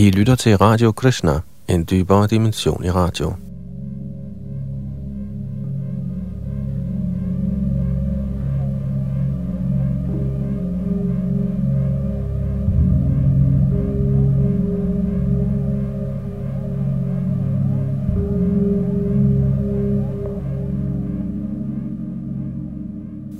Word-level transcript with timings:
I 0.00 0.10
lytter 0.10 0.34
til 0.34 0.56
Radio 0.56 0.92
Krishna, 0.92 1.40
en 1.68 1.86
dybere 1.90 2.26
dimension 2.26 2.84
i 2.84 2.90
radio. 2.90 3.32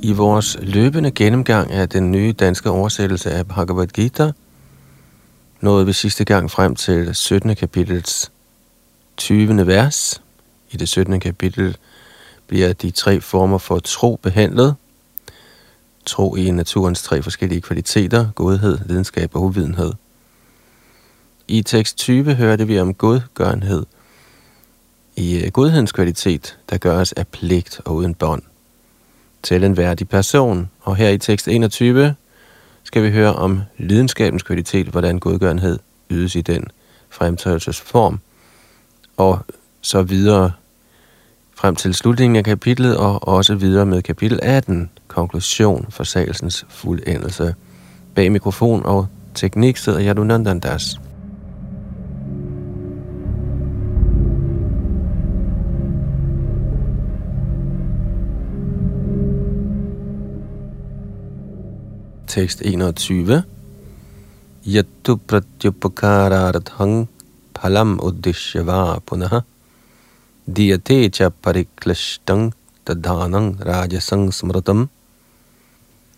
I 0.03 0.13
vores 0.13 0.57
løbende 0.63 1.11
gennemgang 1.11 1.71
af 1.71 1.89
den 1.89 2.11
nye 2.11 2.33
danske 2.33 2.71
oversættelse 2.71 3.31
af 3.31 3.47
Bhagavad 3.47 3.87
Gita, 3.87 4.33
nåede 5.61 5.87
vi 5.87 5.93
sidste 5.93 6.25
gang 6.25 6.51
frem 6.51 6.77
til 6.77 7.15
17. 7.15 7.57
kapitels 7.57 8.33
20. 9.17 9.67
vers. 9.67 10.23
I 10.71 10.77
det 10.77 10.89
17. 10.89 11.21
kapitel 11.21 11.77
bliver 12.47 12.73
de 12.73 12.91
tre 12.91 13.21
former 13.21 13.59
for 13.59 13.79
tro 13.79 14.19
behandlet. 14.23 14.75
Tro 16.07 16.37
i 16.37 16.51
naturens 16.51 17.03
tre 17.03 17.23
forskellige 17.23 17.61
kvaliteter, 17.61 18.31
godhed, 18.35 18.79
videnskab 18.87 19.37
og 19.37 19.43
uvidenhed. 19.43 19.93
I 21.49 21.63
tekst 21.63 21.97
20 21.97 22.35
hørte 22.35 22.67
vi 22.67 22.81
om 22.81 22.95
godgørenhed. 22.95 23.87
I 25.17 25.45
øh, 25.45 25.51
godhedens 25.51 25.93
kvalitet, 25.93 26.59
der 26.71 26.79
gøres 26.79 27.13
af 27.13 27.29
pligt 27.29 27.81
og 27.85 27.95
uden 27.95 28.15
bånd 28.15 28.43
til 29.43 29.65
en 29.65 29.77
værdig 29.77 30.09
person. 30.09 30.71
Og 30.81 30.97
her 30.97 31.09
i 31.09 31.19
tekst 31.19 31.49
21 31.49 32.15
skal 32.91 33.03
vi 33.03 33.11
høre 33.11 33.35
om 33.35 33.63
lidenskabens 33.79 34.43
kvalitet, 34.43 34.87
hvordan 34.87 35.19
godgørenhed 35.19 35.79
ydes 36.11 36.35
i 36.35 36.41
den 36.41 36.65
fremtrædelsesform, 37.11 38.21
og 39.17 39.39
så 39.81 40.03
videre 40.03 40.53
frem 41.55 41.77
til 41.77 41.95
slutningen 41.95 42.37
af 42.37 42.45
kapitlet, 42.45 42.97
og 42.97 43.29
også 43.29 43.55
videre 43.55 43.87
med 43.87 44.03
kapitel 44.03 44.41
18, 44.43 44.91
konklusion 45.09 45.87
for 45.91 46.05
sagelsens 46.05 46.67
fuldendelse. 46.69 47.55
Bag 48.15 48.33
mikrofon 48.33 48.87
og 48.87 49.07
teknik 49.35 49.77
sidder 49.77 50.03
Yadunandandas. 50.03 51.01
Tekst 62.31 62.63
21. 62.63 63.43
Yattu 64.67 65.19
pratyupakararthang 65.29 67.09
palam 67.55 67.99
uddishyava 67.99 69.01
punaha 69.07 69.41
diyate 70.47 71.09
cha 71.11 71.29
pariklashtang 71.43 72.53
tadhanang 72.87 73.59
rajasang 73.67 74.31
smritam. 74.31 74.89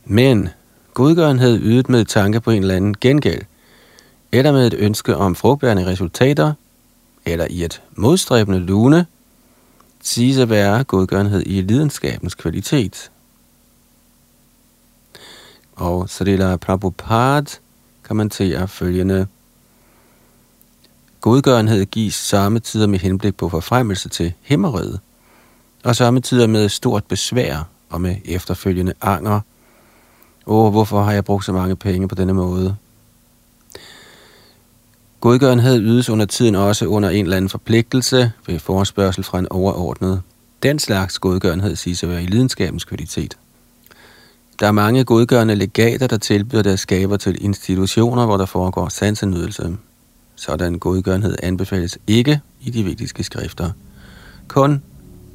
Men 0.05 0.49
godgørenhed 0.95 1.61
ydet 1.63 1.89
med 1.89 2.05
tanke 2.05 2.41
på 2.41 2.51
en 2.51 2.63
eller 2.63 2.77
anden 2.77 2.97
gengæld, 3.01 3.43
eller 4.33 4.53
med 4.53 4.67
et 4.67 4.75
ønske 4.75 5.17
om 5.17 5.35
frugtbærende 5.35 5.87
resultater, 5.87 6.53
eller 7.25 7.47
i 7.51 7.65
et 7.65 7.83
modstræbende 7.97 8.59
lune, 8.59 9.07
siges 10.03 10.39
at 10.39 10.51
være 10.51 10.85
godgørenhed 10.85 11.43
i 11.47 11.61
lidenskabens 11.61 12.35
kvalitet. 12.35 13.11
Og 15.83 16.11
Srila 16.11 16.57
Prabhupada 16.57 17.51
kommenterer 18.03 18.67
følgende. 18.67 19.27
Godgørenhed 21.21 21.85
gives 21.85 22.15
samme 22.15 22.59
tider 22.59 22.87
med 22.87 22.99
henblik 22.99 23.37
på 23.37 23.49
forfremmelse 23.49 24.09
til 24.09 24.33
himmeriget, 24.43 25.01
og 25.85 25.97
samme 25.97 26.21
tider 26.21 26.47
med 26.47 26.69
stort 26.69 27.05
besvær 27.05 27.69
og 27.91 28.01
med 28.01 28.17
efterfølgende 28.25 28.93
anger. 29.01 29.41
Åh, 30.47 30.65
oh, 30.65 30.71
hvorfor 30.73 31.03
har 31.03 31.13
jeg 31.13 31.25
brugt 31.25 31.45
så 31.45 31.53
mange 31.53 31.77
penge 31.77 32.09
på 32.09 32.15
denne 32.15 32.33
måde? 32.33 32.77
Godgørenhed 35.21 35.81
ydes 35.81 36.11
under 36.11 36.27
tiden 36.27 36.55
også 36.55 36.87
under 36.87 37.09
en 37.09 37.25
eller 37.25 37.37
anden 37.37 37.49
forpligtelse 37.49 38.33
ved 38.47 38.59
forespørgsel 38.59 39.25
fra 39.25 39.39
en 39.39 39.49
overordnet. 39.51 40.23
Den 40.63 40.79
slags 40.79 41.19
godgørenhed 41.19 41.77
siges 41.77 42.03
at 42.03 42.09
være 42.09 42.23
i 42.23 42.27
lidenskabens 42.27 42.85
kvalitet. 42.85 43.37
Der 44.63 44.69
er 44.69 44.73
mange 44.73 45.05
godgørende 45.05 45.55
legater, 45.55 46.07
der 46.07 46.17
tilbyder 46.17 46.63
deres 46.63 46.81
skaber 46.81 47.17
til 47.17 47.45
institutioner, 47.45 48.27
hvor 48.27 48.37
der 48.37 48.47
foregår 48.47 48.89
sansenydelse. 48.89 49.77
Sådan 50.37 50.79
godgørenhed 50.79 51.37
anbefales 51.43 51.99
ikke 52.07 52.41
i 52.61 52.71
de 52.71 52.85
vediske 52.85 53.25
skrifter. 53.25 53.71
Kun 54.49 54.83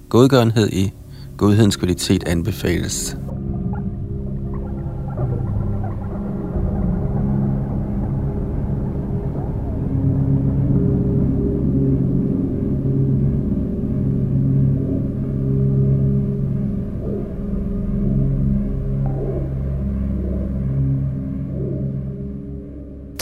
godgørenhed 0.10 0.70
i 0.70 0.94
godhedens 1.38 1.76
kvalitet 1.76 2.28
anbefales. 2.28 3.18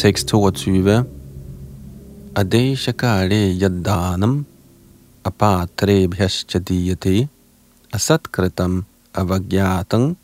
Tekst 0.05 0.27
22. 0.27 1.03
Adeshakare 2.35 3.57
yaddanam 3.61 4.45
apatrebhyascha 5.25 6.59
diyate 6.59 7.27
asatkritam 7.93 8.85
avagyatang 9.15 10.15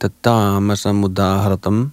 tatamasamudahartam 0.00 1.92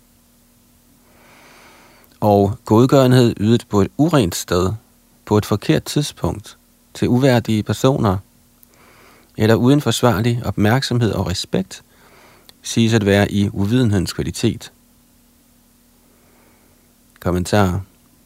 og 2.19 2.57
godgørenhed 2.65 3.35
ydet 3.39 3.65
på 3.69 3.81
et 3.81 3.91
urent 3.97 4.35
sted, 4.35 4.73
på 5.25 5.37
et 5.37 5.45
forkert 5.45 5.83
tidspunkt, 5.83 6.57
til 6.93 7.09
uværdige 7.09 7.63
personer, 7.63 8.17
eller 9.37 9.55
uden 9.55 9.81
forsvarlig 9.81 10.41
opmærksomhed 10.45 11.11
og 11.11 11.27
respekt, 11.27 11.83
siges 12.61 12.93
at 12.93 13.05
være 13.05 13.31
i 13.31 13.49
uvidenhedens 13.53 14.13
kvalitet– 14.13 14.71
Kommentar. 17.19 17.81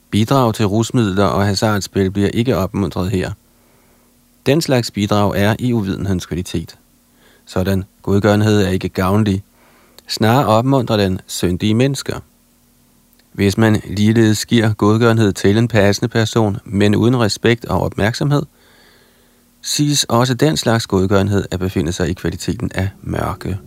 Bidrag 0.10 0.54
til 0.54 0.66
rusmidler 0.66 1.26
og 1.26 1.46
hasardspil 1.46 2.12
bliver 2.12 2.30
ikke 2.30 2.58
opmuntret 2.58 3.12
her. 3.12 3.32
Den 4.46 4.62
slags 4.62 4.92
bidrag 4.92 5.34
er 5.36 5.56
i 5.60 5.74
uvidenhedens 5.74 6.26
kvalitet. 6.26 6.78
Sådan 7.46 7.84
godgørenhed 8.02 8.62
er 8.62 8.70
ikke 8.70 8.90
gavnlig. 8.90 9.44
Snarere 10.08 10.46
opmuntrer 10.46 10.98
den 10.98 11.22
syndige 11.28 11.74
mennesker. 11.74 12.20
Hvis 13.32 13.58
man 13.58 13.82
ligeledes 13.86 14.46
giver 14.46 14.74
godgørenhed 14.74 15.34
til 15.34 15.58
en 15.58 15.68
passende 15.68 16.10
person, 16.10 16.58
men 16.66 16.96
uden 16.96 17.20
respekt 17.20 17.66
og 17.66 17.82
opmærksomhed, 17.82 18.44
siges 19.62 20.04
også 20.04 20.34
den 20.34 20.58
slags 20.58 20.88
godgørenhed 20.88 21.46
at 21.52 21.60
befinde 21.60 21.92
sig 21.92 22.10
i 22.10 22.14
kvaliteten 22.14 22.72
af 22.76 22.90
mørke. 23.02 23.60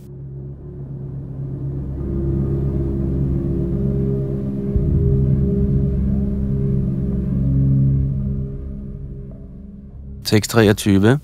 Tekst 10.25 10.51
23. 10.51 11.19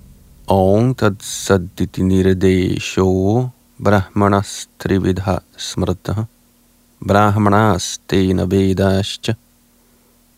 Om 0.46 0.94
tad 0.94 1.16
sho 2.80 3.48
brahmanas 3.84 4.68
trividha 4.78 5.38
smrta 5.56 6.24
brahmanas 7.00 7.98
tena 8.08 8.46
vedascha 8.46 9.34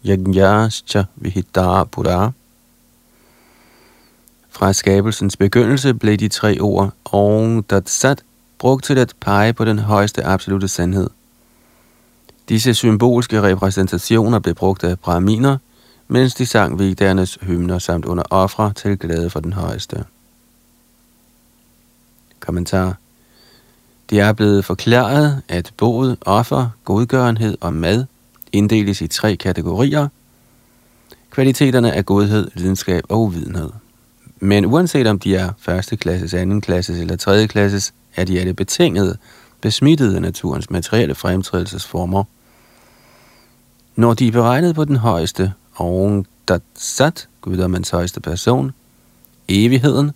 yajnascha 0.05 1.05
vihita 1.17 1.85
pura. 1.85 2.33
Fra 4.51 4.73
skabelsens 4.73 5.37
begyndelse 5.37 5.95
blev 5.95 6.17
de 6.17 6.29
tre 6.29 6.61
ord 6.61 6.93
Om 7.05 7.63
Tat 7.63 7.91
Sat 7.91 8.23
brugt 8.59 8.85
til 8.85 8.99
at 8.99 9.15
pege 9.21 9.53
på 9.53 9.65
den 9.65 9.79
højeste 9.79 10.25
absolute 10.25 10.69
sandhed. 10.69 11.11
Disse 12.49 12.75
symbolske 12.75 13.43
repræsentationer 13.43 14.39
blev 14.39 14.55
brugt 14.55 14.85
af 14.85 14.99
brahminer– 14.99 15.59
mens 16.09 16.35
de 16.35 16.47
sang 16.47 16.79
vidernes 16.79 17.39
hymner 17.43 17.79
samt 17.79 18.05
under 18.05 18.23
ofre 18.31 18.73
til 18.73 18.99
glæde 18.99 19.31
for 19.31 19.41
den 19.41 19.53
højeste. 19.53 20.05
Kommentar. 22.41 22.97
Det 24.11 24.21
er 24.21 24.33
blevet 24.33 24.65
forklaret, 24.65 25.43
at 25.49 25.73
boet, 25.77 26.17
offer, 26.21 26.69
godgørenhed 26.85 27.59
og 27.61 27.73
mad 27.73 28.05
inddeles 28.53 29.01
i 29.01 29.07
tre 29.07 29.37
kategorier. 29.37 30.09
Kvaliteterne 31.31 31.91
er 31.91 32.03
godhed, 32.03 32.51
lidenskab 32.55 33.05
og 33.09 33.21
uvidenhed. 33.21 33.71
Men 34.41 34.65
uanset 34.65 35.07
om 35.07 35.19
de 35.19 35.37
er 35.37 35.53
første 35.59 35.97
klasses, 35.97 36.35
anden 36.35 36.61
klasses 36.61 36.99
eller 36.99 37.17
tredje 37.17 37.47
klasses, 37.47 37.95
er 38.17 38.25
de 38.25 38.41
alle 38.41 38.55
betingede, 38.55 39.17
besmittede 39.61 40.21
naturens 40.21 40.71
materielle 40.71 41.15
fremtrædelsesformer– 41.15 42.25
Når 43.97 44.15
de 44.15 44.29
er 44.29 44.33
beregnet 44.33 44.75
på 44.75 44.85
den 44.85 44.97
højeste, 44.97 45.53
Aung 45.79 46.27
Dat 46.49 46.63
Sat, 46.75 47.29
guddommens 47.41 47.91
højeste 47.91 48.21
person, 48.21 48.73
evigheden, 49.49 50.13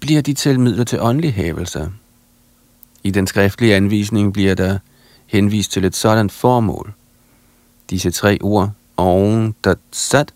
bliver 0.00 0.22
de 0.22 0.34
til 0.34 0.60
midler 0.60 0.84
til 0.84 1.00
åndelig 1.00 1.34
hævelse. 1.34 1.90
I 3.02 3.10
den 3.10 3.26
skriftlige 3.26 3.76
anvisning 3.76 4.32
bliver 4.32 4.54
der 4.54 4.78
henvist 5.26 5.72
til 5.72 5.84
et 5.84 5.96
sådan 5.96 6.30
formål. 6.30 6.92
Disse 7.90 8.10
tre 8.10 8.38
ord, 8.40 8.70
Aung 8.96 9.56
Dat 9.64 9.78
Sat, 9.92 10.34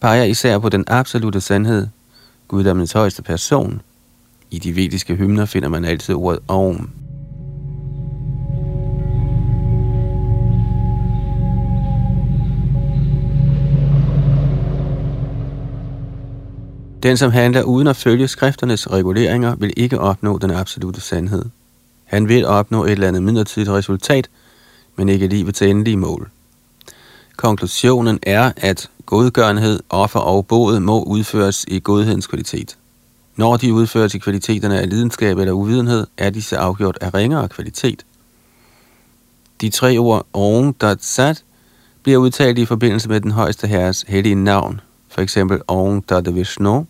peger 0.00 0.24
især 0.24 0.58
på 0.58 0.68
den 0.68 0.84
absolute 0.86 1.40
sandhed, 1.40 1.88
guddommens 2.48 2.92
højeste 2.92 3.22
person. 3.22 3.80
I 4.50 4.58
de 4.58 4.76
vediske 4.76 5.14
hymner 5.14 5.44
finder 5.44 5.68
man 5.68 5.84
altid 5.84 6.14
ordet 6.14 6.40
Aum. 6.48 6.90
Den, 17.02 17.16
som 17.16 17.30
handler 17.30 17.62
uden 17.62 17.86
at 17.86 17.96
følge 17.96 18.28
skrifternes 18.28 18.90
reguleringer, 18.90 19.54
vil 19.54 19.72
ikke 19.76 20.00
opnå 20.00 20.38
den 20.38 20.50
absolute 20.50 21.00
sandhed. 21.00 21.44
Han 22.04 22.28
vil 22.28 22.46
opnå 22.46 22.84
et 22.84 22.90
eller 22.90 23.08
andet 23.08 23.22
midlertidigt 23.22 23.70
resultat, 23.70 24.28
men 24.96 25.08
ikke 25.08 25.26
livets 25.26 25.62
endelige 25.62 25.96
mål. 25.96 26.30
Konklusionen 27.36 28.18
er, 28.22 28.52
at 28.56 28.90
godgørenhed, 29.06 29.80
offer 29.90 30.20
og 30.20 30.46
båd 30.46 30.80
må 30.80 31.02
udføres 31.02 31.64
i 31.68 31.80
godhedens 31.80 32.26
kvalitet. 32.26 32.76
Når 33.36 33.56
de 33.56 33.72
udføres 33.72 34.14
i 34.14 34.18
kvaliteterne 34.18 34.80
af 34.80 34.90
lidenskab 34.90 35.38
eller 35.38 35.52
uvidenhed, 35.52 36.06
er 36.18 36.30
disse 36.30 36.58
afgjort 36.58 36.98
af 37.00 37.14
ringere 37.14 37.48
kvalitet. 37.48 38.06
De 39.60 39.70
tre 39.70 39.98
ord 39.98 40.26
Om 40.32 40.74
Sat 41.00 41.44
bliver 42.02 42.18
udtalt 42.18 42.58
i 42.58 42.64
forbindelse 42.64 43.08
med 43.08 43.20
den 43.20 43.30
højeste 43.30 43.66
herres 43.66 44.04
hellige 44.08 44.34
navn, 44.34 44.80
for 45.08 45.20
eksempel 45.20 45.60
Om 45.68 46.02
Dat 46.02 46.34
Vishnu. 46.34 46.86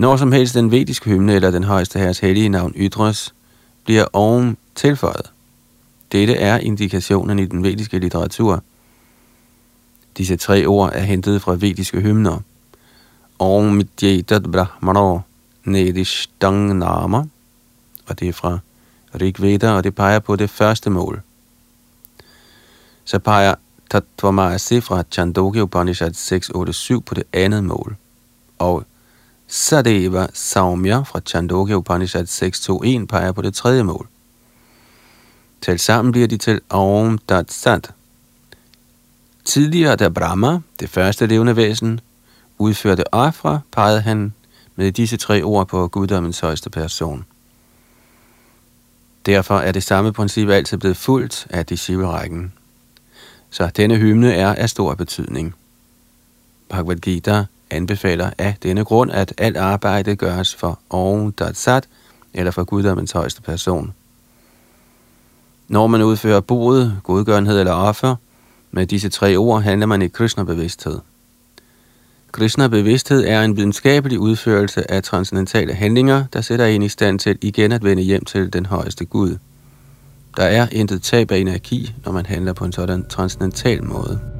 Når 0.00 0.16
som 0.16 0.32
helst 0.32 0.54
den 0.54 0.70
vediske 0.70 1.10
hymne 1.10 1.34
eller 1.34 1.50
den 1.50 1.64
højeste 1.64 1.98
herres 1.98 2.18
hellige 2.18 2.48
navn 2.48 2.72
ytres, 2.76 3.34
bliver 3.84 4.06
oven 4.12 4.56
tilføjet. 4.74 5.30
Dette 6.12 6.34
er 6.34 6.58
indikationen 6.58 7.38
i 7.38 7.46
den 7.46 7.62
vediske 7.62 7.98
litteratur– 7.98 8.62
Disse 10.16 10.36
tre 10.36 10.66
ord 10.66 10.90
er 10.94 11.00
hentet 11.00 11.42
fra 11.42 11.54
vediske 11.54 12.00
hymner. 12.00 12.38
Om 13.38 13.64
Midjetat 13.64 14.52
Brahmano 14.52 15.20
Nedishtang 15.64 16.78
Nama, 16.78 17.24
og 18.06 18.20
det 18.20 18.28
er 18.28 18.32
fra 18.32 18.58
Rigveda, 19.20 19.70
og 19.70 19.84
det 19.84 19.94
peger 19.94 20.18
på 20.18 20.36
det 20.36 20.50
første 20.50 20.90
mål. 20.90 21.22
Så 23.04 23.18
peger 23.18 23.54
Tatvamasi 23.90 24.80
fra 24.80 25.02
Chandogya 25.10 25.62
Upanishad 25.62 26.12
687 26.12 27.04
på 27.06 27.14
det 27.14 27.24
andet 27.32 27.64
mål. 27.64 27.96
Og 28.58 28.84
Sadeva 29.52 30.26
Saumya 30.32 31.02
fra 31.02 31.20
Chandogya 31.20 31.74
Upanishad 31.74 32.26
621 32.26 33.06
peger 33.06 33.32
på 33.32 33.42
det 33.42 33.54
tredje 33.54 33.82
mål. 33.82 34.08
Talt 35.60 35.80
sammen 35.80 36.12
bliver 36.12 36.28
de 36.28 36.36
til 36.36 36.60
Om 36.68 37.18
Dat 37.18 37.52
Sat, 37.52 37.90
Tidligere, 39.44 39.96
da 39.96 40.08
Brahma, 40.08 40.58
det 40.80 40.90
første 40.90 41.26
levende 41.26 41.56
væsen, 41.56 42.00
udførte 42.58 43.14
ofre, 43.14 43.60
pegede 43.72 44.00
han 44.00 44.34
med 44.76 44.92
disse 44.92 45.16
tre 45.16 45.42
ord 45.42 45.68
på 45.68 45.88
guddommens 45.88 46.40
højeste 46.40 46.70
person. 46.70 47.24
Derfor 49.26 49.58
er 49.58 49.72
det 49.72 49.82
samme 49.82 50.12
princip 50.12 50.48
altid 50.48 50.78
blevet 50.78 50.96
fuldt 50.96 51.46
af 51.50 51.66
disciplerækken. 51.66 52.52
Så 53.50 53.70
denne 53.76 53.96
hymne 53.96 54.34
er 54.34 54.54
af 54.54 54.70
stor 54.70 54.94
betydning. 54.94 55.54
Bhagavad 56.68 56.96
Gita 56.96 57.44
anbefaler 57.70 58.30
af 58.38 58.54
denne 58.62 58.84
grund, 58.84 59.10
at 59.12 59.34
alt 59.38 59.56
arbejde 59.56 60.16
gøres 60.16 60.54
for 60.54 60.78
oven 60.90 61.34
Sat, 61.52 61.88
eller 62.34 62.50
for 62.50 62.64
guddommens 62.64 63.12
højeste 63.12 63.42
person. 63.42 63.94
Når 65.68 65.86
man 65.86 66.02
udfører 66.02 66.40
boet, 66.40 67.00
godgørenhed 67.02 67.60
eller 67.60 67.72
offer, 67.72 68.16
med 68.70 68.86
disse 68.86 69.08
tre 69.08 69.36
ord 69.36 69.62
handler 69.62 69.86
man 69.86 70.02
i 70.02 70.08
Krishna-bevidsthed. 70.08 70.98
Krishna-bevidsthed 72.32 73.24
er 73.24 73.42
en 73.42 73.56
videnskabelig 73.56 74.18
udførelse 74.18 74.90
af 74.90 75.02
transcendentale 75.02 75.74
handlinger, 75.74 76.24
der 76.32 76.40
sætter 76.40 76.66
en 76.66 76.82
i 76.82 76.88
stand 76.88 77.18
til 77.18 77.38
igen 77.42 77.72
at 77.72 77.84
vende 77.84 78.02
hjem 78.02 78.24
til 78.24 78.52
den 78.52 78.66
højeste 78.66 79.04
Gud. 79.04 79.36
Der 80.36 80.42
er 80.42 80.66
intet 80.72 81.02
tab 81.02 81.30
af 81.30 81.38
energi, 81.38 81.94
når 82.04 82.12
man 82.12 82.26
handler 82.26 82.52
på 82.52 82.64
en 82.64 82.72
sådan 82.72 83.08
transcendental 83.08 83.84
måde. 83.84 84.39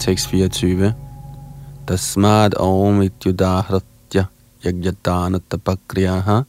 Tekst 0.00 0.26
24. 0.32 0.94
Tasmad 1.86 2.54
om 2.58 3.02
ityudahratya 3.02 4.24
yagyadana 4.64 5.40
tapakriyaha 5.48 6.44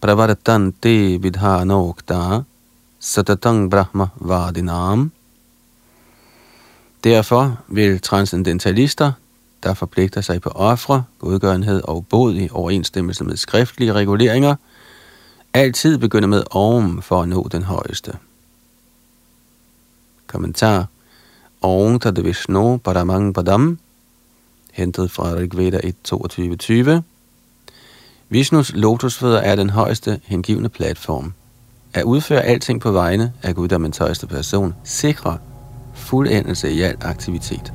pravartante 0.00 1.22
vidhanokta 1.22 2.44
satatang 2.98 3.70
brahma 3.70 4.08
vadinam. 4.20 5.10
Derfor 7.04 7.56
vil 7.68 8.00
transcendentalister, 8.00 9.12
der 9.62 9.74
forpligter 9.74 10.20
sig 10.20 10.42
på 10.42 10.50
ofre, 10.50 11.04
godgørenhed 11.18 11.82
og 11.84 12.06
bod 12.06 12.34
i 12.34 12.48
overensstemmelse 12.52 13.24
med 13.24 13.36
skriftlige 13.36 13.92
reguleringer, 13.92 14.56
altid 15.54 15.98
begynde 15.98 16.28
med 16.28 16.42
om 16.50 17.02
for 17.02 17.22
at 17.22 17.28
nå 17.28 17.48
den 17.52 17.62
højeste. 17.62 18.12
Kommentar 20.26 20.86
om 21.62 21.98
Tad 21.98 22.22
Vishnu 22.22 22.76
Paramang 22.76 23.34
Padam, 23.34 23.78
hentet 24.72 25.10
fra 25.10 25.34
Rigveda 25.34 25.78
1.22.20. 25.78 27.02
Vishnus 28.28 28.72
lotusfødder 28.74 29.38
er 29.38 29.56
den 29.56 29.70
højeste 29.70 30.20
hengivne 30.24 30.68
platform. 30.68 31.32
At 31.94 32.02
udføre 32.02 32.42
alting 32.42 32.80
på 32.80 32.92
vegne 32.92 33.32
af 33.42 33.54
guddommens 33.54 33.98
højeste 33.98 34.26
person 34.26 34.74
sikrer 34.84 35.36
fuldendelse 35.94 36.72
i 36.72 36.80
al 36.80 36.96
aktivitet. 37.00 37.72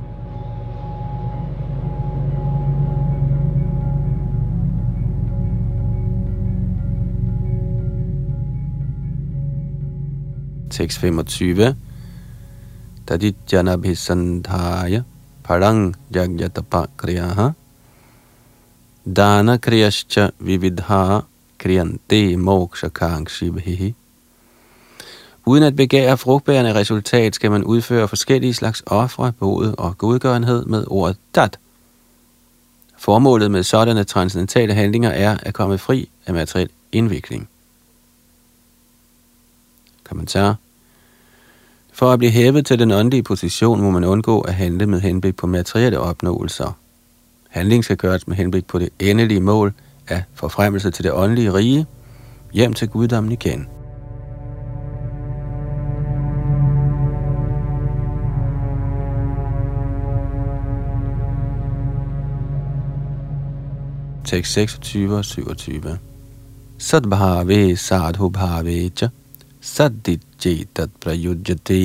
Tekst 10.70 11.00
25 11.00 11.76
tadityanabhisandhaya 13.08 15.04
parang 15.44 15.96
jagyatapa 16.16 16.88
kriyaha 16.98 17.52
dana 19.06 19.58
kriyascha 19.58 20.32
vividha 20.40 21.22
kriyante 21.58 22.38
mokshakangshibhihi. 22.38 23.96
Uden 25.46 25.64
at 25.64 25.76
begære 25.76 26.18
frugtbærende 26.18 26.74
resultat, 26.74 27.36
skal 27.36 27.52
man 27.52 27.64
udføre 27.64 28.08
forskellige 28.08 28.54
slags 28.54 28.84
ofre, 28.86 29.32
både 29.32 29.76
og 29.76 29.98
godgørenhed 29.98 30.66
med 30.66 30.84
ordet 30.88 31.18
dat. 31.36 31.60
Formålet 32.98 33.52
med 33.52 33.64
sådanne 33.64 34.04
transcendentale 34.04 34.74
handlinger 34.74 35.10
er 35.10 35.38
at 35.42 35.54
komme 35.54 35.78
fri 35.78 36.10
af 36.26 36.34
materiel 36.34 36.70
indvikling. 36.92 37.50
Kommentar 40.04 40.56
for 41.94 42.12
at 42.12 42.20
blive 42.20 42.32
hævet 42.32 42.66
til 42.66 42.80
den 42.80 42.92
åndelige 42.92 43.24
position, 43.24 43.82
må 43.82 43.92
man 43.92 44.04
undgå 44.04 44.42
at 44.42 44.54
handle 44.54 44.86
med 44.86 45.02
henblik 45.02 45.36
på 45.36 45.48
materielle 45.48 46.00
opnåelser. 46.00 46.78
Handling 47.50 47.84
skal 47.84 47.98
gøres 47.98 48.28
med 48.28 48.36
henblik 48.36 48.68
på 48.68 48.80
det 48.80 48.90
endelige 49.00 49.42
mål 49.42 49.74
af 50.08 50.24
forfremmelse 50.34 50.92
til 50.92 51.04
det 51.04 51.12
åndelige 51.14 51.54
rige, 51.54 51.86
hjem 52.54 52.74
til 52.74 52.88
guddommen 52.88 53.32
igen. 53.32 53.68
Tekst 64.26 64.54
26 64.54 65.18
og 65.18 65.26
27. 65.26 66.00
Sadbhave 66.78 67.78
sadhu 67.78 68.32
saddit 69.62 70.22
सद्दिच्चेतत् 70.43 70.99
प्रयुज्यते 71.03 71.83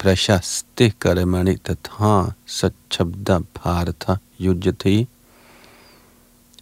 प्रशस्ति 0.00 0.88
कर्मणि 1.00 1.54
तथा 1.68 2.12
सच्छब्द 2.58 3.30
भारत 3.30 4.04
युज्यते 4.40 5.06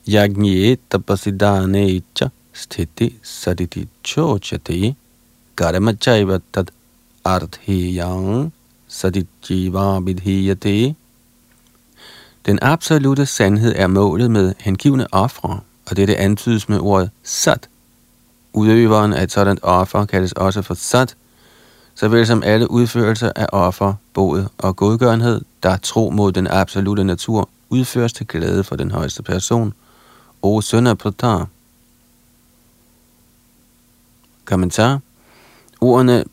Yagnye 0.09 0.78
tapasidane 0.88 2.02
cha 2.14 2.31
sthiti 2.55 3.12
saditi 3.23 3.87
chochate 4.02 4.97
karamachaiva 5.55 6.40
tad 6.50 6.71
arthiyang 7.26 8.50
saditjiva 8.88 10.00
vidhiyate. 10.00 10.95
Den 12.47 12.59
absolute 12.62 13.26
sandhed 13.26 13.75
er 13.76 13.87
målet 13.87 14.31
med 14.31 14.55
hengivne 14.59 15.07
ofre, 15.12 15.61
og 15.87 15.97
dette 15.97 16.17
antydes 16.17 16.69
med 16.69 16.78
ordet 16.78 17.11
sat. 17.23 17.69
Udøveren 18.53 19.13
af 19.13 19.24
et 19.24 19.31
sådan 19.31 19.57
offer 19.62 20.05
kaldes 20.05 20.31
også 20.31 20.62
for 20.62 20.74
sat, 20.74 21.15
såvel 21.95 22.27
som 22.27 22.43
alle 22.43 22.72
udførelser 22.72 23.31
af 23.36 23.48
offer, 23.51 23.93
bod 24.13 24.45
og 24.57 24.75
godgørenhed, 24.75 25.41
der 25.63 25.77
tro 25.77 26.10
mod 26.10 26.31
den 26.31 26.48
absolute 26.48 27.03
natur, 27.03 27.50
udføres 27.69 28.13
til 28.13 28.27
glæde 28.27 28.63
for 28.63 28.75
den 28.75 28.91
højeste 28.91 29.24
person, 29.24 29.74
o 30.41 30.62
søn 30.62 30.88
af 30.88 30.98
Pratar. 30.98 31.48
Kommentar. 34.45 35.00
Ordene 35.81 36.24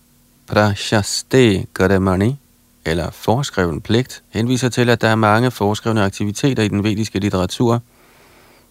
prashaste 0.46 1.66
karamani, 1.74 2.36
eller 2.84 3.10
foreskreven 3.10 3.80
pligt, 3.80 4.22
henviser 4.28 4.68
til, 4.68 4.90
at 4.90 5.00
der 5.00 5.08
er 5.08 5.14
mange 5.14 5.50
foreskrevne 5.50 6.04
aktiviteter 6.04 6.62
i 6.62 6.68
den 6.68 6.84
vediske 6.84 7.18
litteratur. 7.18 7.82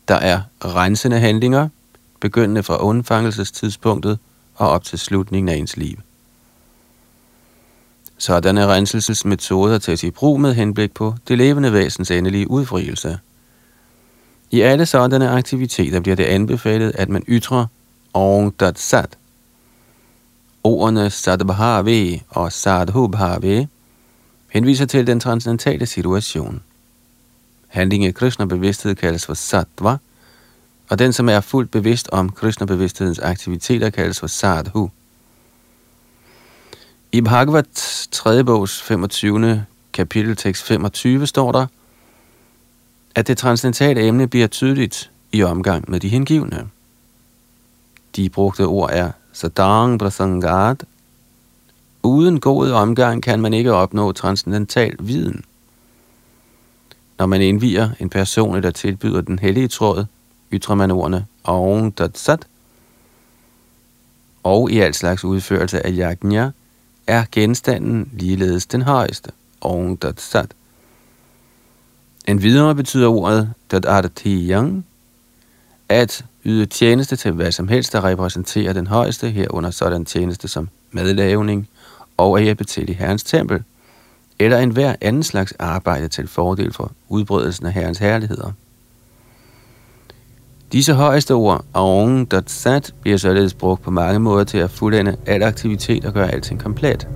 Der 0.07 0.15
er 0.15 0.41
rensende 0.65 1.19
handlinger, 1.19 1.69
begyndende 2.19 2.63
fra 2.63 2.83
undfangelsestidspunktet 2.83 4.19
og 4.55 4.69
op 4.69 4.83
til 4.83 4.99
slutningen 4.99 5.49
af 5.49 5.55
ens 5.55 5.77
liv. 5.77 5.97
Sådanne 8.17 8.67
renselsesmetoder 8.67 9.77
tages 9.77 10.03
i 10.03 10.11
brug 10.11 10.39
med 10.39 10.53
henblik 10.53 10.93
på 10.93 11.15
det 11.27 11.37
levende 11.37 11.73
væsens 11.73 12.11
endelige 12.11 12.49
udfrielse. 12.49 13.19
I 14.51 14.61
alle 14.61 14.85
sådanne 14.85 15.29
aktiviteter 15.29 15.99
bliver 15.99 16.15
det 16.15 16.23
anbefalet, 16.23 16.91
at 16.95 17.09
man 17.09 17.23
ytrer 17.27 17.65
Aung 18.13 18.59
Dat 18.59 18.79
Sat. 18.79 19.17
Ordene 20.63 21.09
Sadbhave 21.09 22.19
og 22.29 22.51
Sadhubhave 22.51 23.67
henviser 24.49 24.85
til 24.85 25.07
den 25.07 25.19
transcendentale 25.19 25.85
situation. 25.85 26.61
Handling 27.67 28.05
i 28.05 28.11
Krishna-bevidsthed 28.11 28.95
kaldes 28.95 29.25
for 29.25 29.33
Sattva, 29.33 29.97
og 30.89 30.99
den, 30.99 31.13
som 31.13 31.29
er 31.29 31.41
fuldt 31.41 31.71
bevidst 31.71 32.09
om 32.11 32.29
Krishna-bevidsthedens 32.29 33.19
aktiviteter, 33.19 33.89
kaldes 33.89 34.19
for 34.19 34.27
Sadhu. 34.27 34.89
I 37.11 37.21
Bhagavad 37.21 37.63
3. 38.11 38.43
bogs 38.43 38.81
25. 38.81 39.65
kapitel 39.93 40.35
tekst 40.35 40.63
25 40.63 41.27
står 41.27 41.51
der, 41.51 41.65
at 43.15 43.27
det 43.27 43.37
transcendentale 43.37 44.07
emne 44.07 44.27
bliver 44.27 44.47
tydeligt 44.47 45.11
i 45.31 45.43
omgang 45.43 45.91
med 45.91 45.99
de 45.99 46.09
hengivne. 46.09 46.67
De 48.15 48.29
brugte 48.29 48.65
ord 48.65 48.89
er 48.93 49.11
Sadang 49.33 49.99
Prasangat. 49.99 50.83
Uden 52.03 52.39
god 52.39 52.71
omgang 52.71 53.23
kan 53.23 53.39
man 53.39 53.53
ikke 53.53 53.73
opnå 53.73 54.11
transcendental 54.11 54.95
viden. 54.99 55.43
Når 57.17 57.25
man 57.25 57.41
indviger 57.41 57.89
en 57.99 58.09
person, 58.09 58.63
der 58.63 58.71
tilbyder 58.71 59.21
den 59.21 59.39
hellige 59.39 59.67
tråd, 59.67 60.05
ytrer 60.51 60.75
man 60.75 60.91
ordene 60.91 61.25
Aung 61.43 61.97
Dat 61.97 62.47
og 64.43 64.71
i 64.71 64.79
al 64.79 64.93
slags 64.93 65.23
udførelse 65.23 65.85
af 65.85 65.91
yajna 65.93 66.51
er 67.07 67.25
genstanden 67.31 68.09
ligeledes 68.13 68.65
den 68.65 68.81
højeste, 68.81 69.31
Aung 69.61 70.01
Dat 70.01 70.53
En 72.27 72.41
videre 72.41 72.75
betyder 72.75 73.07
ordet 73.07 73.53
Dadartiyang, 73.71 74.85
at 75.89 76.25
yde 76.45 76.65
tjeneste 76.65 77.15
til 77.15 77.31
hvad 77.31 77.51
som 77.51 77.67
helst, 77.67 77.93
der 77.93 78.03
repræsenterer 78.03 78.73
den 78.73 78.87
højeste, 78.87 79.29
herunder 79.29 79.71
sådan 79.71 80.05
tjeneste 80.05 80.47
som 80.47 80.69
madlavning 80.91 81.67
og 82.17 82.37
at 82.37 82.43
hjælpe 82.43 82.63
til 82.63 82.89
i 82.89 82.93
Herrens 82.93 83.23
tempel, 83.23 83.63
eller 84.39 84.57
enhver 84.57 84.95
anden 85.01 85.23
slags 85.23 85.53
arbejde 85.59 86.07
til 86.07 86.27
fordel 86.27 86.73
for 86.73 86.91
udbredelsen 87.09 87.65
af 87.65 87.73
Herrens 87.73 87.97
herligheder. 87.97 88.51
Disse 90.71 90.93
højeste 90.93 91.33
ord, 91.33 91.65
Aung 91.73 92.27
Sat, 92.45 92.93
bliver 93.01 93.17
således 93.17 93.53
brugt 93.53 93.81
på 93.81 93.91
mange 93.91 94.19
måder 94.19 94.43
til 94.43 94.57
at 94.57 94.69
fuldende 94.69 95.15
al 95.25 95.43
aktivitet 95.43 96.05
og 96.05 96.13
gøre 96.13 96.31
alting 96.31 96.59
komplet. 96.59 97.07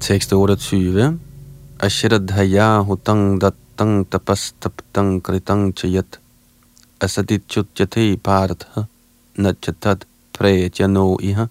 Tekst 0.00 0.32
28. 0.32 1.18
Ashradhaya 1.80 2.82
hutang 2.82 3.40
dattang 3.80 4.10
tapastaptang 4.10 5.22
kritang 5.22 5.72
chayat 5.72 6.18
asaditchutyate 7.00 8.16
paratha 8.16 8.84
nachatad 9.36 10.04
prejano 10.32 11.18
iha. 11.22 11.46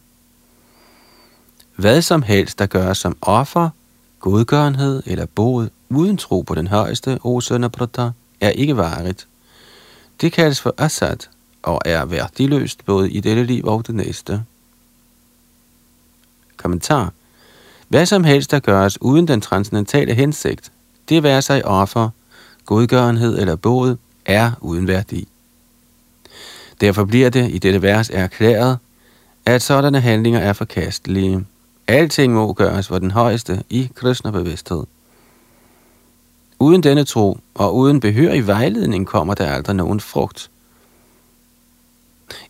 Hvad 1.76 2.02
som 2.02 2.22
helst, 2.22 2.60
der 2.60 2.66
gøres 2.66 2.98
som 2.98 3.18
offer, 3.22 3.70
godgørenhed 4.20 5.04
eller 5.06 5.26
bod, 5.26 5.70
uden 5.90 6.18
tro 6.18 6.42
på 6.42 6.56
den 6.56 6.68
højeste, 6.68 7.20
o 7.24 7.42
Sønderbrødder, 7.42 8.12
er 8.40 8.50
ikke 8.50 8.78
varigt. 8.78 9.28
Det 10.22 10.32
kaldes 10.32 10.62
for 10.62 10.74
asad 10.78 11.18
og 11.64 11.82
er 11.86 12.06
værdiløst 12.06 12.86
både 12.86 13.12
i 13.12 13.20
dette 13.20 13.44
liv 13.44 13.66
og 13.66 13.88
det 13.88 13.96
næste. 13.96 14.44
Kommentar 16.58 17.14
hvad 17.88 18.06
som 18.06 18.24
helst, 18.24 18.52
der 18.52 18.60
gøres 18.60 19.02
uden 19.02 19.28
den 19.28 19.42
transcendentale 19.42 20.14
hensigt, 20.14 20.72
det 21.10 21.24
være 21.24 21.42
sig 21.42 21.66
offer, 21.66 22.10
godgørenhed 22.70 23.40
eller 23.40 23.56
båd, 23.56 23.96
er 24.26 24.52
uden 24.62 24.88
værdi. 24.88 25.28
Derfor 26.82 27.06
bliver 27.06 27.30
det 27.30 27.52
i 27.52 27.58
dette 27.58 27.82
vers 27.82 28.10
erklæret, 28.10 28.78
at 29.46 29.62
sådanne 29.62 30.02
handlinger 30.02 30.40
er 30.40 30.54
forkastelige. 30.54 31.46
Alting 31.88 32.34
må 32.34 32.54
gøres 32.54 32.88
for 32.88 33.00
den 33.00 33.12
højeste 33.12 33.64
i 33.70 33.90
kristne 33.96 34.32
bevidsthed. 34.32 34.84
Uden 36.60 36.84
denne 36.84 37.04
tro 37.04 37.40
og 37.54 37.76
uden 37.76 38.00
behørig 38.00 38.48
vejledning 38.48 39.08
kommer 39.08 39.34
der 39.34 39.52
aldrig 39.52 39.76
nogen 39.76 40.00
frugt. 40.00 40.50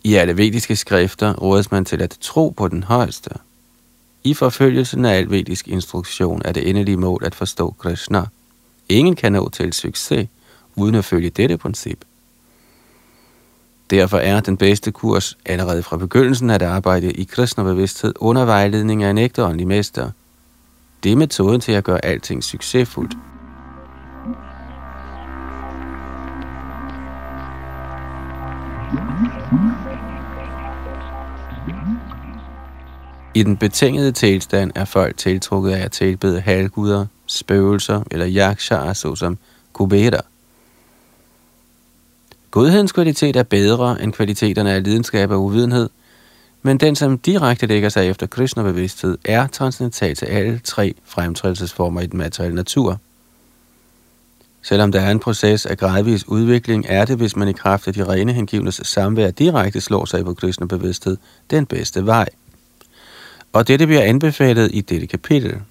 I 0.03 0.15
alle 0.15 0.37
vediske 0.37 0.75
skrifter 0.75 1.33
rådes 1.33 1.71
man 1.71 1.85
til 1.85 2.01
at 2.01 2.17
tro 2.21 2.49
på 2.49 2.67
den 2.67 2.83
højeste– 2.83 3.29
i 4.23 4.33
forfølgelsen 4.33 5.05
af 5.05 5.17
al 5.17 5.29
vedisk 5.29 5.67
instruktion 5.67 6.41
er 6.45 6.51
det 6.51 6.69
endelige 6.69 6.97
mål 6.97 7.23
at 7.25 7.35
forstå 7.35 7.75
Krishna. 7.79 8.25
Ingen 8.89 9.15
kan 9.15 9.31
nå 9.31 9.49
til 9.49 9.73
succes 9.73 10.27
uden 10.75 10.95
at 10.95 11.05
følge 11.05 11.29
dette 11.29 11.57
princip. 11.57 12.05
Derfor 13.89 14.17
er 14.17 14.39
den 14.39 14.57
bedste 14.57 14.91
kurs 14.91 15.37
allerede 15.45 15.83
fra 15.83 15.97
begyndelsen 15.97 16.49
at 16.49 16.61
arbejde 16.61 17.11
i 17.11 17.23
kristne 17.23 17.63
bevidsthed 17.63 18.13
under 18.19 18.45
vejledning 18.45 19.03
af 19.03 19.09
en 19.09 19.17
ægte 19.17 19.43
åndelig 19.43 19.67
mester. 19.67 20.11
Det 21.03 21.11
er 21.11 21.15
metoden 21.15 21.61
til 21.61 21.71
at 21.71 21.83
gøre 21.83 22.05
alting 22.05 22.43
succesfuldt. 22.43 23.13
I 33.33 33.43
den 33.43 33.57
betingede 33.57 34.11
tilstand 34.11 34.71
er 34.75 34.85
folk 34.85 35.17
tiltrukket 35.17 35.71
af 35.71 35.85
at 35.85 35.91
tilbede 35.91 36.41
halvguder, 36.41 37.05
spøgelser 37.29 38.03
eller 38.11 38.25
yaksha'er 38.25 38.93
såsom 38.93 39.37
kubera. 39.73 40.21
Godhedens 42.51 42.91
kvalitet 42.91 43.35
er 43.35 43.43
bedre 43.43 44.03
end 44.03 44.13
kvaliteterne 44.13 44.71
af 44.71 44.83
lidenskab 44.83 45.31
og 45.31 45.43
uvidenhed, 45.43 45.89
men 46.61 46.77
den, 46.77 46.95
som 46.95 47.17
direkte 47.17 47.65
lægger 47.65 47.89
sig 47.89 48.09
efter 48.09 48.27
Krishna-bevidsthed, 48.27 49.17
er 49.25 49.47
transcendental 49.47 50.15
til 50.15 50.25
alle 50.25 50.59
tre 50.63 50.93
fremtrædelsesformer 51.05 52.01
i 52.01 52.05
den 52.05 52.17
materielle 52.17 52.55
natur. 52.55 52.99
Selvom 54.61 54.91
der 54.91 55.01
er 55.01 55.11
en 55.11 55.19
proces 55.19 55.65
af 55.65 55.77
gradvis 55.77 56.27
udvikling, 56.27 56.85
er 56.87 57.05
det, 57.05 57.17
hvis 57.17 57.35
man 57.35 57.47
i 57.47 57.53
kraft 57.53 57.87
af 57.87 57.93
de 57.93 58.07
rene 58.07 58.33
hengivnes 58.33 58.81
samvær 58.83 59.31
direkte 59.31 59.81
slår 59.81 60.05
sig 60.05 60.25
på 60.25 60.33
Krishna-bevidsthed, 60.33 61.17
den 61.49 61.65
bedste 61.65 62.05
vej 62.05 62.29
og 63.53 63.67
dette 63.67 63.85
bliver 63.85 64.01
anbefalet 64.01 64.69
i 64.73 64.81
dette 64.81 65.07
kapitel. 65.07 65.61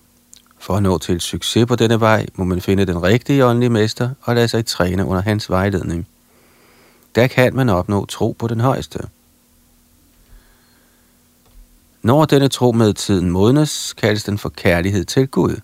For 0.69 0.77
at 0.77 0.83
nå 0.83 0.99
til 0.99 1.21
succes 1.21 1.67
på 1.67 1.77
denne 1.77 2.01
vej, 2.01 2.27
må 2.35 2.45
man 2.45 2.61
finde 2.61 2.87
den 2.87 3.03
rigtige 3.03 3.45
åndelige 3.45 3.71
mester 3.71 4.11
og 4.23 4.35
lade 4.35 4.49
sig 4.49 4.67
træne 4.67 5.05
under 5.05 5.23
hans 5.23 5.51
vejledning. 5.51 6.07
Der 7.15 7.27
kan 7.27 7.57
man 7.57 7.69
opnå 7.69 8.07
tro 8.07 8.37
på 8.39 8.49
den 8.49 8.61
højeste. 8.61 8.99
Når 12.03 12.25
denne 12.25 12.49
tro 12.49 12.73
med 12.73 12.95
tiden 12.95 13.31
modnes, 13.31 13.93
kaldes 13.93 14.25
den 14.25 14.39
for 14.39 14.49
kærlighed 14.49 15.05
til 15.05 15.29
Gud. 15.29 15.61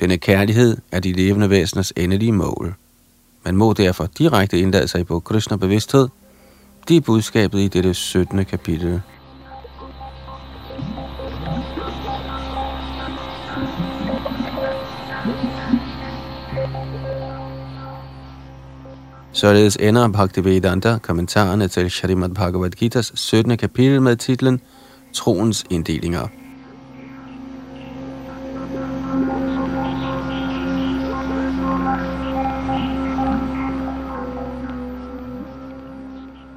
Denne 0.00 0.18
kærlighed 0.18 0.76
er 0.92 1.00
de 1.00 1.12
levende 1.12 1.50
væseners 1.50 1.92
endelige 1.96 2.32
mål. 2.32 2.74
Man 3.44 3.56
må 3.56 3.72
derfor 3.72 4.06
direkte 4.18 4.58
indlade 4.58 4.88
sig 4.88 5.06
på 5.06 5.20
Krishna 5.20 5.56
bevidsthed. 5.56 6.08
Det 6.88 6.96
er 6.96 7.00
budskabet 7.00 7.60
i 7.60 7.68
dette 7.68 7.94
17. 7.94 8.44
kapitel. 8.44 9.02
Således 19.34 19.76
ender 19.80 20.08
Bhaktivedanta 20.08 20.98
kommentarerne 21.02 21.68
til 21.68 21.90
Shrimad 21.90 22.28
Bhagavad 22.28 22.70
Gita's 22.82 23.16
17. 23.16 23.56
kapitel 23.56 24.02
med 24.02 24.16
titlen 24.16 24.60
Troens 25.12 25.64
inddelinger. 25.70 26.28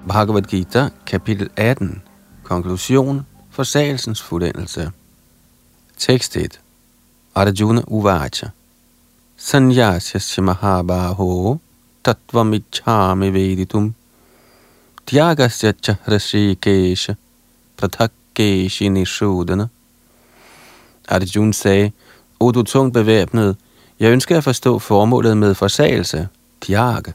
Bhagavad 0.07 0.41
Gita, 0.41 0.89
kapitel 1.05 1.49
18, 1.55 2.01
konklusion, 2.43 3.25
forsagelsens 3.51 4.21
fuldendelse. 4.21 4.91
Tekst 5.97 6.37
1. 6.37 6.59
Arjuna 7.35 7.81
Uvacha. 7.87 8.49
Sanyasya 9.37 10.41
Mahabaho 10.41 11.57
tattvamichhami 12.07 13.33
veditum. 13.33 13.93
Tyagasya 15.05 15.73
cha 15.81 15.95
hrishikesha 16.05 17.15
prathakkeshi 17.77 18.89
nishudana. 18.89 19.67
Arjuna 21.07 21.53
sagde, 21.53 21.91
O 22.39 22.51
du 22.51 22.63
tungt 22.63 22.93
bevæbnet, 22.93 23.55
jeg 23.99 24.11
ønsker 24.11 24.37
at 24.37 24.43
forstå 24.43 24.79
formålet 24.79 25.37
med 25.37 25.55
forsagelse, 25.55 26.27
dhyaga, 26.65 27.11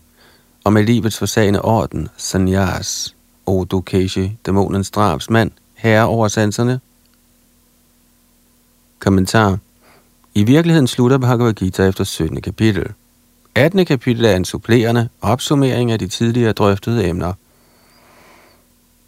og 0.64 0.72
med 0.72 0.82
livets 0.82 1.18
forsagende 1.18 1.62
orden, 1.62 2.08
sanyas, 2.16 3.14
O 3.46 3.64
du 3.64 3.80
Keshi, 3.80 4.36
dæmonens 4.46 4.90
drabsmand, 4.90 5.50
herre 5.74 6.06
over 6.06 6.28
sanserne. 6.28 6.80
Kommentar. 8.98 9.58
I 10.34 10.42
virkeligheden 10.42 10.86
slutter 10.86 11.18
Bhagavad 11.18 11.54
Gita 11.54 11.86
efter 11.86 12.04
17. 12.04 12.40
kapitel. 12.40 12.92
18. 13.54 13.86
kapitel 13.86 14.24
er 14.24 14.36
en 14.36 14.44
supplerende 14.44 15.08
opsummering 15.20 15.92
af 15.92 15.98
de 15.98 16.06
tidligere 16.08 16.52
drøftede 16.52 17.08
emner. 17.08 17.32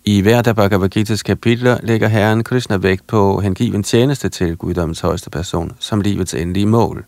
I 0.04 0.20
hvert 0.20 0.46
af 0.46 0.56
Bhagavad 0.56 0.96
Gita's 0.96 1.22
kapitler 1.22 1.78
lægger 1.82 2.08
Herren 2.08 2.44
Krishna 2.44 2.76
vægt 2.76 3.06
på 3.06 3.40
hengiven 3.40 3.82
tjeneste 3.82 4.28
til 4.28 4.56
Guddoms 4.56 5.00
højeste 5.00 5.30
person 5.30 5.72
som 5.78 6.00
livets 6.00 6.34
endelige 6.34 6.66
mål. 6.66 7.04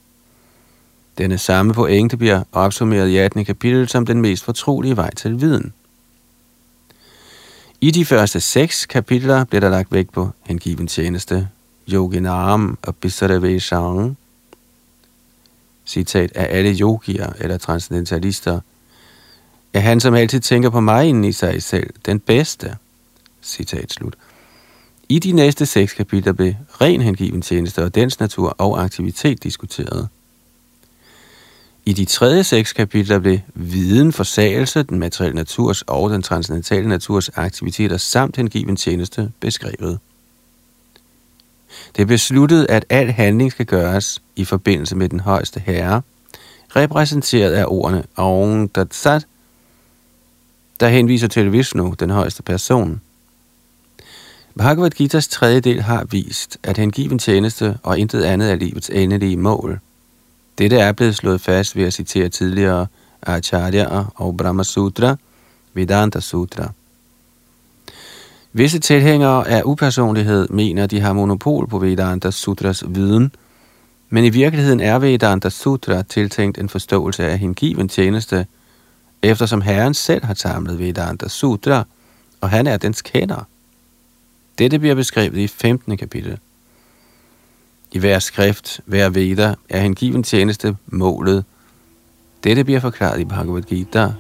Denne 1.19 1.39
samme 1.39 1.75
pointe 1.75 2.17
bliver 2.17 2.43
opsummeret 2.53 3.09
i 3.09 3.17
18. 3.17 3.45
kapitel 3.45 3.89
som 3.89 4.07
den 4.07 4.21
mest 4.21 4.45
fortrolige 4.45 4.97
vej 4.97 5.15
til 5.15 5.41
viden. 5.41 5.73
I 7.81 7.91
de 7.91 8.05
første 8.05 8.41
seks 8.41 8.87
kapitler 8.87 9.45
bliver 9.45 9.61
der 9.61 9.69
lagt 9.69 9.93
vægt 9.93 10.13
på 10.13 10.31
hengiven 10.43 10.87
tjeneste, 10.87 11.49
Yoginam 11.93 12.79
og 12.83 12.97
Bisareveshang, 12.97 14.17
citat, 15.87 16.33
af 16.35 16.59
alle 16.59 16.77
yogier 16.81 17.33
eller 17.39 17.59
transcendentalister, 17.59 18.61
er 19.73 19.81
han, 19.81 20.01
som 20.01 20.15
altid 20.15 20.41
tænker 20.41 20.71
på 20.71 20.81
mig 20.81 21.09
inden 21.09 21.25
i 21.25 21.33
sig 21.33 21.63
selv, 21.63 21.91
den 22.07 22.21
bedste. 22.21 22.77
Citat 23.43 23.93
slut. 23.93 24.17
I 25.09 25.19
de 25.19 25.33
næste 25.33 25.67
seks 25.67 25.95
kapitler 25.95 26.33
blev 26.33 26.55
ren 26.81 27.01
hengiven 27.01 27.43
tjeneste 27.43 27.85
og 27.85 27.95
dens 27.95 28.21
natur 28.21 28.49
og 28.59 28.83
aktivitet 28.83 29.43
diskuteret. 29.43 30.09
I 31.85 31.93
de 31.93 32.05
tredje 32.05 32.45
seks 32.45 32.73
kapitler 32.73 33.19
blev 33.19 33.39
viden, 33.55 34.13
forsagelse, 34.13 34.83
den 34.83 34.99
materielle 34.99 35.37
naturs 35.37 35.83
og 35.83 36.11
den 36.11 36.23
transcendentale 36.23 36.89
naturs 36.89 37.29
aktiviteter 37.29 37.97
samt 37.97 38.37
hengiven 38.37 38.77
tjeneste 38.77 39.33
beskrevet. 39.41 39.99
Det 41.97 42.03
er 42.03 42.07
besluttet, 42.07 42.67
at 42.69 42.85
al 42.89 43.13
handling 43.13 43.53
skal 43.53 43.67
gøres 43.67 44.23
i 44.37 44.45
forbindelse 44.45 44.97
med 44.97 45.09
den 45.09 45.21
højeste 45.21 45.61
herre, 45.61 46.03
repræsenteret 46.77 47.53
af 47.53 47.65
ordene 47.69 48.05
Aung 48.17 48.75
Datsat, 48.75 49.27
der 50.81 50.89
henviser 50.89 51.29
til 51.29 51.53
Vishnu, 51.53 51.95
den 52.01 52.11
højeste 52.11 52.43
person. 52.43 53.01
Bhagavad 54.57 54.91
Gita's 55.01 55.29
tredje 55.31 55.61
del 55.61 55.83
har 55.83 56.05
vist, 56.05 56.59
at 56.63 56.79
hengiven 56.79 57.19
tjeneste 57.19 57.79
og 57.83 57.99
intet 57.99 58.23
andet 58.23 58.51
er 58.51 58.55
livets 58.55 58.91
endelige 58.91 59.37
mål. 59.37 59.81
Dette 60.59 60.79
er 60.79 60.93
blevet 60.93 61.17
slået 61.17 61.41
fast 61.41 61.77
ved 61.77 61.85
at 61.85 61.93
citere 61.95 62.29
tidligere 62.29 62.87
Acharya 63.23 64.05
og 64.15 64.37
Brahma 64.37 64.63
Sutra, 64.63 65.17
Vedanta 65.75 66.21
Sutra. 66.21 66.73
Visse 68.57 68.79
tilhængere 68.79 69.49
af 69.49 69.63
upersonlighed 69.65 70.49
mener, 70.49 70.87
de 70.87 71.01
har 71.01 71.13
monopol 71.13 71.69
på 71.69 71.79
Vedanta 71.79 72.31
Sutras 72.31 72.85
viden, 72.89 73.33
men 74.11 74.25
i 74.25 74.31
virkeligheden 74.31 74.81
er 74.81 74.99
Vedanta 74.99 75.49
Sutra 75.51 76.03
tiltænkt 76.03 76.59
en 76.59 76.69
forståelse 76.69 77.27
af 77.27 77.39
hengiven 77.39 77.89
tjeneste, 77.89 78.47
eftersom 79.23 79.61
Herren 79.61 79.95
selv 79.95 80.25
har 80.25 80.35
samlet 80.35 80.79
Vedanta 80.79 81.29
Sutra, 81.29 81.85
og 82.41 82.51
han 82.51 82.67
er 82.67 82.77
dens 82.77 83.03
kender. 83.03 83.49
Dette 84.59 84.79
bliver 84.79 84.95
beskrevet 84.95 85.37
i 85.37 85.47
15. 85.47 85.97
kapitel. 85.97 86.39
I 87.93 87.99
hver 87.99 88.19
skrift, 88.19 88.81
hver 88.85 89.09
veda, 89.09 89.55
er 89.69 89.81
hengiven 89.81 90.23
tjeneste 90.23 90.77
målet. 90.87 91.45
Dette 92.45 92.65
bliver 92.65 92.81
forklaret 92.81 93.21
i 93.21 93.25
Bhagavad 93.25 93.63
Gita 93.63 94.13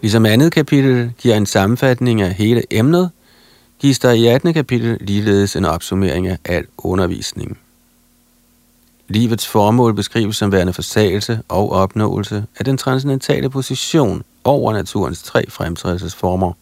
Ligesom 0.00 0.26
andet 0.26 0.52
kapitel 0.52 1.12
giver 1.18 1.36
en 1.36 1.46
sammenfatning 1.46 2.22
af 2.22 2.34
hele 2.34 2.62
emnet, 2.70 3.10
gives 3.78 3.98
der 3.98 4.10
i 4.10 4.26
18. 4.26 4.54
kapitel 4.54 4.98
ligeledes 5.00 5.56
en 5.56 5.64
opsummering 5.64 6.26
af 6.28 6.38
al 6.44 6.66
undervisning. 6.78 7.58
Livets 9.08 9.46
formål 9.46 9.94
beskrives 9.94 10.36
som 10.36 10.52
værende 10.52 10.72
forsagelse 10.72 11.40
og 11.48 11.72
opnåelse 11.72 12.44
af 12.58 12.64
den 12.64 12.76
transcendentale 12.76 13.50
position 13.50 14.22
over 14.44 14.72
naturens 14.72 15.22
tre 15.22 15.50
fremtrædelsesformer. 15.50 16.52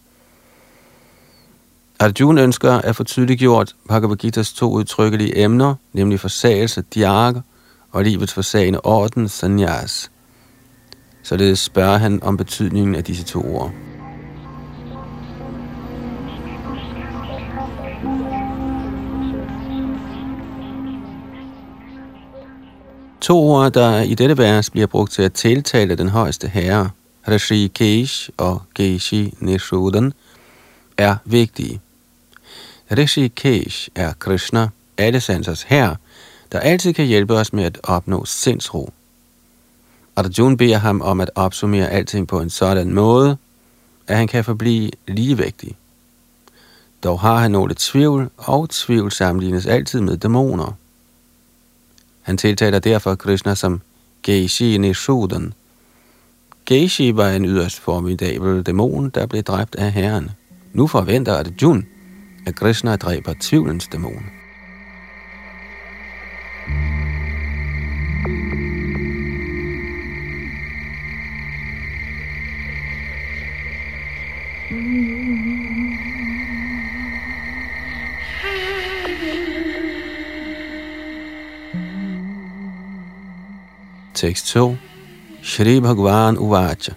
Arjuna 1.99 2.43
ønsker 2.43 2.73
at 2.73 2.97
få 2.97 3.05
tydeliggjort 3.05 3.75
Bhagavad 3.89 4.25
Gita's 4.25 4.57
to 4.57 4.71
udtrykkelige 4.71 5.39
emner, 5.39 5.75
nemlig 5.93 6.21
forsagelse, 6.21 6.85
diaga, 6.95 7.41
og 7.93 8.05
livets 8.05 8.33
forsagende 8.33 8.81
orden, 8.81 9.29
sannyas. 9.29 10.11
Således 11.23 11.59
spørger 11.59 11.99
han 11.99 12.23
om 12.23 12.37
betydningen 12.37 12.95
af 12.95 13.05
disse 13.05 13.25
to 13.25 13.41
ord. 13.41 13.73
To 23.21 23.39
ord, 23.39 23.73
der 23.73 24.01
i 24.01 24.15
dette 24.15 24.39
vers 24.39 24.71
bliver 24.71 24.87
brugt 24.87 25.13
til 25.13 25.23
at 25.23 25.33
tiltale 25.33 25.95
den 25.95 26.09
højeste 26.09 26.49
herre, 26.49 26.91
Rishi 27.29 27.67
Kesh 27.75 28.29
og 28.37 28.63
Keshi 28.75 29.35
Nishudan, 29.41 30.13
er 30.97 31.17
vigtige. 31.25 31.81
Rishi 32.97 33.29
Kesh 33.29 33.89
er 33.95 34.13
Krishna, 34.19 34.69
alle 34.99 35.21
sansers 35.21 35.63
herre, 35.63 35.97
der 36.53 36.61
altid 36.61 36.93
kan 36.93 37.07
hjælpe 37.07 37.35
os 37.35 37.53
med 37.53 37.65
at 37.65 37.79
opnå 37.83 38.25
sindsro. 38.25 38.93
Arjuna 40.19 40.57
beder 40.57 40.79
ham 40.79 41.01
om 41.01 41.21
at 41.21 41.31
opsummere 41.35 41.89
alting 41.89 42.29
på 42.29 42.41
en 42.41 42.51
sådan 42.51 42.95
måde, 42.95 43.37
at 44.07 44.17
han 44.17 44.29
kan 44.29 44.45
forblive 44.45 44.91
ligevægtig. 45.09 45.77
Dog 47.05 47.21
har 47.21 47.37
han 47.37 47.51
nogle 47.51 47.75
tvivl, 47.79 48.31
og 48.37 48.71
tvivl 48.71 49.13
sammenlignes 49.13 49.67
altid 49.67 50.01
med 50.01 50.17
dæmoner. 50.17 50.73
Han 52.23 52.37
tiltaler 52.37 52.79
derfor 52.79 53.15
Krishna 53.15 53.55
som 53.55 53.81
Geishi 54.23 54.79
Nishudan. 54.79 55.53
Geishi 56.67 57.17
var 57.17 57.29
en 57.29 57.45
yderst 57.45 57.81
formidabel 57.81 58.63
dæmon, 58.63 59.11
der 59.11 59.27
blev 59.27 59.43
dræbt 59.43 59.75
af 59.75 59.93
herren. 59.93 60.31
Nu 60.73 60.87
forventer 60.87 61.39
Arjuna, 61.39 61.83
at 62.47 62.55
Krishna 62.55 62.97
dræber 62.97 63.35
tvivlens 63.41 63.89
dæmon. 63.93 64.25
Tekst 84.19 84.47
2. 84.47 84.77
Shri 85.43 85.81
Bhagwan 85.81 86.37
Uvacha. 86.37 86.95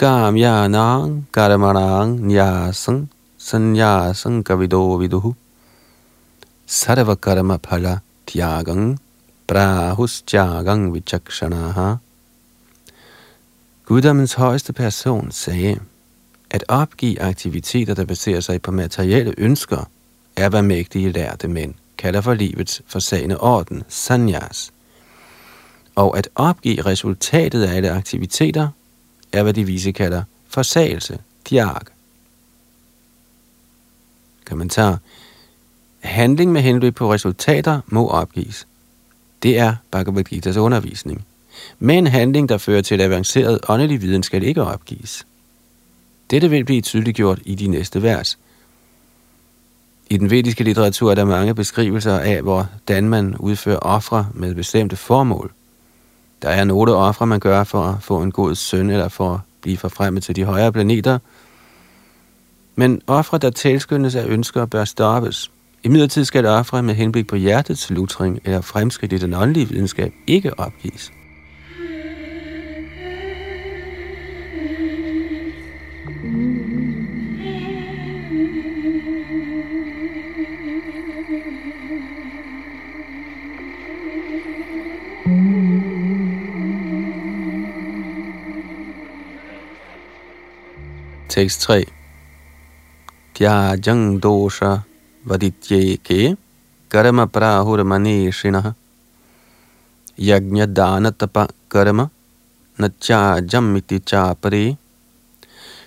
Niskam 0.00 1.26
karamanang 1.30 2.18
nyasang 2.24 3.08
sanyasang 3.38 4.42
kavido 4.42 4.96
viduhu. 4.96 5.34
Sarva 6.66 7.14
karma 7.20 7.58
phala 7.58 8.00
tyagang 8.26 8.96
prahus 9.46 10.22
tyagang 10.24 10.94
vichakshanaha. 10.94 11.98
Guddommens 13.84 14.32
højeste 14.34 14.72
person 14.72 15.30
sagde, 15.30 15.80
at 16.50 16.64
opgive 16.68 17.20
aktiviteter, 17.20 17.94
der 17.94 18.04
baserer 18.04 18.40
sig 18.40 18.62
på 18.62 18.70
materielle 18.70 19.34
ønsker, 19.38 19.88
er 20.36 20.48
hvad 20.48 20.62
mægtige 20.62 21.12
lærte 21.12 21.48
mænd 21.48 21.74
kalder 21.98 22.20
for 22.20 22.34
livets 22.34 22.82
forsagende 22.86 23.40
orden, 23.40 23.82
sanyas. 23.88 24.72
Og 25.94 26.18
at 26.18 26.28
opgive 26.34 26.82
resultatet 26.82 27.62
af 27.62 27.76
alle 27.76 27.90
aktiviteter, 27.90 28.68
er 29.32 29.42
hvad 29.42 29.52
de 29.52 29.64
vise 29.64 29.92
kalder 29.92 30.22
forsagelse, 30.48 31.18
diark. 31.50 31.92
Kommentar. 34.44 34.98
Handling 36.00 36.52
med 36.52 36.60
henblik 36.60 36.94
på 36.94 37.12
resultater 37.12 37.80
må 37.86 38.08
opgives. 38.08 38.66
Det 39.42 39.58
er 39.58 39.74
Bhagavad 39.90 40.32
Gita's 40.32 40.58
undervisning. 40.58 41.24
Men 41.78 42.06
handling, 42.06 42.48
der 42.48 42.58
fører 42.58 42.82
til 42.82 43.00
avanceret 43.00 43.60
åndelig 43.68 44.02
viden, 44.02 44.22
skal 44.22 44.42
ikke 44.42 44.62
opgives. 44.62 45.26
Dette 46.30 46.50
vil 46.50 46.64
blive 46.64 46.80
tydeliggjort 46.80 47.40
i 47.44 47.54
de 47.54 47.66
næste 47.66 48.02
vers. 48.02 48.38
I 50.10 50.16
den 50.16 50.30
vediske 50.30 50.64
litteratur 50.64 51.10
er 51.10 51.14
der 51.14 51.24
mange 51.24 51.54
beskrivelser 51.54 52.18
af, 52.18 52.42
hvordan 52.42 53.08
man 53.08 53.36
udfører 53.36 53.78
ofre 53.78 54.28
med 54.34 54.54
bestemte 54.54 54.96
formål. 54.96 55.52
Der 56.42 56.48
er 56.48 56.64
nogle 56.64 56.94
ofre, 56.94 57.26
man 57.26 57.40
gør 57.40 57.64
for 57.64 57.82
at 57.82 58.02
få 58.02 58.22
en 58.22 58.32
god 58.32 58.54
søn 58.54 58.90
eller 58.90 59.08
for 59.08 59.34
at 59.34 59.40
blive 59.62 59.76
forfremmet 59.76 60.22
til 60.22 60.36
de 60.36 60.44
højere 60.44 60.72
planeter. 60.72 61.18
Men 62.76 63.02
ofre, 63.06 63.38
der 63.38 63.50
tilskyndes 63.50 64.14
af 64.14 64.26
ønsker, 64.26 64.66
bør 64.66 64.84
stoppes. 64.84 65.50
I 65.82 65.88
midlertid 65.88 66.24
skal 66.24 66.46
ofre 66.46 66.82
med 66.82 66.94
henblik 66.94 67.26
på 67.26 67.36
hjertets 67.36 67.90
lutring 67.90 68.40
eller 68.44 68.60
fremskridt 68.60 69.12
i 69.12 69.18
den 69.18 69.34
åndelige 69.34 69.68
videnskab 69.68 70.12
ikke 70.26 70.58
opgives. 70.58 71.10
Tekst 91.32 91.60
3. 91.64 91.84
Tyajang 93.32 94.20
dosha 94.20 94.84
vadityeke 95.24 96.36
karma 96.92 97.24
prahur 97.24 97.80
maneshinaha 97.88 98.74
yajna 100.18 100.66
dana 100.66 101.10
tapa 101.10 101.46
karma 101.72 102.10
natjajam 102.78 103.80
cha 103.80 103.98
chapare 104.06 104.76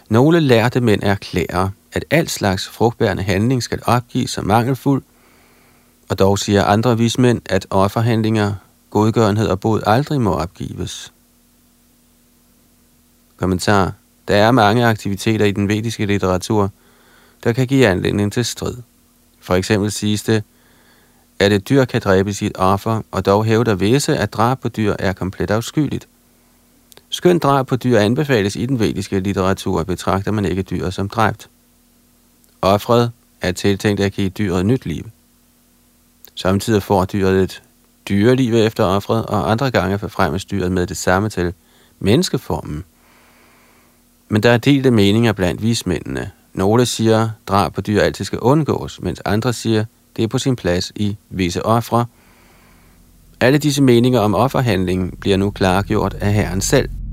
Nogle 0.09 0.39
lærte 0.39 0.81
mænd 0.81 1.03
erklærer, 1.03 1.69
at 1.93 2.05
al 2.09 2.27
slags 2.27 2.67
frugtbærende 2.67 3.23
handling 3.23 3.63
skal 3.63 3.79
opgives 3.85 4.31
som 4.31 4.45
mangelfuld, 4.45 5.03
og 6.09 6.19
dog 6.19 6.39
siger 6.39 6.63
andre 6.63 6.97
vismænd, 6.97 7.41
at 7.45 7.67
offerhandlinger, 7.69 8.53
godgørenhed 8.89 9.47
og 9.47 9.59
bod 9.59 9.81
aldrig 9.85 10.21
må 10.21 10.33
opgives. 10.33 11.13
Kommentar 13.37 13.93
der 14.27 14.35
er 14.35 14.51
mange 14.51 14.85
aktiviteter 14.85 15.45
i 15.45 15.51
den 15.51 15.67
vediske 15.67 16.05
litteratur, 16.05 16.71
der 17.43 17.53
kan 17.53 17.67
give 17.67 17.87
anledning 17.87 18.33
til 18.33 18.45
strid. 18.45 18.75
For 19.39 19.55
eksempel 19.55 19.91
siges 19.91 20.23
det, 20.23 20.43
at 21.39 21.51
et 21.51 21.69
dyr 21.69 21.85
kan 21.85 22.01
dræbe 22.01 22.33
sit 22.33 22.51
offer, 22.55 23.01
og 23.11 23.25
dog 23.25 23.45
hævder 23.45 23.75
visse, 23.75 24.17
at 24.17 24.33
drab 24.33 24.59
på 24.59 24.69
dyr 24.69 24.95
er 24.99 25.13
komplet 25.13 25.51
afskyeligt. 25.51 26.07
Skønt 27.09 27.43
drab 27.43 27.67
på 27.67 27.75
dyr 27.75 27.99
anbefales 27.99 28.55
i 28.55 28.65
den 28.65 28.79
vediske 28.79 29.19
litteratur, 29.19 29.83
betragter 29.83 30.31
man 30.31 30.45
ikke 30.45 30.61
dyr 30.61 30.89
som 30.89 31.09
dræbt. 31.09 31.49
Offret 32.61 33.11
er 33.41 33.51
tiltænkt 33.51 34.01
at 34.01 34.13
give 34.13 34.29
dyret 34.29 34.65
nyt 34.65 34.85
liv. 34.85 35.09
Samtidig 36.35 36.83
får 36.83 37.05
dyret 37.05 37.43
et 37.43 37.63
dyreliv 38.09 38.53
efter 38.53 38.83
offret, 38.83 39.25
og 39.25 39.51
andre 39.51 39.71
gange 39.71 39.99
forfremmes 39.99 40.45
dyret 40.45 40.71
med 40.71 40.87
det 40.87 40.97
samme 40.97 41.29
til 41.29 41.53
menneskeformen– 41.99 42.83
men 44.29 44.43
der 44.43 44.51
er 44.51 44.57
delte 44.57 44.91
meninger 44.91 45.33
blandt 45.33 45.61
vismændene. 45.61 46.31
Nogle 46.53 46.85
siger, 46.85 47.21
at 47.21 47.29
drab 47.47 47.73
på 47.73 47.81
dyr 47.81 48.01
altid 48.01 48.25
skal 48.25 48.39
undgås, 48.39 49.01
mens 49.01 49.21
andre 49.25 49.53
siger, 49.53 49.81
at 49.81 49.87
det 50.17 50.23
er 50.23 50.27
på 50.27 50.37
sin 50.37 50.55
plads 50.55 50.91
i 50.95 51.17
visse 51.29 51.65
ofre. 51.65 52.05
Alle 53.39 53.57
disse 53.57 53.83
meninger 53.83 54.19
om 54.19 54.35
offerhandling 54.35 55.19
bliver 55.19 55.37
nu 55.37 55.49
klargjort 55.51 56.13
af 56.13 56.33
Herren 56.33 56.61
selv– 56.61 56.89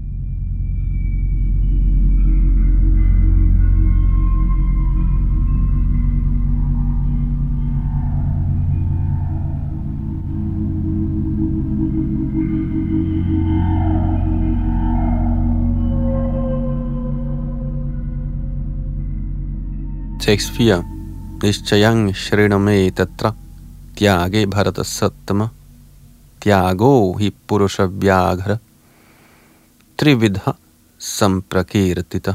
Tekst 20.22 20.52
4. 20.54 20.84
Nishchayang 21.42 22.14
shriname 22.14 22.90
tatra 22.94 23.34
tyage 23.96 24.46
bharata 24.46 24.84
sattama 24.84 25.50
tyago 26.40 27.18
hi 27.18 27.30
purusha 27.30 27.88
vyaghra 27.88 28.60
trividha 29.98 30.54
samprakirtita. 30.98 32.34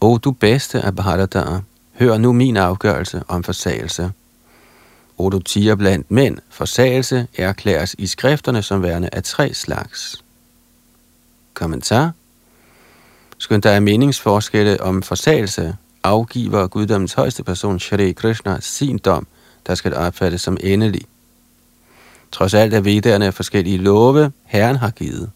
O 0.00 0.18
du 0.18 0.30
bedste 0.30 0.80
af 0.80 0.96
Bharata, 0.96 1.44
hør 1.98 2.18
nu 2.18 2.32
min 2.32 2.56
afgørelse 2.56 3.22
om 3.28 3.42
forsagelse. 3.42 4.12
O 5.18 5.30
du 5.30 5.38
tiger 5.38 5.74
blandt 5.74 6.10
mænd, 6.10 6.38
forsagelse 6.48 7.28
erklæres 7.36 7.94
i 7.98 8.06
skrifterne 8.06 8.62
som 8.62 8.82
værende 8.82 9.08
af 9.12 9.22
tre 9.22 9.54
slags. 9.54 10.24
Kommentar. 11.54 12.12
Skønt 13.38 13.64
der 13.64 13.70
er 13.70 13.80
meningsforskelle 13.80 14.80
om 14.80 15.02
forsagelse, 15.02 15.76
afgiver 16.06 16.66
guddommens 16.66 17.12
højeste 17.12 17.44
person, 17.44 17.80
Shri 17.80 18.12
Krishna, 18.12 18.60
sin 18.60 18.98
dom, 18.98 19.26
der 19.66 19.74
skal 19.74 19.94
opfattes 19.94 20.42
som 20.42 20.56
endelig. 20.60 21.02
Trods 22.32 22.54
alt 22.54 22.74
er 22.74 22.80
vedderne 22.80 23.32
forskellige 23.32 23.78
love, 23.78 24.32
Herren 24.44 24.76
har 24.76 24.90
givet. 24.90 25.30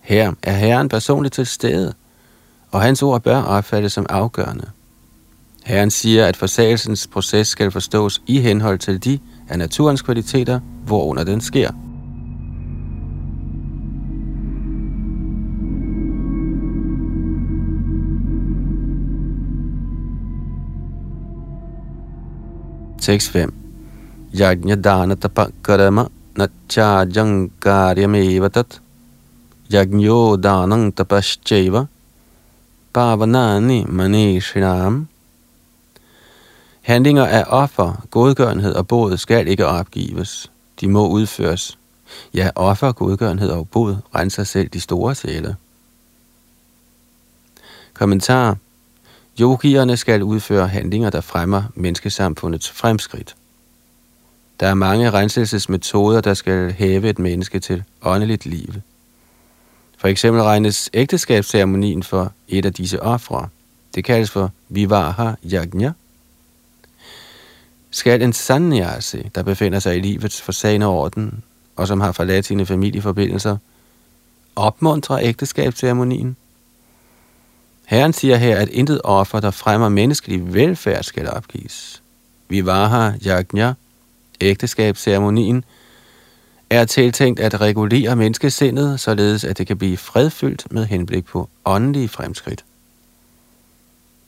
Her 0.00 0.32
er 0.42 0.52
Herren 0.52 0.88
personligt 0.88 1.34
til 1.34 1.46
stede, 1.46 1.94
og 2.70 2.82
hans 2.82 3.02
ord 3.02 3.22
bør 3.22 3.42
opfattes 3.42 3.92
som 3.92 4.06
afgørende. 4.08 4.70
Herren 5.64 5.90
siger, 5.90 6.26
at 6.26 6.36
forsagelsens 6.36 7.06
proces 7.06 7.48
skal 7.48 7.70
forstås 7.70 8.22
i 8.26 8.40
henhold 8.40 8.78
til 8.78 9.04
de 9.04 9.18
af 9.48 9.58
naturens 9.58 10.02
kvaliteter, 10.02 10.60
hvorunder 10.86 11.24
den 11.24 11.40
sker. 11.40 11.70
Tekst 23.04 23.30
5. 23.32 23.52
Yajna 24.32 24.76
dana 24.76 25.14
tapa 25.14 25.50
karama 25.62 26.08
nacha 26.36 27.04
jankaryameva 27.04 28.48
tat 28.48 28.80
Yajnyo 29.68 30.40
danang 30.40 30.92
tapascheva 30.92 31.86
Pavanani 32.94 33.84
manishinam 33.84 35.06
Handlinger 36.82 37.26
af 37.26 37.44
offer, 37.48 38.06
godgørenhed 38.10 38.74
og 38.74 38.88
bod 38.88 39.16
skal 39.16 39.48
ikke 39.48 39.66
opgives. 39.66 40.50
De 40.80 40.88
må 40.88 41.08
udføres. 41.08 41.78
Ja, 42.34 42.50
offer, 42.54 42.92
godgørenhed 42.92 43.50
og 43.50 43.68
bod 43.68 43.96
renser 44.14 44.44
selv 44.44 44.68
de 44.68 44.80
store 44.80 45.14
sjæle. 45.14 45.56
Kommentar 47.94 48.56
Yogierne 49.40 49.96
skal 49.96 50.22
udføre 50.22 50.68
handlinger, 50.68 51.10
der 51.10 51.20
fremmer 51.20 51.62
menneskesamfundets 51.74 52.70
fremskridt. 52.70 53.36
Der 54.60 54.66
er 54.66 54.74
mange 54.74 55.10
renselsesmetoder, 55.10 56.20
der 56.20 56.34
skal 56.34 56.72
hæve 56.72 57.08
et 57.08 57.18
menneske 57.18 57.60
til 57.60 57.84
åndeligt 58.02 58.46
liv. 58.46 58.74
For 59.98 60.08
eksempel 60.08 60.42
regnes 60.42 60.90
ægteskabsceremonien 60.94 62.02
for 62.02 62.32
et 62.48 62.64
af 62.64 62.72
disse 62.72 63.02
ofre. 63.02 63.48
Det 63.94 64.04
kaldes 64.04 64.30
for 64.30 64.52
Vivaha 64.68 65.32
Yajna. 65.52 65.92
Skal 67.90 68.22
en 68.22 68.32
sannyasi, 68.32 69.30
der 69.34 69.42
befinder 69.42 69.78
sig 69.78 69.96
i 69.96 70.00
livets 70.00 70.42
forsagende 70.42 70.86
orden, 70.86 71.42
og 71.76 71.88
som 71.88 72.00
har 72.00 72.12
forladt 72.12 72.46
sine 72.46 72.66
familieforbindelser, 72.66 73.56
opmuntre 74.56 75.24
ægteskabsceremonien, 75.24 76.36
Herren 77.86 78.12
siger 78.12 78.36
her, 78.36 78.56
at 78.56 78.68
intet 78.68 79.00
offer, 79.04 79.40
der 79.40 79.50
fremmer 79.50 79.88
menneskelig 79.88 80.54
velfærd, 80.54 81.02
skal 81.02 81.30
opgives. 81.30 82.02
Vi 82.48 82.66
var 82.66 82.88
her, 82.88 83.12
yajna, 83.26 83.74
ægteskabsceremonien, 84.40 85.64
er 86.70 86.84
tiltænkt 86.84 87.40
at 87.40 87.60
regulere 87.60 88.16
menneskesindet, 88.16 89.00
således 89.00 89.44
at 89.44 89.58
det 89.58 89.66
kan 89.66 89.78
blive 89.78 89.96
fredfyldt 89.96 90.72
med 90.72 90.86
henblik 90.86 91.24
på 91.24 91.48
åndelige 91.64 92.08
fremskridt. 92.08 92.64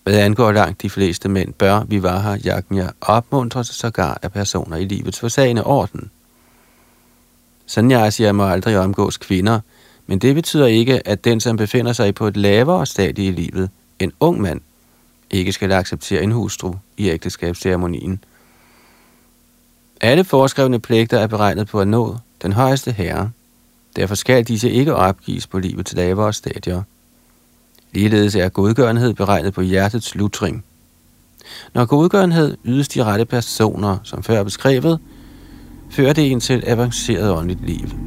Hvad 0.02 0.18
angår 0.18 0.52
langt 0.52 0.82
de 0.82 0.90
fleste 0.90 1.28
mænd, 1.28 1.52
bør 1.52 1.84
vi 1.84 2.02
var 2.02 2.20
her, 2.20 2.38
yajna, 2.46 2.90
opmuntres 3.00 3.66
sågar 3.66 4.18
af 4.22 4.32
personer 4.32 4.76
i 4.76 4.84
livets 4.84 5.20
forsagende 5.20 5.64
orden. 5.64 6.10
Sanyasi 7.66 8.32
må 8.32 8.46
aldrig 8.46 8.78
omgås 8.78 9.16
kvinder, 9.16 9.60
men 10.06 10.18
det 10.18 10.34
betyder 10.34 10.66
ikke, 10.66 11.08
at 11.08 11.24
den, 11.24 11.40
som 11.40 11.56
befinder 11.56 11.92
sig 11.92 12.14
på 12.14 12.26
et 12.26 12.36
lavere 12.36 12.86
stadie 12.86 13.26
i 13.26 13.30
livet, 13.30 13.70
en 13.98 14.12
ung 14.20 14.40
mand, 14.40 14.60
ikke 15.30 15.52
skal 15.52 15.72
acceptere 15.72 16.22
en 16.22 16.32
hustru 16.32 16.74
i 16.96 17.08
ægteskabsceremonien. 17.08 18.24
Alle 20.00 20.24
foreskrevne 20.24 20.78
pligter 20.78 21.18
er 21.18 21.26
beregnet 21.26 21.68
på 21.68 21.80
at 21.80 21.88
nå 21.88 22.16
den 22.42 22.52
højeste 22.52 22.92
herre. 22.92 23.30
Derfor 23.96 24.14
skal 24.14 24.44
disse 24.44 24.70
ikke 24.70 24.94
opgives 24.94 25.46
på 25.46 25.58
livets 25.58 25.92
lavere 25.92 26.32
stadier. 26.32 26.82
Ligeledes 27.92 28.34
er 28.34 28.48
godgørenhed 28.48 29.14
beregnet 29.14 29.54
på 29.54 29.60
hjertets 29.60 30.14
lutring. 30.14 30.64
Når 31.74 31.84
godgørenhed 31.84 32.56
ydes 32.64 32.88
de 32.88 33.04
rette 33.04 33.24
personer, 33.24 33.98
som 34.02 34.22
før 34.22 34.42
beskrevet, 34.42 35.00
fører 35.90 36.12
det 36.12 36.30
en 36.30 36.40
til 36.40 36.56
et 36.56 36.64
avanceret 36.66 37.30
åndeligt 37.30 37.66
liv. 37.66 38.05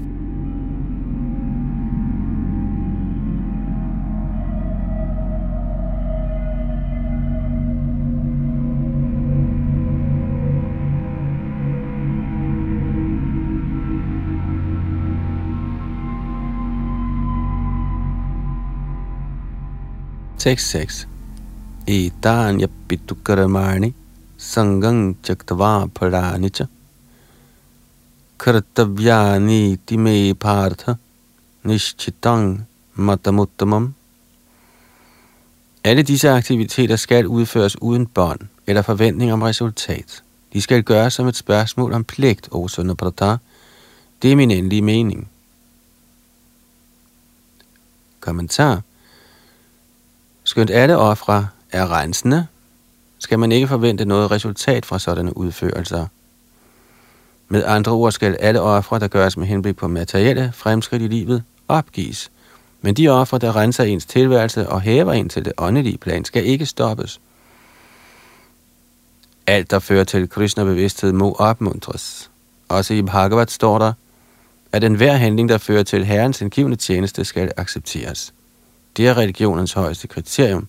Tekst 20.39 20.69
6. 20.71 21.07
Etanya 21.85 22.67
pitukaramani 22.87 23.93
sangang 24.37 25.17
chaktava 25.23 25.87
paranicha 25.87 26.67
kartavyani 28.37 29.77
time 29.85 30.33
partha 30.35 30.97
nishchitang 31.65 32.65
matamuttamam. 32.95 33.93
Alle 35.83 36.03
disse 36.03 36.29
aktiviteter 36.29 36.95
skal 36.95 37.27
udføres 37.27 37.81
uden 37.81 38.05
bånd 38.05 38.47
eller 38.67 38.81
forventning 38.81 39.33
om 39.33 39.41
resultat. 39.41 40.23
De 40.53 40.61
skal 40.61 40.83
gøres 40.83 41.13
som 41.13 41.27
et 41.27 41.35
spørgsmål 41.35 41.93
om 41.93 42.03
pligt, 42.03 42.47
o 42.51 42.67
Sunaprata. 42.67 43.37
Det 44.21 44.31
er 44.31 44.35
min 44.35 44.51
endelige 44.51 44.81
mening. 44.81 45.29
Kommentar 48.19 48.81
Skønt 50.49 50.69
alle 50.69 50.97
ofre 50.97 51.47
er 51.71 51.91
rensende, 51.91 52.47
skal 53.19 53.39
man 53.39 53.51
ikke 53.51 53.67
forvente 53.67 54.05
noget 54.05 54.31
resultat 54.31 54.85
fra 54.85 54.99
sådanne 54.99 55.37
udførelser. 55.37 56.05
Med 57.47 57.63
andre 57.65 57.91
ord 57.91 58.11
skal 58.11 58.37
alle 58.39 58.61
ofre, 58.61 58.99
der 58.99 59.07
gøres 59.07 59.37
med 59.37 59.47
henblik 59.47 59.75
på 59.75 59.87
materielle 59.87 60.51
fremskridt 60.55 61.01
i 61.01 61.07
livet, 61.07 61.43
opgives. 61.67 62.31
Men 62.81 62.93
de 62.93 63.07
ofre, 63.07 63.37
der 63.37 63.55
renser 63.55 63.83
ens 63.83 64.05
tilværelse 64.05 64.69
og 64.69 64.81
hæver 64.81 65.13
en 65.13 65.29
til 65.29 65.45
det 65.45 65.53
åndelige 65.57 65.97
plan, 65.97 66.25
skal 66.25 66.45
ikke 66.45 66.65
stoppes. 66.65 67.21
Alt, 69.47 69.71
der 69.71 69.79
fører 69.79 70.03
til 70.03 70.29
kristne 70.29 70.65
bevidsthed, 70.65 71.11
må 71.11 71.33
opmuntres. 71.33 72.29
Også 72.69 72.93
i 72.93 73.01
Bhagavat 73.01 73.51
står 73.51 73.79
der, 73.79 73.93
at 74.71 74.83
enhver 74.83 75.13
handling, 75.13 75.49
der 75.49 75.57
fører 75.57 75.83
til 75.83 76.05
Herrens 76.05 76.41
indgivende 76.41 76.77
tjeneste, 76.77 77.25
skal 77.25 77.51
accepteres. 77.57 78.33
Det 78.99 79.07
er 79.07 79.17
religionens 79.17 79.73
højeste 79.73 80.07
kriterium. 80.07 80.67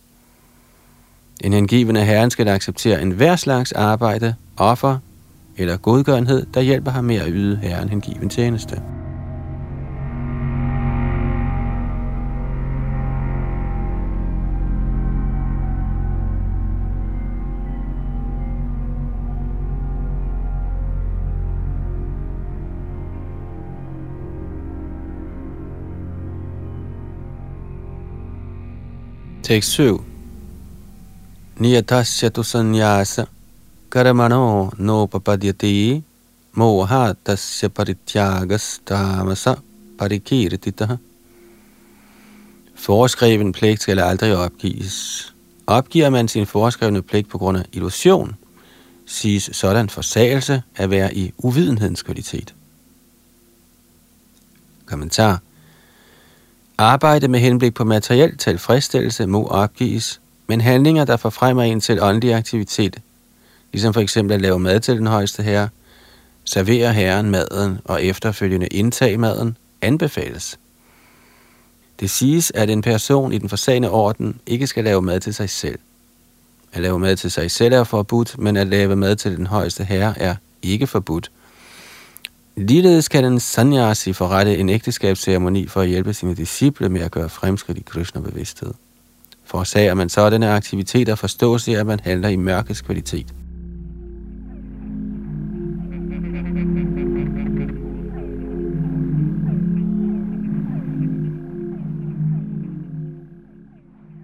En 1.40 1.52
hengivende 1.52 2.04
herren 2.04 2.30
skal 2.30 2.48
acceptere 2.48 3.02
enhver 3.02 3.36
slags 3.36 3.72
arbejde, 3.72 4.34
offer 4.56 4.98
eller 5.56 5.76
godgørenhed, 5.76 6.46
der 6.54 6.60
hjælper 6.60 6.90
ham 6.90 7.04
med 7.04 7.16
at 7.16 7.28
yde 7.28 7.56
herren 7.56 7.88
hengiven 7.88 8.28
tjeneste. 8.28 8.82
Tekst 29.42 29.70
7. 29.70 29.98
Niyatasya 31.58 32.30
tu 32.30 32.42
sanyasa 32.44 33.26
karamano 33.88 34.70
no 34.78 35.06
papadyati 35.06 36.02
moha 36.52 37.14
tasya 37.24 37.68
parityagas 37.68 38.80
tamasa 38.84 39.56
parikirtita. 39.98 40.98
Foreskreven 42.74 43.52
pligt 43.52 43.82
skal 43.82 43.98
aldrig 43.98 44.36
opgives. 44.36 45.32
Opgiver 45.66 46.10
man 46.10 46.28
sin 46.28 46.46
foreskrevne 46.46 47.02
pligt 47.02 47.28
på 47.28 47.38
grund 47.38 47.58
af 47.58 47.64
illusion, 47.72 48.36
siges 49.06 49.50
sådan 49.52 49.88
forsagelse 49.88 50.62
at 50.76 50.90
være 50.90 51.14
i 51.14 51.32
uvidenhedens 51.38 52.02
kvalitet. 52.02 52.54
Kommentar 54.86 55.40
Arbejde 56.80 57.28
med 57.28 57.40
henblik 57.40 57.74
på 57.74 57.84
materiel 57.84 58.36
tilfredsstillelse 58.36 59.26
må 59.26 59.46
opgives, 59.46 60.20
men 60.46 60.60
handlinger, 60.60 61.04
der 61.04 61.16
forfremmer 61.16 61.62
en 61.62 61.80
til 61.80 62.02
åndelig 62.02 62.34
aktivitet, 62.34 62.96
ligesom 63.72 63.94
for 63.94 64.00
eksempel 64.00 64.34
at 64.34 64.40
lave 64.40 64.58
mad 64.58 64.80
til 64.80 64.96
den 64.96 65.06
højeste 65.06 65.42
herre, 65.42 65.68
servere 66.44 66.92
herren 66.92 67.30
maden 67.30 67.78
og 67.84 68.04
efterfølgende 68.04 68.66
indtage 68.66 69.18
maden, 69.18 69.56
anbefales. 69.82 70.58
Det 72.00 72.10
siges, 72.10 72.52
at 72.54 72.70
en 72.70 72.82
person 72.82 73.32
i 73.32 73.38
den 73.38 73.48
forsagende 73.48 73.90
orden 73.90 74.40
ikke 74.46 74.66
skal 74.66 74.84
lave 74.84 75.02
mad 75.02 75.20
til 75.20 75.34
sig 75.34 75.50
selv. 75.50 75.78
At 76.72 76.82
lave 76.82 76.98
mad 76.98 77.16
til 77.16 77.30
sig 77.30 77.50
selv 77.50 77.74
er 77.74 77.84
forbudt, 77.84 78.38
men 78.38 78.56
at 78.56 78.66
lave 78.66 78.96
mad 78.96 79.16
til 79.16 79.36
den 79.36 79.46
højeste 79.46 79.84
herre 79.84 80.18
er 80.18 80.34
ikke 80.62 80.86
forbudt– 80.86 81.30
Ligeledes 82.56 83.08
kan 83.08 83.24
en 83.24 83.40
sanyasi 83.40 84.12
forrette 84.12 84.58
en 84.58 84.68
ægteskabsceremoni 84.68 85.66
for 85.66 85.80
at 85.80 85.88
hjælpe 85.88 86.14
sine 86.14 86.34
disciple 86.34 86.88
med 86.88 87.00
at 87.00 87.10
gøre 87.10 87.28
fremskridt 87.28 87.78
i 87.78 87.82
Krishna-bevidsthed. 87.82 88.74
Forårsager 89.44 89.94
man 89.94 90.08
sådanne 90.08 90.50
aktiviteter, 90.50 91.14
forstås 91.14 91.64
det, 91.64 91.76
at 91.76 91.86
man 91.86 92.00
handler 92.02 92.28
i 92.28 92.36
mørkets 92.36 92.80
kvalitet. 92.80 93.34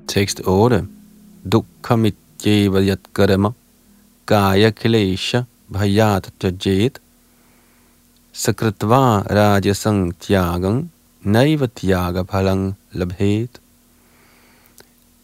Tekst 0.09 0.41
8. 0.45 0.87
Dukkamitjeva 1.53 2.81
yat 2.81 2.99
garama, 3.15 3.51
gaya 4.27 4.71
klesha 4.71 5.43
bhayat 5.69 6.31
jajet, 6.43 7.01
sakritva 8.37 9.21
rajasang 9.21 10.13
tyagam 10.21 10.91
naiva 11.23 11.67
tyaga 11.67 12.23
palang 12.23 12.77
labhet. 12.93 13.61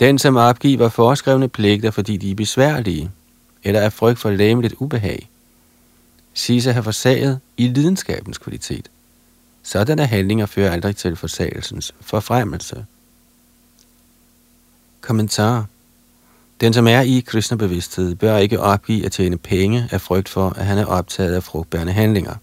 Den, 0.01 0.18
som 0.18 0.37
opgiver 0.37 0.88
foreskrevne 0.88 1.48
pligter, 1.48 1.90
fordi 1.90 2.16
de 2.16 2.31
er 2.31 2.35
besværlige, 2.35 3.11
eller 3.64 3.81
er 3.81 3.88
frygt 3.88 4.18
for 4.18 4.31
læmeligt 4.31 4.75
ubehag, 4.79 5.31
siges 6.35 6.66
at 6.66 6.75
have 6.75 6.85
forsaget 6.85 7.40
i 7.57 7.68
lidenskabens 7.68 8.38
kvalitet. 8.38 8.88
Sådanne 9.62 10.07
handlinger 10.07 10.46
fører 10.46 10.70
aldrig 10.70 10.96
til 10.96 11.16
forsagelsens 11.16 11.94
forfremmelse. 12.01 12.87
Kommentar 15.01 15.66
Den, 16.61 16.72
som 16.72 16.87
er 16.87 17.01
i 17.01 17.20
kristne 17.27 17.59
bevidsthed, 17.59 18.14
bør 18.14 18.37
ikke 18.37 18.61
opgive 18.61 19.07
at 19.07 19.12
tjene 19.12 19.38
penge 19.38 19.88
af 19.90 20.01
frygt 20.01 20.29
for, 20.29 20.51
at 20.51 20.66
han 20.66 20.79
er 20.79 20.87
optaget 20.87 21.35
af 21.35 21.42
frugtbærende 21.42 21.92
handlinger. 21.92 22.35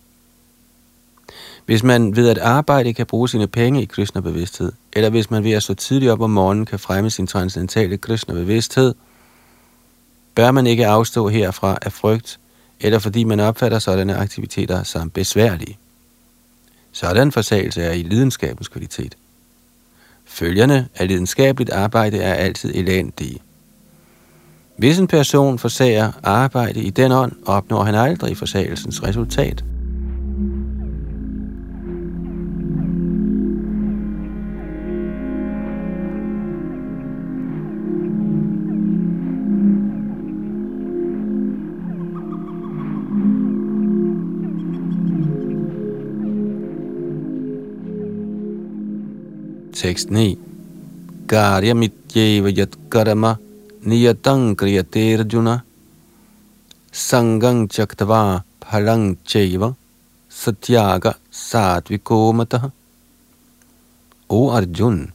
Hvis 1.69 1.83
man 1.83 2.15
ved 2.15 2.29
at 2.29 2.37
arbejde 2.37 2.93
kan 2.93 3.05
bruge 3.05 3.29
sine 3.29 3.47
penge 3.47 3.81
i 3.81 3.85
Krishna-bevidsthed, 3.85 4.71
eller 4.93 5.09
hvis 5.09 5.31
man 5.31 5.43
ved 5.43 5.51
at 5.51 5.63
stå 5.63 5.73
tidligt 5.73 6.11
op 6.11 6.21
om 6.21 6.29
morgenen 6.29 6.65
kan 6.65 6.79
fremme 6.79 7.09
sin 7.09 7.27
transcendentale 7.27 7.97
kristne 7.97 8.33
bevidsthed, 8.33 8.93
bør 10.35 10.51
man 10.51 10.67
ikke 10.67 10.87
afstå 10.87 11.27
herfra 11.27 11.77
af 11.81 11.93
frygt, 11.93 12.39
eller 12.79 12.99
fordi 12.99 13.23
man 13.23 13.39
opfatter 13.39 13.79
sådanne 13.79 14.15
aktiviteter 14.15 14.83
som 14.83 15.09
besværlige. 15.09 15.77
Sådan 16.91 17.31
forsagelse 17.31 17.81
er 17.81 17.91
i 17.91 18.03
lidenskabens 18.03 18.67
kvalitet. 18.67 19.17
Følgerne 20.25 20.87
af 20.95 21.07
lidenskabeligt 21.07 21.69
arbejde 21.69 22.17
er 22.17 22.33
altid 22.33 22.75
elendige. 22.75 23.39
Hvis 24.77 24.99
en 24.99 25.07
person 25.07 25.59
forsager 25.59 26.11
arbejde 26.23 26.81
i 26.81 26.89
den 26.89 27.11
ånd, 27.11 27.31
opnår 27.45 27.83
han 27.83 27.95
aldrig 27.95 28.37
forsagelsens 28.37 29.03
resultat. 29.03 29.63
Tekst 49.79 50.09
9. 50.11 50.37
Karya 51.27 51.73
mityeva 51.73 52.49
yat 52.51 52.75
karma 52.91 53.37
niyatang 53.87 54.57
kriyate 54.59 55.15
arjuna 55.15 55.63
sangang 56.91 57.69
chaktava 57.71 58.43
phalang 58.59 59.15
cheva 59.23 59.75
satyaga 60.29 61.13
satvikomatah. 61.31 62.71
O 64.29 64.51
Arjun, 64.51 65.13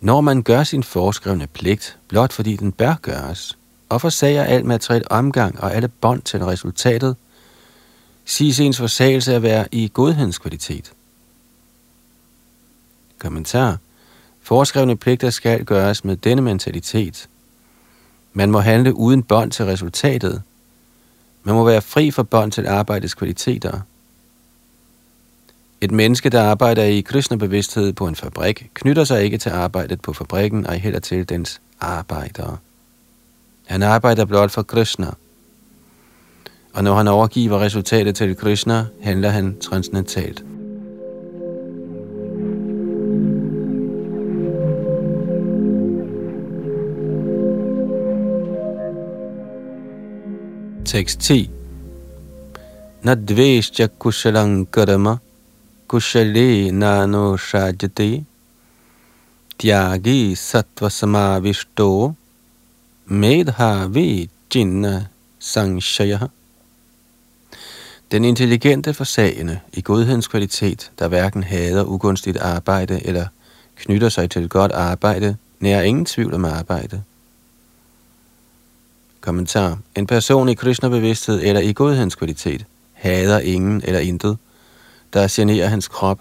når 0.00 0.20
man 0.20 0.42
gør 0.42 0.62
sin 0.64 0.82
foreskrevne 0.82 1.46
pligt, 1.46 1.98
blot 2.08 2.32
fordi 2.32 2.56
den 2.56 2.72
bør 2.72 2.94
gøres, 3.02 3.58
og 3.88 4.00
forsager 4.00 4.44
alt 4.44 4.66
materiel 4.66 5.04
omgang 5.10 5.60
og 5.60 5.74
alle 5.74 5.88
bånd 5.88 6.22
til 6.22 6.44
resultatet, 6.44 7.16
siges 8.24 8.60
ens 8.60 8.78
forsagelse 8.78 9.34
at 9.34 9.42
være 9.42 9.66
i 9.72 9.90
godhedens 9.94 10.38
kvalitet. 10.38 10.92
Kommentar. 13.18 13.76
Foreskrevne 14.42 14.96
pligter 14.96 15.30
skal 15.30 15.64
gøres 15.64 16.04
med 16.04 16.16
denne 16.16 16.42
mentalitet. 16.42 17.28
Man 18.32 18.50
må 18.50 18.60
handle 18.60 18.94
uden 18.94 19.22
bånd 19.22 19.50
til 19.50 19.64
resultatet. 19.64 20.42
Man 21.42 21.54
må 21.54 21.64
være 21.64 21.82
fri 21.82 22.10
for 22.10 22.22
bånd 22.22 22.52
til 22.52 22.66
arbejdets 22.66 23.14
kvaliteter. 23.14 23.80
Et 25.80 25.90
menneske, 25.90 26.28
der 26.28 26.42
arbejder 26.42 26.82
i 26.82 27.00
Krishna-bevidsthed 27.00 27.92
på 27.92 28.06
en 28.06 28.16
fabrik, 28.16 28.70
knytter 28.74 29.04
sig 29.04 29.24
ikke 29.24 29.38
til 29.38 29.50
arbejdet 29.50 30.00
på 30.00 30.12
fabrikken, 30.12 30.66
og 30.66 30.74
heller 30.74 31.00
til 31.00 31.28
dens 31.28 31.60
arbejdere. 31.80 32.56
Han 33.66 33.82
arbejder 33.82 34.24
blot 34.24 34.50
for 34.50 34.62
Krishna. 34.62 35.10
Og 36.72 36.84
når 36.84 36.94
han 36.94 37.08
overgiver 37.08 37.60
resultatet 37.60 38.16
til 38.16 38.36
Krishna, 38.36 38.86
handler 39.02 39.28
han 39.28 39.60
transcendentalt. 39.60 40.44
Tekst 50.88 51.20
10 51.20 51.50
Nadveshya 53.04 53.88
kushalang 53.98 54.70
karma 54.72 55.18
kushale 55.86 56.72
nano 56.72 57.36
shajate 57.36 58.24
tyagi 59.58 60.32
sattva 60.32 60.88
samavishto 60.88 62.14
medhavi 63.10 64.30
chinna 64.48 65.08
sangshaya 65.38 66.30
Den 68.10 68.24
intelligente 68.24 68.94
forsagende 68.94 69.60
i 69.72 69.80
godhedens 69.80 70.28
kvalitet, 70.28 70.90
der 70.98 71.08
hverken 71.08 71.42
hader 71.42 71.84
ugunstigt 71.84 72.36
arbejde 72.36 73.06
eller 73.06 73.26
knytter 73.76 74.08
sig 74.08 74.30
til 74.30 74.48
godt 74.48 74.72
arbejde, 74.72 75.36
nærer 75.60 75.82
ingen 75.82 76.04
tvivl 76.04 76.34
om 76.34 76.44
arbejde. 76.44 77.02
Kommentar. 79.28 79.78
En 79.96 80.06
person 80.06 80.48
i 80.48 80.54
Krishna-bevidsthed 80.54 81.40
eller 81.42 81.60
i 81.60 81.72
godhedens 81.72 82.14
kvalitet 82.14 82.66
hader 82.92 83.38
ingen 83.38 83.82
eller 83.84 84.00
intet, 84.00 84.38
der 85.12 85.28
generer 85.30 85.66
hans 85.66 85.88
krop. 85.88 86.20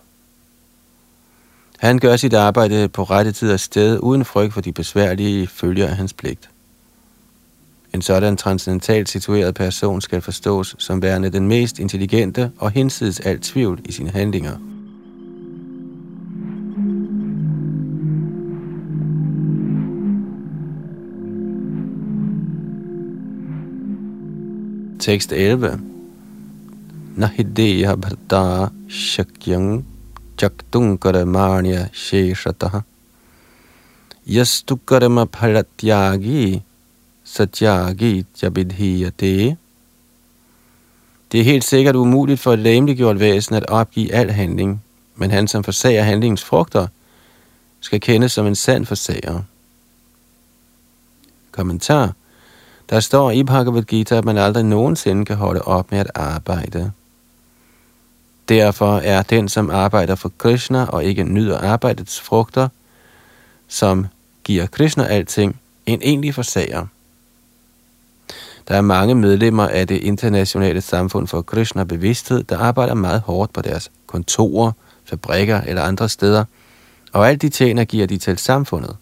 Han 1.77 1.99
gør 1.99 2.15
sit 2.15 2.33
arbejde 2.33 2.87
på 2.87 3.03
rette 3.03 3.31
tid 3.31 3.51
og 3.51 3.59
sted, 3.59 3.99
uden 3.99 4.25
frygt 4.25 4.53
for 4.53 4.61
de 4.61 4.71
besværlige 4.71 5.47
følger 5.47 5.87
af 5.87 5.95
hans 5.95 6.13
pligt. 6.13 6.49
En 7.93 8.01
sådan 8.01 8.37
transcendentalt 8.37 9.09
situeret 9.09 9.55
person 9.55 10.01
skal 10.01 10.21
forstås 10.21 10.75
som 10.79 11.01
værende 11.01 11.29
den 11.29 11.47
mest 11.47 11.79
intelligente 11.79 12.51
og 12.57 12.71
hinsides 12.71 13.19
alt 13.19 13.43
tvivl 13.43 13.81
i 13.85 13.91
sine 13.91 14.09
handlinger. 14.09 14.57
Tekst 25.07 25.31
11. 25.31 25.79
Nahideya 27.15 27.95
bharta 27.95 28.73
shakyang 28.89 29.85
chaktung 30.35 30.97
karamanya 30.99 31.89
sheshatah. 31.93 32.83
Yastu 34.27 34.75
karma 34.85 35.25
phalatyagi 35.25 36.61
satyagi 37.23 38.25
jabidhiyate. 38.35 39.55
Det 41.31 41.39
er 41.39 41.43
helt 41.43 41.63
sikkert 41.63 41.95
umuligt 41.95 42.39
for 42.39 42.53
et 42.53 42.59
læmeliggjort 42.59 43.19
væsen 43.19 43.55
at 43.55 43.69
opgive 43.69 44.13
al 44.13 44.31
handling, 44.31 44.83
men 45.15 45.31
han 45.31 45.47
som 45.47 45.63
forsager 45.63 46.03
handlingens 46.03 46.43
frugter, 46.43 46.87
skal 47.79 48.01
kendes 48.01 48.31
som 48.31 48.45
en 48.45 48.55
sand 48.55 48.85
forsager. 48.85 49.41
Kommentar 51.51 52.13
der 52.89 52.99
står 52.99 53.31
i 53.31 53.43
Bhagavad 53.43 53.83
Gita, 53.83 54.15
at 54.15 54.25
man 54.25 54.37
aldrig 54.37 54.63
nogensinde 54.63 55.25
kan 55.25 55.35
holde 55.35 55.61
op 55.61 55.91
med 55.91 55.99
at 55.99 56.11
arbejde. 56.15 56.91
Derfor 58.49 58.97
er 58.97 59.21
den, 59.21 59.49
som 59.49 59.69
arbejder 59.69 60.15
for 60.15 60.31
Krishna 60.37 60.85
og 60.85 61.03
ikke 61.03 61.23
nyder 61.23 61.57
arbejdets 61.57 62.21
frugter, 62.21 62.67
som 63.67 64.07
giver 64.43 64.65
Krishna 64.65 65.05
alting, 65.05 65.59
en 65.85 66.01
egentlig 66.01 66.35
forsager. 66.35 66.85
Der 68.67 68.75
er 68.75 68.81
mange 68.81 69.15
medlemmer 69.15 69.67
af 69.67 69.87
det 69.87 70.01
internationale 70.01 70.81
samfund 70.81 71.27
for 71.27 71.41
Krishna 71.41 71.83
bevidsthed, 71.83 72.43
der 72.43 72.57
arbejder 72.57 72.93
meget 72.93 73.21
hårdt 73.21 73.53
på 73.53 73.61
deres 73.61 73.91
kontorer, 74.07 74.71
fabrikker 75.05 75.61
eller 75.61 75.81
andre 75.81 76.09
steder, 76.09 76.45
og 77.13 77.29
alt 77.29 77.41
de 77.41 77.49
tjener 77.49 77.83
giver 77.83 78.07
de 78.07 78.17
til 78.17 78.37
samfundet. 78.37 78.95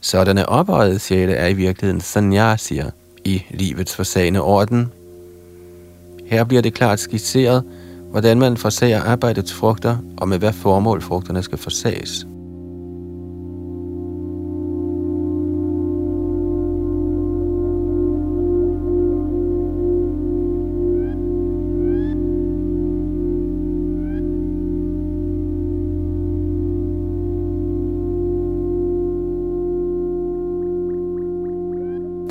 Sådanne 0.00 0.48
ophøjede 0.48 0.98
sjæle 0.98 1.32
er 1.32 1.46
i 1.46 1.52
virkeligheden 1.52 2.00
sanyasier 2.00 2.90
i 3.24 3.42
livets 3.50 3.96
forsagende 3.96 4.40
orden. 4.40 4.92
Her 6.26 6.44
bliver 6.44 6.62
det 6.62 6.74
klart 6.74 7.00
skitseret, 7.00 7.64
hvordan 8.10 8.38
man 8.38 8.56
forsager 8.56 9.02
arbejdets 9.02 9.52
frugter, 9.52 9.96
og 10.16 10.28
med 10.28 10.38
hvad 10.38 10.52
formål 10.52 11.02
frugterne 11.02 11.42
skal 11.42 11.58
forsages. 11.58 12.26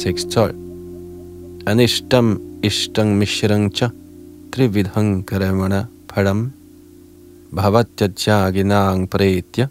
Tekst 0.10 0.32
12. 0.32 0.56
Anishtam 1.68 2.40
ishtang 2.64 3.20
mishrang 3.20 3.70
cha 3.72 3.92
trividhang 4.50 5.24
karamana 5.24 5.88
padam 6.08 6.52
bhavatyajaginang 7.54 9.08
pretya 9.08 9.70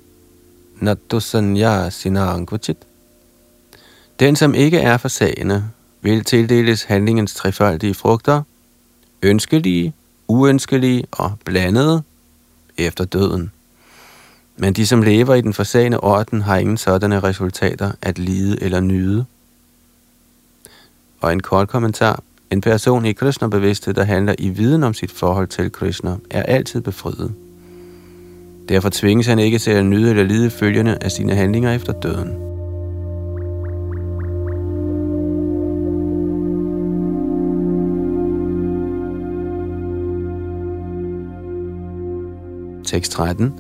nattu 0.80 1.18
kuchit. 2.46 2.76
Den, 4.20 4.36
som 4.36 4.54
ikke 4.54 4.78
er 4.78 4.96
forsagende, 4.96 5.64
vil 6.02 6.24
tildeles 6.24 6.82
handlingens 6.82 7.34
trefaldige 7.34 7.94
frugter, 7.94 8.42
ønskelige, 9.22 9.92
uønskelige 10.28 11.06
og 11.12 11.32
blandede, 11.44 12.02
efter 12.76 13.04
døden. 13.04 13.50
Men 14.56 14.72
de, 14.72 14.86
som 14.86 15.02
lever 15.02 15.34
i 15.34 15.40
den 15.40 15.54
forsagende 15.54 16.00
orden, 16.00 16.42
har 16.42 16.56
ingen 16.56 16.76
sådanne 16.76 17.20
resultater 17.20 17.92
at 18.02 18.18
lide 18.18 18.62
eller 18.62 18.80
nyde. 18.80 19.26
Og 21.20 21.32
en 21.32 21.40
kort 21.40 21.68
kommentar. 21.68 22.22
En 22.50 22.60
person 22.60 23.04
i 23.04 23.12
Krishna-bevidsthed, 23.12 23.94
der 23.94 24.04
handler 24.04 24.34
i 24.38 24.48
viden 24.48 24.84
om 24.84 24.94
sit 24.94 25.10
forhold 25.10 25.46
til 25.46 25.72
Krishna, 25.72 26.16
er 26.30 26.42
altid 26.42 26.80
befriet. 26.80 27.34
Derfor 28.68 28.90
tvinges 28.92 29.26
han 29.26 29.38
ikke 29.38 29.58
til 29.58 29.70
at 29.70 29.84
nyde 29.84 30.10
eller 30.10 30.24
lide 30.24 30.50
følgerne 30.50 31.04
af 31.04 31.12
sine 31.12 31.34
handlinger 31.34 31.72
efter 31.72 31.92
døden. 31.92 32.48
Tekst 42.84 43.12
13. 43.12 43.54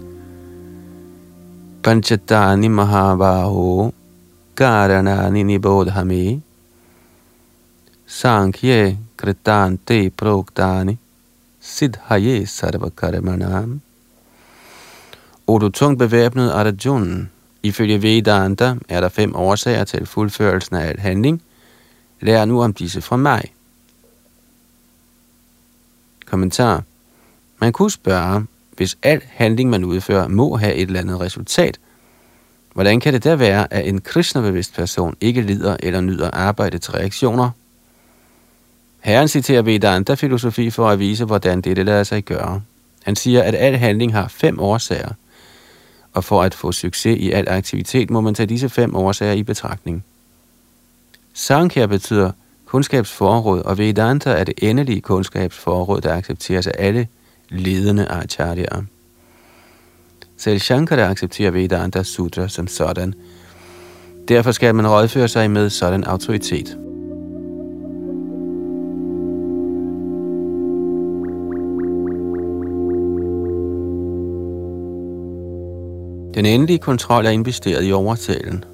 Panchatani 1.82 2.68
Mahavaho 2.68 3.90
Karanani 4.56 5.42
Nibodhame 5.42 6.47
Sankhye 8.10 8.96
Kritante 9.18 10.10
Proktani 10.10 10.98
Siddhaye 11.60 12.46
Sarvakaramanam 12.46 13.80
O 15.46 15.58
du 15.58 15.68
tungt 15.68 15.98
bevæbnet 15.98 16.50
Arjuna, 16.50 17.26
ifølge 17.62 18.02
Vedanta 18.02 18.76
er 18.88 19.00
der 19.00 19.08
fem 19.08 19.36
årsager 19.36 19.84
til 19.84 20.06
fuldførelsen 20.06 20.76
af 20.76 20.88
al 20.88 20.98
handling. 20.98 21.42
Lær 22.20 22.44
nu 22.44 22.62
om 22.62 22.72
disse 22.74 23.00
fra 23.00 23.16
mig. 23.16 23.42
Kommentar. 26.26 26.82
Man 27.58 27.72
kunne 27.72 27.90
spørge, 27.90 28.46
hvis 28.76 28.98
al 29.02 29.22
handling, 29.26 29.70
man 29.70 29.84
udfører, 29.84 30.28
må 30.28 30.56
have 30.56 30.74
et 30.74 30.86
eller 30.86 31.00
andet 31.00 31.20
resultat, 31.20 31.78
hvordan 32.72 33.00
kan 33.00 33.12
det 33.12 33.24
da 33.24 33.34
være, 33.34 33.72
at 33.72 33.88
en 33.88 34.00
kristnebevidst 34.00 34.74
person 34.74 35.16
ikke 35.20 35.40
lider 35.40 35.76
eller 35.80 36.00
nyder 36.00 36.30
arbejde 36.30 36.78
til 36.78 36.92
reaktioner? 36.92 37.50
Herren 39.00 39.28
citerer 39.28 39.62
Vedanta-filosofi 39.62 40.70
for 40.70 40.88
at 40.88 40.98
vise, 40.98 41.24
hvordan 41.24 41.60
dette 41.60 41.82
lader 41.82 42.02
sig 42.02 42.24
gøre. 42.24 42.62
Han 43.02 43.16
siger, 43.16 43.42
at 43.42 43.54
al 43.54 43.76
handling 43.76 44.12
har 44.12 44.28
fem 44.28 44.60
årsager, 44.60 45.10
og 46.12 46.24
for 46.24 46.42
at 46.42 46.54
få 46.54 46.72
succes 46.72 47.18
i 47.18 47.30
al 47.30 47.48
aktivitet, 47.48 48.10
må 48.10 48.20
man 48.20 48.34
tage 48.34 48.46
disse 48.46 48.68
fem 48.68 48.96
årsager 48.96 49.32
i 49.32 49.42
betragtning. 49.42 50.04
Sankhya 51.34 51.86
betyder 51.86 52.30
kundskabsforråd, 52.66 53.62
og 53.62 53.78
Vedanta 53.78 54.30
er 54.30 54.44
det 54.44 54.54
endelige 54.62 55.00
kundskabsforråd, 55.00 56.00
der 56.00 56.14
accepteres 56.14 56.66
af 56.66 56.74
alle 56.78 57.08
ledende 57.48 58.08
acharyaer. 58.08 58.82
Selv 60.36 60.58
Shankara 60.58 61.10
accepterer 61.10 61.50
Vedanta 61.50 62.02
Sutra 62.02 62.48
som 62.48 62.68
sådan. 62.68 63.14
Derfor 64.28 64.52
skal 64.52 64.74
man 64.74 64.88
rådføre 64.88 65.28
sig 65.28 65.50
med 65.50 65.70
sådan 65.70 66.04
autoritet. 66.04 66.87
Den 76.38 76.46
endelige 76.46 76.78
kontrol 76.78 77.26
er 77.26 77.30
investeret 77.30 77.86
i 77.86 77.92
overtalen. 77.92 78.64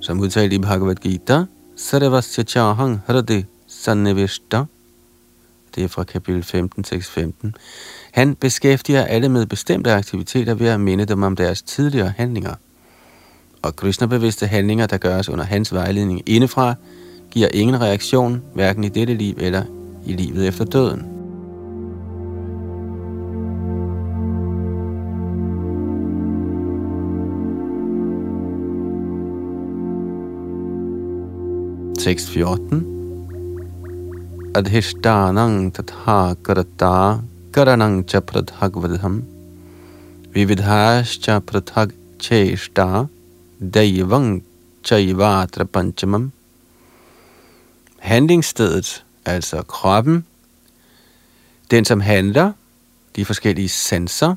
Som 0.00 0.20
udtalt 0.20 0.52
i 0.52 0.58
Bhagavad 0.58 0.94
Gita, 0.94 1.44
Sarvasya 1.76 2.44
Chahang 2.44 3.00
Hrade 3.06 3.44
Sannevishta, 3.66 4.64
det 5.74 5.84
er 5.84 5.88
fra 5.88 6.04
kapitel 6.04 6.42
15, 6.42 6.84
6, 6.84 7.10
15. 7.10 7.54
Han 8.12 8.34
beskæftiger 8.34 9.04
alle 9.04 9.28
med 9.28 9.46
bestemte 9.46 9.92
aktiviteter 9.92 10.54
ved 10.54 10.68
at 10.68 10.80
minde 10.80 11.04
dem 11.04 11.22
om 11.22 11.36
deres 11.36 11.62
tidligere 11.62 12.12
handlinger. 12.16 12.54
Og 13.62 13.76
Krishna-bevidste 13.76 14.46
handlinger, 14.46 14.86
der 14.86 14.98
gøres 14.98 15.28
under 15.28 15.44
hans 15.44 15.74
vejledning 15.74 16.22
indefra, 16.26 16.74
giver 17.30 17.48
ingen 17.52 17.80
reaktion, 17.80 18.42
hverken 18.54 18.84
i 18.84 18.88
dette 18.88 19.14
liv 19.14 19.36
eller 19.40 19.62
i 20.06 20.12
livet 20.12 20.48
efter 20.48 20.64
døden. 20.64 21.13
Tekst 32.04 32.28
14 32.28 32.84
adhishtanang 34.54 35.72
tatha 35.72 36.34
karata 36.42 37.22
karanang 37.50 38.04
cha 38.06 38.20
pradhagvadham 38.20 39.22
vividhascha 40.34 41.40
pradhag 41.40 41.94
cheshta 42.18 43.08
daivang 43.58 44.42
chaivatra 44.82 45.64
panchamam. 45.64 46.32
Handlingsstedet, 47.98 49.04
altså 49.24 49.62
kroppen, 49.62 50.26
den 51.70 51.84
som 51.84 52.00
handler, 52.00 52.52
de 53.16 53.24
forskellige 53.24 53.68
sanser, 53.68 54.34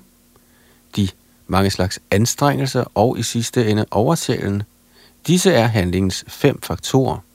de 0.96 1.10
mange 1.48 1.70
slags 1.70 2.00
anstrengelser 2.12 2.84
og 2.96 3.20
i 3.20 3.24
sidste 3.24 3.72
ende 3.72 3.86
oversælen, 3.92 4.64
disse 5.28 5.52
er 5.52 5.68
handlingens 5.68 6.26
fem 6.28 6.62
faktorer. 6.62 7.27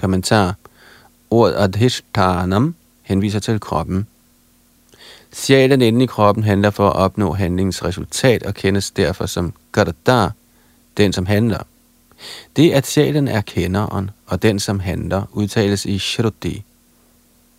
Kommentar. 0.00 0.54
Ordet 1.30 1.54
adhishtanam 1.56 2.74
henviser 3.02 3.38
til 3.38 3.60
kroppen. 3.60 4.06
Sjælen 5.32 5.82
inde 5.82 6.04
i 6.04 6.06
kroppen 6.06 6.44
handler 6.44 6.70
for 6.70 6.90
at 6.90 6.96
opnå 6.96 7.32
handlingens 7.32 7.84
resultat 7.84 8.42
og 8.42 8.54
kendes 8.54 8.90
derfor 8.90 9.26
som 9.26 9.52
karata, 9.74 10.28
den 10.96 11.12
som 11.12 11.26
handler. 11.26 11.62
Det 12.56 12.70
at 12.70 12.86
sjælen 12.86 13.28
er 13.28 13.40
kenderen, 13.40 14.10
og 14.26 14.42
den 14.42 14.60
som 14.60 14.80
handler, 14.80 15.22
udtales 15.32 15.86
i 15.86 15.98
Shruti. 15.98 16.62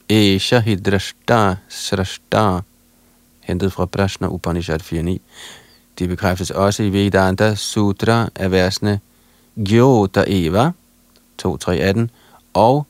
Esha 0.10 0.60
hidrashta 0.60 1.56
srashta, 1.70 2.60
hentet 3.42 3.74
fra 3.74 3.86
Prashna 3.86 4.28
Upanishad 4.28 4.82
4.9. 4.82 5.18
Det 6.00 6.10
bekræftes 6.10 6.52
også 6.52 6.84
i 6.84 6.90
Vedanta 6.90 7.56
Sutra 7.56 8.30
af 8.36 8.52
versene 8.52 9.00
Gyota 9.58 10.24
Eva 10.28 10.72
2.3.18 11.46 12.08
og 12.54 12.86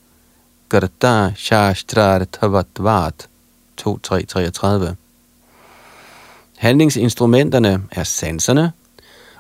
Garta 0.70 1.34
Shastrarthavatvat 1.36 3.28
2.3.33. 3.82 4.93
Handlingsinstrumenterne 6.57 7.84
er 7.91 8.03
sanserne, 8.03 8.72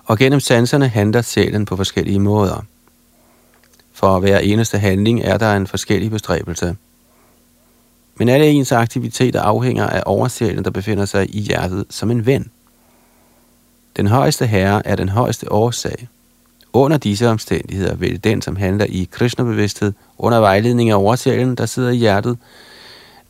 og 0.05 0.17
gennem 0.17 0.39
sanserne 0.39 0.87
handler 0.87 1.21
sjælen 1.21 1.65
på 1.65 1.75
forskellige 1.75 2.19
måder. 2.19 2.65
For 3.93 4.19
hver 4.19 4.39
eneste 4.39 4.77
handling 4.77 5.21
er 5.21 5.37
der 5.37 5.55
en 5.55 5.67
forskellig 5.67 6.11
bestræbelse. 6.11 6.75
Men 8.15 8.29
alle 8.29 8.47
ens 8.47 8.71
aktiviteter 8.71 9.41
afhænger 9.41 9.87
af 9.87 10.03
oversjælen, 10.05 10.63
der 10.63 10.71
befinder 10.71 11.05
sig 11.05 11.35
i 11.35 11.39
hjertet 11.39 11.85
som 11.89 12.11
en 12.11 12.25
ven. 12.25 12.51
Den 13.97 14.07
højeste 14.07 14.47
herre 14.47 14.87
er 14.87 14.95
den 14.95 15.09
højeste 15.09 15.51
årsag, 15.51 16.07
under 16.73 16.97
disse 16.97 17.29
omstændigheder 17.29 17.95
vil 17.95 18.23
den, 18.23 18.41
som 18.41 18.55
handler 18.55 18.85
i 18.89 19.07
Krishna-bevidsthed 19.11 19.93
under 20.17 20.39
vejledning 20.39 20.89
af 20.89 20.95
oversjælen, 20.95 21.55
der 21.55 21.65
sidder 21.65 21.89
i 21.89 21.95
hjertet, 21.95 22.37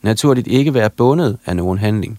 naturligt 0.02 0.46
ikke 0.46 0.74
være 0.74 0.90
bundet 0.90 1.38
af 1.46 1.56
nogen 1.56 1.78
handling. 1.78 2.18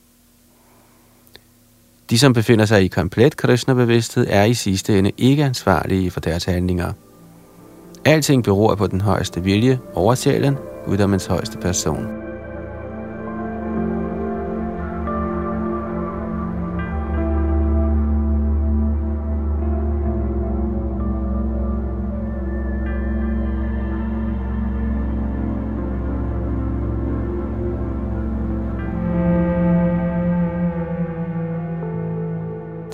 De, 2.09 2.19
som 2.19 2.33
befinder 2.33 2.65
sig 2.65 2.83
i 2.83 2.87
komplet 2.87 3.37
Krishna-bevidsthed, 3.37 4.27
er 4.29 4.43
i 4.43 4.53
sidste 4.53 4.99
ende 4.99 5.11
ikke 5.17 5.43
ansvarlige 5.43 6.11
for 6.11 6.19
deres 6.19 6.43
handlinger. 6.43 6.93
Alting 8.05 8.43
beror 8.43 8.75
på 8.75 8.87
den 8.87 9.01
højeste 9.01 9.43
vilje, 9.43 9.79
oversjælen, 9.93 10.57
uddommens 10.87 11.25
højeste 11.25 11.57
person. 11.57 12.22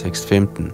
Tekst 0.10 0.26
15. 0.26 0.72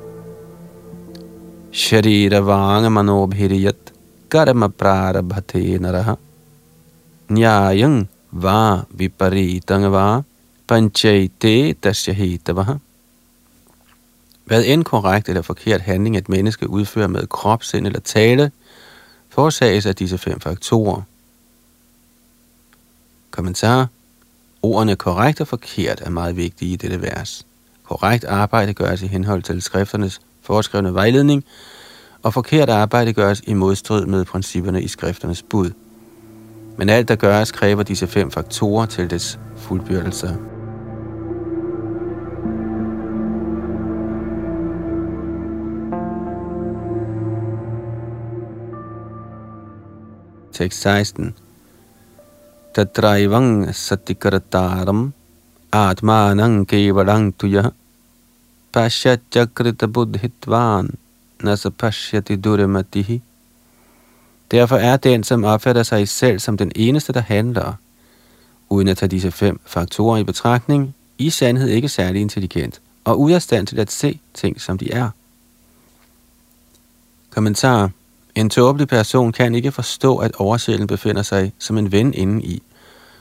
Sharira 1.71 2.39
vanga 2.39 2.89
manobhiriyat 2.89 3.91
karma 4.31 4.67
prarabhate 4.69 5.79
naraha 5.83 6.15
nyayang 7.29 7.97
va 8.43 8.85
viparitang 8.99 9.91
va 9.91 10.23
panchaite 10.67 11.73
tasyahitavaha. 11.81 12.75
Hvad 14.45 14.63
end 14.63 14.83
korrekt 14.83 15.29
eller 15.29 15.41
forkert 15.41 15.81
handling 15.81 16.17
et 16.17 16.29
menneske 16.29 16.69
udfører 16.69 17.07
med 17.07 17.27
krop, 17.27 17.63
sind 17.63 17.87
eller 17.87 17.99
tale, 17.99 18.51
forårsages 19.29 19.85
af 19.85 19.95
disse 19.95 20.17
fem 20.17 20.39
faktorer. 20.39 21.01
Kommentar. 23.31 23.87
Ordene 24.61 24.95
korrekt 24.95 25.41
og 25.41 25.47
forkert 25.47 26.01
er 26.01 26.09
meget 26.09 26.37
vigtige 26.37 26.73
i 26.73 26.75
dette 26.75 27.01
vers. 27.01 27.45
Korrekt 27.87 28.25
arbejde 28.25 28.73
gøres 28.73 29.01
i 29.01 29.07
henhold 29.07 29.43
til 29.43 29.61
skrifternes 29.61 30.21
foreskrevne 30.41 30.93
vejledning, 30.93 31.43
og 32.23 32.33
forkert 32.33 32.69
arbejde 32.69 33.13
gøres 33.13 33.41
i 33.47 33.53
modstrid 33.53 34.05
med 34.05 34.25
principperne 34.25 34.81
i 34.81 34.87
skrifternes 34.87 35.43
bud. 35.43 35.71
Men 36.77 36.89
alt, 36.89 37.07
der 37.07 37.15
gøres, 37.15 37.51
kræver 37.51 37.83
disse 37.83 38.07
fem 38.07 38.31
faktorer 38.31 38.85
til 38.85 39.09
dets 39.09 39.39
fuldbyrdelse. 39.57 40.37
Tekst 50.53 50.81
16. 50.81 51.35
Tatraivang 52.75 53.75
satikarataram 53.75 55.13
atmanang 55.75 56.67
kevalang 56.67 57.37
tuya 57.37 57.69
pashat 58.73 59.19
jakrita 59.35 59.87
buddhitvan 59.87 60.89
nasa 61.43 61.69
pashyati 61.69 62.35
duramatihi. 62.35 63.21
Derfor 64.51 64.77
er 64.77 64.97
den, 64.97 65.23
som 65.23 65.43
opfatter 65.43 65.83
sig 65.83 66.07
selv 66.07 66.39
som 66.39 66.57
den 66.57 66.71
eneste, 66.75 67.13
der 67.13 67.21
handler, 67.21 67.73
uden 68.69 68.87
at 68.87 68.97
tage 68.97 69.09
disse 69.09 69.31
fem 69.31 69.59
faktorer 69.65 70.17
i 70.17 70.23
betragtning, 70.23 70.95
i 71.17 71.29
sandhed 71.29 71.69
ikke 71.69 71.89
særlig 71.89 72.21
intelligent 72.21 72.81
og 73.03 73.19
ude 73.19 73.35
af 73.35 73.41
stand 73.41 73.67
til 73.67 73.79
at 73.79 73.91
se 73.91 74.19
ting, 74.33 74.61
som 74.61 74.77
de 74.77 74.91
er. 74.91 75.09
Kommentar. 77.29 77.89
En 78.35 78.49
tåbelig 78.49 78.87
person 78.87 79.31
kan 79.31 79.55
ikke 79.55 79.71
forstå, 79.71 80.17
at 80.17 80.35
oversjælen 80.35 80.87
befinder 80.87 81.21
sig 81.21 81.53
som 81.59 81.77
en 81.77 81.91
ven 81.91 82.13
inde 82.13 82.43
i, 82.43 82.61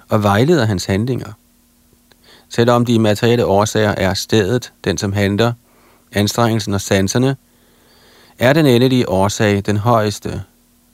og 0.09 0.23
vejleder 0.23 0.65
hans 0.65 0.85
handlinger. 0.85 1.33
Selvom 2.55 2.85
de 2.85 2.99
materielle 2.99 3.47
årsager 3.47 3.95
er 3.97 4.15
stedet, 4.15 4.73
den 4.85 4.99
som 4.99 5.13
handler, 5.13 5.53
anstrengelsen 6.13 6.75
og 6.75 6.81
sanserne, 6.81 7.37
er 8.39 8.53
den 8.53 8.67
endelige 8.67 9.09
årsag 9.09 9.63
den 9.67 9.77
højeste, 9.77 10.43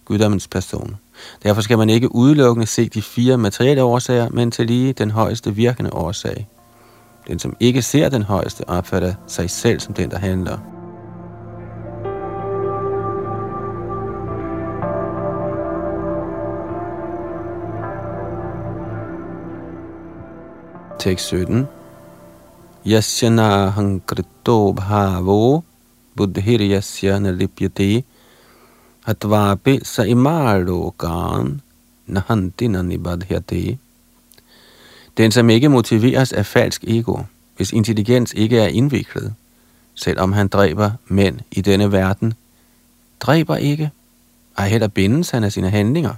guddommens 0.05 0.49
person. 0.49 0.97
Derfor 1.43 1.61
skal 1.61 1.79
man 1.79 1.91
ikke 1.91 2.15
udelukkende 2.15 2.67
se 2.67 2.89
de 2.89 3.03
fire 3.03 3.39
materielle 3.39 3.83
årsager, 3.83 4.29
men 4.29 4.51
til 4.51 4.67
lige 4.67 4.93
den 4.93 5.11
højeste 5.11 5.55
virkende 5.55 5.93
årsag. 5.93 6.49
Den, 7.29 7.39
som 7.39 7.57
ikke 7.61 7.83
ser 7.83 8.09
den 8.09 8.23
højeste, 8.23 8.69
opfatter 8.69 9.15
sig 9.27 9.51
selv 9.51 9.81
som 9.81 9.95
den, 9.95 10.11
der 10.11 10.19
handler. 10.19 10.80
Tekst 21.01 21.27
17. 21.33 21.69
Yasyana 22.85 23.71
hankrito 23.73 24.73
bhavo 24.73 25.65
buddhir 26.17 26.61
yasya 26.61 27.17
nalipyate 27.19 28.05
atvapi 29.09 29.81
sa 29.81 30.05
imalokan 30.05 31.61
nahanti 32.07 32.69
nanibadhyati. 32.69 33.79
Den, 35.17 35.33
som 35.33 35.51
ikke 35.51 35.69
motiveres 35.69 36.33
af 36.33 36.47
falsk 36.47 36.85
ego, 36.85 37.19
hvis 37.57 37.73
intelligens 37.73 38.33
ikke 38.37 38.59
er 38.59 38.69
indviklet, 38.69 39.35
selvom 39.95 40.33
han 40.33 40.49
dræber 40.49 40.91
mænd 41.09 41.39
i 41.51 41.61
denne 41.61 41.93
verden, 41.93 42.35
dræber 43.21 43.57
ikke, 43.57 43.91
ej 44.59 44.69
heller 44.69 44.89
bindes 44.89 45.31
han 45.31 45.45
af 45.45 45.53
sine 45.53 45.71
handlinger. 45.71 46.15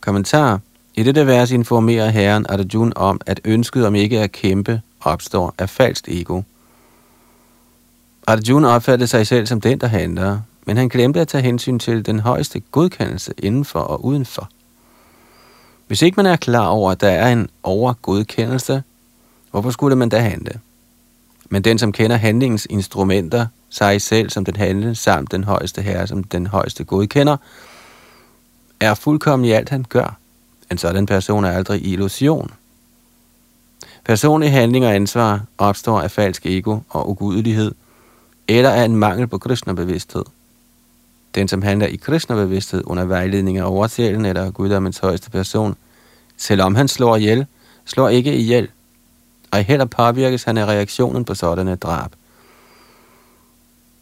Kommentar. 0.00 0.60
I 0.98 1.02
dette 1.02 1.26
vers 1.26 1.50
informerer 1.50 2.08
herren 2.08 2.46
Arjuna 2.48 2.92
om, 2.96 3.20
at 3.26 3.40
ønsket 3.44 3.86
om 3.86 3.94
ikke 3.94 4.20
at 4.20 4.32
kæmpe 4.32 4.80
opstår 5.00 5.54
af 5.58 5.70
falsk 5.70 6.08
ego. 6.08 6.42
Arjuna 8.26 8.68
opfattede 8.68 9.08
sig 9.08 9.26
selv 9.26 9.46
som 9.46 9.60
den, 9.60 9.80
der 9.80 9.86
handler, 9.86 10.40
men 10.66 10.76
han 10.76 10.88
glemte 10.88 11.20
at 11.20 11.28
tage 11.28 11.42
hensyn 11.42 11.78
til 11.78 12.06
den 12.06 12.20
højeste 12.20 12.60
godkendelse 12.60 13.32
indenfor 13.38 13.80
og 13.80 14.04
udenfor. 14.04 14.48
Hvis 15.86 16.02
ikke 16.02 16.16
man 16.16 16.26
er 16.26 16.36
klar 16.36 16.66
over, 16.66 16.90
at 16.90 17.00
der 17.00 17.10
er 17.10 17.32
en 17.32 17.48
overgodkendelse, 17.62 18.82
hvorfor 19.50 19.70
skulle 19.70 19.96
man 19.96 20.08
da 20.08 20.18
handle? 20.18 20.60
Men 21.48 21.62
den, 21.62 21.78
som 21.78 21.92
kender 21.92 22.16
handlingens 22.16 22.66
instrumenter, 22.70 23.46
sig 23.70 24.02
selv 24.02 24.30
som 24.30 24.44
den 24.44 24.56
handlende, 24.56 24.94
samt 24.94 25.32
den 25.32 25.44
højeste 25.44 25.82
herre 25.82 26.06
som 26.06 26.24
den 26.24 26.46
højeste 26.46 26.84
godkender, 26.84 27.36
er 28.80 28.94
fuldkommen 28.94 29.46
i 29.46 29.50
alt, 29.50 29.68
han 29.68 29.84
gør. 29.88 30.18
En 30.70 30.78
sådan 30.78 31.06
person 31.06 31.44
er 31.44 31.50
aldrig 31.50 31.86
illusion. 31.86 32.50
Personlig 34.04 34.52
handling 34.52 34.84
og 34.84 34.94
ansvar 34.94 35.44
opstår 35.58 36.00
af 36.00 36.10
falsk 36.10 36.46
ego 36.46 36.78
og 36.88 37.10
ugudelighed, 37.10 37.74
eller 38.48 38.70
af 38.70 38.84
en 38.84 38.96
mangel 38.96 39.26
på 39.26 39.38
Krishna-bevidsthed. 39.38 40.24
Den, 41.34 41.48
som 41.48 41.62
handler 41.62 41.86
i 41.86 41.96
Krishna-bevidsthed 41.96 42.82
under 42.86 43.04
vejledning 43.04 43.58
af 43.58 43.70
oversjælen 43.70 44.24
eller 44.24 44.50
guddommens 44.50 44.98
højeste 44.98 45.30
person, 45.30 45.76
selvom 46.36 46.74
han 46.74 46.88
slår 46.88 47.16
ihjel, 47.16 47.46
slår 47.84 48.08
ikke 48.08 48.36
ihjel, 48.36 48.68
og 49.50 49.58
heller 49.58 49.84
påvirkes 49.84 50.44
han 50.44 50.58
af 50.58 50.66
reaktionen 50.66 51.24
på 51.24 51.34
sådanne 51.34 51.76
drab. 51.76 52.10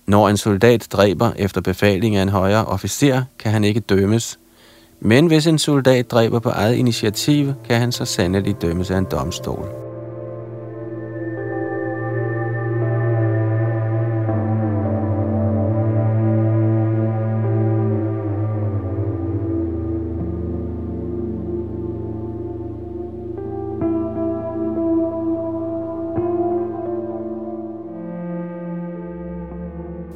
Når 0.07 0.29
en 0.29 0.37
soldat 0.37 0.89
dræber 0.93 1.33
efter 1.37 1.61
befaling 1.61 2.17
af 2.17 2.23
en 2.23 2.29
højere 2.29 2.65
officer, 2.65 3.23
kan 3.39 3.53
han 3.53 3.65
ikke 3.65 3.81
dømmes. 3.81 4.39
Men 5.01 5.27
hvis 5.27 5.47
en 5.47 5.59
soldat 5.59 6.11
dræber 6.11 6.39
på 6.39 6.49
eget 6.49 6.75
initiativ, 6.75 7.53
kan 7.69 7.81
han 7.81 7.93
så 7.93 8.05
sandelig 8.05 8.63
dømmes 8.63 8.91
af 8.91 8.99
en 8.99 9.07
domstol. 9.11 9.69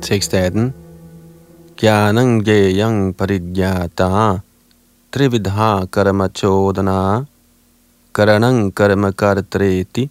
Tekst 0.03 0.35
18. 0.35 0.75
Gyanang 1.77 2.43
jayang 2.47 3.17
parijyata 3.17 4.05
trividha 4.05 4.50
karma 5.13 6.29
chodana 6.29 7.27
karanang 8.13 8.75
karma 8.75 9.13
kartreti 9.13 10.09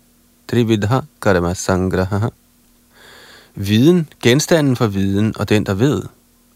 trividha 0.47 1.06
karma 1.22 1.54
sangraha. 1.54 2.30
Viden, 3.56 4.08
genstanden 4.22 4.76
for 4.76 4.88
viden 4.88 5.34
og 5.38 5.50
den, 5.50 5.66
der 5.66 5.74
ved, 5.74 6.04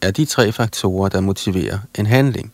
er 0.01 0.11
de 0.11 0.25
tre 0.25 0.51
faktorer, 0.51 1.09
der 1.09 1.21
motiverer 1.21 1.79
en 1.95 2.05
handling. 2.05 2.51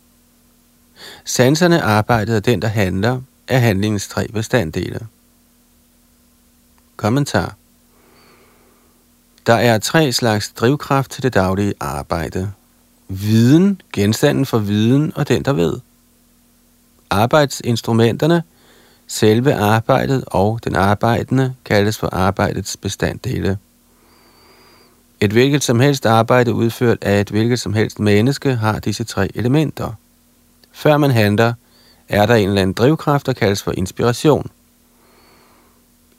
Sanserne 1.26 1.82
arbejdet 1.82 2.36
af 2.36 2.44
den, 2.44 2.62
der 2.62 2.68
handler, 2.68 3.22
er 3.48 3.58
handlingens 3.58 4.08
tre 4.08 4.28
bestanddele. 4.28 5.08
Kommentar 6.98 7.56
der 9.50 9.56
er 9.56 9.78
tre 9.78 10.12
slags 10.12 10.50
drivkraft 10.50 11.12
til 11.12 11.24
det 11.24 11.34
daglige 11.34 11.74
arbejde. 11.80 12.52
Viden, 13.10 13.82
genstanden 13.94 14.46
for 14.46 14.58
viden 14.58 15.14
og 15.16 15.28
den, 15.28 15.44
der 15.44 15.54
ved. 15.54 15.80
Arbejdsinstrumenterne, 17.10 18.44
selve 19.08 19.54
arbejdet 19.54 20.24
og 20.28 20.60
den 20.64 20.76
arbejdende 20.76 21.54
kaldes 21.66 21.98
for 21.98 22.10
arbejdets 22.16 22.78
bestanddele. 22.78 23.58
Et 25.22 25.32
hvilket 25.32 25.64
som 25.64 25.80
helst 25.80 26.06
arbejde 26.06 26.54
udført 26.54 26.98
af 27.02 27.22
et 27.22 27.30
hvilket 27.30 27.60
som 27.60 27.74
helst 27.74 28.00
menneske 28.00 28.56
har 28.56 28.80
disse 28.80 29.04
tre 29.04 29.30
elementer. 29.36 29.94
Før 30.72 30.98
man 30.98 31.12
handler, 31.12 31.54
er 32.10 32.26
der 32.26 32.36
en 32.36 32.50
eller 32.50 32.62
anden 32.62 32.74
drivkraft, 32.74 33.26
der 33.26 33.34
kaldes 33.34 33.64
for 33.64 33.72
inspiration– 33.78 34.50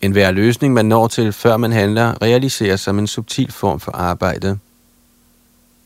en 0.01 0.13
hver 0.13 0.31
løsning, 0.31 0.75
man 0.75 0.87
når 0.87 1.09
til, 1.09 1.33
før 1.33 1.57
man 1.57 1.73
handler, 1.73 2.23
realiseres 2.23 2.81
som 2.81 2.99
en 2.99 3.07
subtil 3.07 3.53
form 3.53 3.81
for 3.81 3.93
arbejde. 3.93 4.59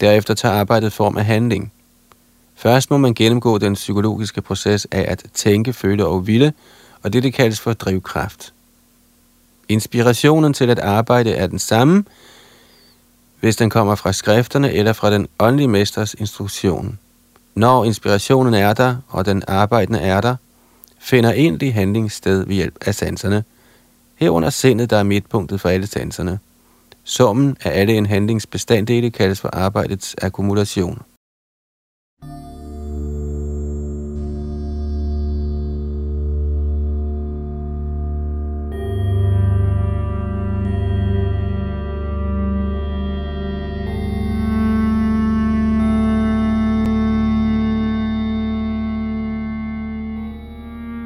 Derefter 0.01 0.35
tager 0.35 0.55
arbejdet 0.55 0.93
form 0.93 1.17
af 1.17 1.25
handling. 1.25 1.73
Først 2.55 2.91
må 2.91 2.97
man 2.97 3.15
gennemgå 3.15 3.59
den 3.59 3.75
psykologiske 3.75 4.43
proces 4.43 4.87
af 4.91 5.05
at 5.09 5.25
tænke, 5.35 5.73
føle 5.73 6.07
og 6.07 6.27
ville, 6.27 6.53
og 7.03 7.13
det, 7.13 7.23
det 7.23 7.35
kaldes 7.35 7.61
for 7.61 7.73
drivkraft. 7.73 8.53
Inspirationen 9.69 10.53
til 10.53 10.71
at 10.71 10.79
arbejde 10.79 11.33
er 11.33 11.47
den 11.47 11.59
samme, 11.59 12.05
hvis 13.41 13.57
den 13.57 13.71
kommer 13.71 13.95
fra 13.95 14.13
skrifterne 14.13 14.73
eller 14.73 14.93
fra 14.93 15.11
den 15.11 15.29
åndelige 15.39 15.69
mesters 15.69 16.15
instruktion. 16.15 16.99
Når 17.55 17.85
inspirationen 17.85 18.55
er 18.55 18.73
der, 18.73 18.97
og 19.09 19.27
den 19.27 19.43
arbejdende 19.49 19.99
er 19.99 20.21
der, 20.21 20.37
finder 20.99 21.33
egentlig 21.33 21.75
handling 21.75 22.13
sted 22.13 22.47
ved 22.47 22.55
hjælp 22.55 22.75
af 22.87 22.95
sanserne– 22.95 23.45
Herunder 24.17 24.51
sindet, 24.51 24.91
der 24.91 24.97
er 24.97 25.03
midtpunktet 25.03 25.61
for 25.61 25.69
alle 25.69 25.87
sanserne. 25.87 26.39
Summen 27.07 27.57
af 27.65 27.81
alle 27.81 27.93
en 27.93 28.07
handlings 28.07 28.47
bestanddele 28.47 29.11
kaldes 29.11 29.41
for 29.41 29.49
arbejdets 29.53 30.17
akkumulation. 30.23 31.03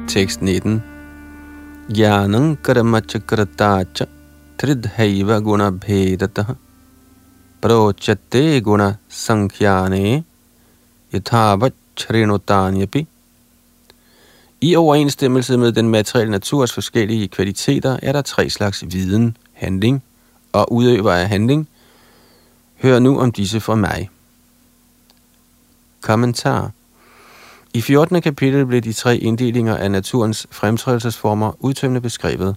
Tekst 0.07 0.41
19. 0.41 0.83
Gyanam 1.93 2.55
karamachakrataccha 2.55 4.05
च 4.58 4.60
त्रिधैव 4.60 5.38
गुणभेदतः 5.40 6.52
प्रोच्यते 7.62 8.60
गुणसङ्ख्याने 8.60 10.22
yathavat 11.14 11.72
I 14.62 14.74
overensstemmelse 14.76 15.56
med 15.56 15.72
den 15.72 15.88
materielle 15.88 16.30
naturs 16.30 16.72
forskellige 16.72 17.28
kvaliteter 17.28 17.98
er 18.02 18.12
der 18.12 18.22
tre 18.22 18.50
slags 18.50 18.84
viden, 18.92 19.36
handling 19.52 20.02
og 20.52 20.72
udøver 20.72 21.12
af 21.12 21.28
handling, 21.28 21.68
hør 22.82 22.98
nu 22.98 23.18
om 23.18 23.32
disse 23.32 23.60
fra 23.60 23.74
mig. 23.74 24.10
Kommentar 26.00 26.70
I 27.74 27.80
14. 27.80 28.22
kapitel 28.22 28.66
blev 28.66 28.80
de 28.80 28.92
tre 28.92 29.16
inddelinger 29.16 29.76
af 29.76 29.90
naturens 29.90 30.46
fremtrædelsesformer 30.50 31.52
udtømmende 31.64 32.00
beskrevet. 32.00 32.56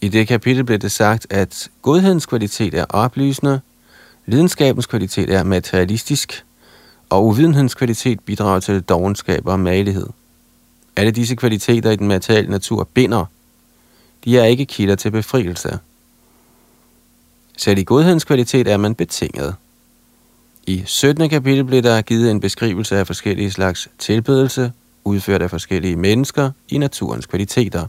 i 0.00 0.08
det 0.08 0.28
kapitel 0.28 0.64
blev 0.64 0.78
det 0.78 0.92
sagt, 0.92 1.26
at 1.30 1.68
godhedens 1.82 2.26
kvalitet 2.26 2.74
er 2.74 2.84
oplysende, 2.88 3.60
lidenskabens 4.26 4.86
kvalitet 4.86 5.30
er 5.30 5.42
materialistisk, 5.42 6.44
og 7.10 7.26
uvidenhedens 7.26 7.74
kvalitet 7.74 8.20
bidrager 8.20 8.60
til 8.60 8.82
dogenskab 8.82 9.46
og 9.46 9.60
malighed. 9.60 10.06
Alle 10.96 11.10
disse 11.10 11.34
kvaliteter 11.34 11.90
i 11.90 11.96
den 11.96 12.08
materielle 12.08 12.50
natur 12.50 12.88
binder. 12.94 13.24
De 14.24 14.38
er 14.38 14.44
ikke 14.44 14.66
kilder 14.66 14.94
til 14.94 15.10
befrielse. 15.10 15.78
Selv 17.56 17.78
i 17.78 17.84
godhedens 17.84 18.24
kvalitet 18.24 18.68
er 18.68 18.76
man 18.76 18.94
betinget. 18.94 19.54
I 20.66 20.82
17. 20.86 21.28
kapitel 21.28 21.64
blev 21.64 21.82
der 21.82 22.02
givet 22.02 22.30
en 22.30 22.40
beskrivelse 22.40 22.96
af 22.96 23.06
forskellige 23.06 23.50
slags 23.50 23.88
tilbedelse, 23.98 24.72
udført 25.04 25.42
af 25.42 25.50
forskellige 25.50 25.96
mennesker 25.96 26.50
i 26.68 26.78
naturens 26.78 27.26
kvaliteter. 27.26 27.86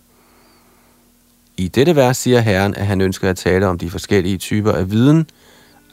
I 1.58 1.68
dette 1.68 1.96
vers 1.96 2.18
siger 2.18 2.40
Herren, 2.40 2.76
at 2.76 2.86
han 2.86 3.02
ønsker 3.02 3.30
at 3.30 3.38
tale 3.38 3.68
om 3.68 3.78
de 3.78 3.90
forskellige 3.90 4.38
typer 4.38 4.72
af 4.72 4.92
viden, 4.92 5.28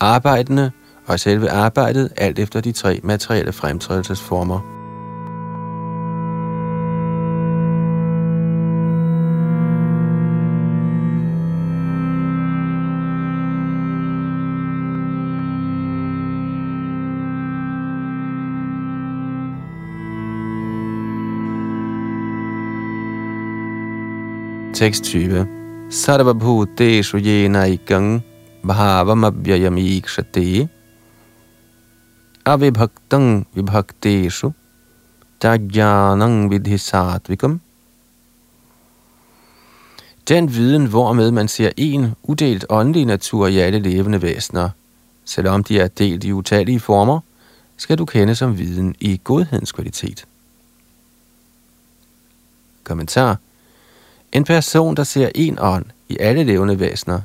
arbejdende 0.01 0.71
og 1.07 1.21
selve 1.21 1.51
arbejdet, 1.51 2.13
alt 2.17 2.39
efter 2.39 2.61
de 2.61 2.73
tre 2.73 3.01
materielle 3.03 3.53
fremtrædelsesformer. 3.53 4.82
Tekst 24.83 25.05
20. 25.05 25.47
Sarvabhuteshu 25.91 27.18
yenaikang 27.18 28.22
bhavamabhyayamikshate 28.66 30.68
avibhaktang 32.45 33.47
vibhakteshu 33.55 34.53
tajjanang 35.41 36.51
vidhisatvikam. 36.51 37.61
Den 40.28 40.55
viden, 40.55 40.87
hvormed 40.87 41.30
man 41.30 41.49
ser 41.49 41.70
en 41.76 42.14
udelt 42.22 42.64
åndelig 42.68 43.07
natur 43.07 43.47
i 43.47 43.59
alle 43.59 43.78
levende 43.78 44.22
væsener, 44.22 44.70
selvom 45.24 45.64
de 45.64 45.80
er 45.80 45.89
delt 45.89 46.24
i 46.24 46.33
utallige 46.33 46.80
former, 46.80 47.20
skal 47.76 47.99
du 47.99 48.05
kende 48.05 48.35
som 48.35 48.59
viden 48.59 48.95
i 49.01 49.20
godhedens 49.24 49.72
kvalitet. 49.72 50.24
Kommentar 52.85 53.37
en 54.33 54.45
person, 54.45 54.97
der 54.97 55.05
ser 55.05 55.30
en 55.35 55.59
ånd 55.61 55.85
i 56.09 56.16
alle 56.20 56.45
levende 56.45 56.80
væsener, 56.80 57.20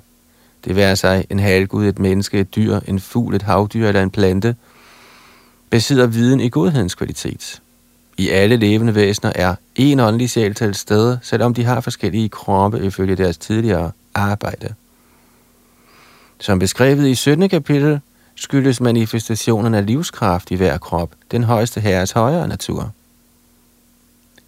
det 0.66 0.76
være 0.76 0.95
sig 0.95 1.26
en 1.30 1.39
halgud, 1.39 1.86
et 1.86 1.99
menneske, 1.99 2.39
et 2.39 2.55
dyr, 2.55 2.80
en 2.88 2.99
fugl, 2.99 3.36
et 3.36 3.41
havdyr 3.41 3.88
eller 3.88 4.03
en 4.03 4.12
plante, 4.12 4.55
besidder 5.70 6.08
viden 6.08 6.39
i 6.39 6.49
godhedens 6.49 6.95
kvalitet. 6.95 7.62
I 8.18 8.30
alle 8.30 8.55
levende 8.55 8.95
væsener 8.95 9.32
er 9.36 9.55
en 9.76 9.99
åndelig 9.99 10.30
sjæl 10.30 10.53
til 10.53 10.76
stede, 10.76 11.20
selvom 11.22 11.53
de 11.53 11.64
har 11.64 11.82
forskellige 11.82 12.30
kroppe 12.30 12.86
ifølge 12.86 13.16
deres 13.16 13.38
tidligere 13.38 13.91
arbejde. 14.14 14.74
Som 16.39 16.60
beskrevet 16.60 17.08
i 17.08 17.16
17. 17.16 17.49
kapitel, 17.49 17.99
skyldes 18.36 18.82
manifestationen 18.82 19.74
af 19.74 19.86
livskraft 19.86 20.51
i 20.51 20.55
hver 20.55 20.78
krop 20.78 21.12
den 21.32 21.43
højeste 21.43 21.82
herres 21.82 22.12
højere 22.12 22.47
natur. 22.47 22.91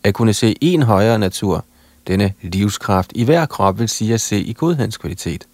At 0.04 0.14
kunne 0.14 0.34
se 0.34 0.56
en 0.62 0.82
højere 0.82 1.20
natur 1.20 1.66
denne 2.08 2.34
livskraft 2.42 3.12
i 3.16 3.24
hver 3.24 3.46
krop 3.46 3.80
vil 3.80 3.90
sige 3.90 4.14
at 4.14 4.22
se 4.22 4.40
i 4.40 4.54
godhedens 4.54 4.98
kvalitet. 4.98 5.48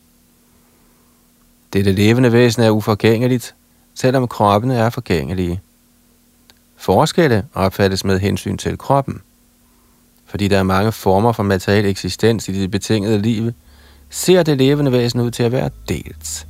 Dette 1.73 1.91
levende 1.91 2.31
væsen 2.31 2.63
er 2.63 2.69
uforgængeligt, 2.69 3.55
selvom 3.95 4.27
kroppen 4.27 4.71
er 4.71 4.89
forgængelige. 4.89 5.61
Forskelle 6.77 7.45
opfattes 7.53 8.05
med 8.05 8.19
hensyn 8.19 8.57
til 8.57 8.77
kroppen. 8.77 9.21
Fordi 10.25 10.47
der 10.47 10.57
er 10.57 10.63
mange 10.63 10.91
former 10.91 11.31
for 11.31 11.43
materiel 11.43 11.85
eksistens 11.85 12.49
i 12.49 12.61
det 12.61 12.71
betingede 12.71 13.21
liv, 13.21 13.51
ser 14.09 14.43
det 14.43 14.57
levende 14.57 14.91
væsen 14.91 15.21
ud 15.21 15.31
til 15.31 15.43
at 15.43 15.51
være 15.51 15.69
delt. 15.89 16.47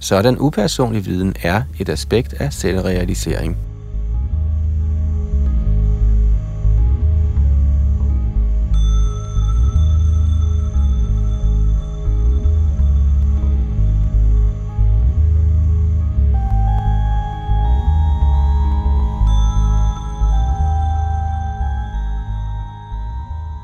Sådan 0.00 0.36
upersonlig 0.38 1.06
viden 1.06 1.34
er 1.42 1.62
et 1.78 1.88
aspekt 1.88 2.32
af 2.32 2.52
selvrealisering. 2.52 3.69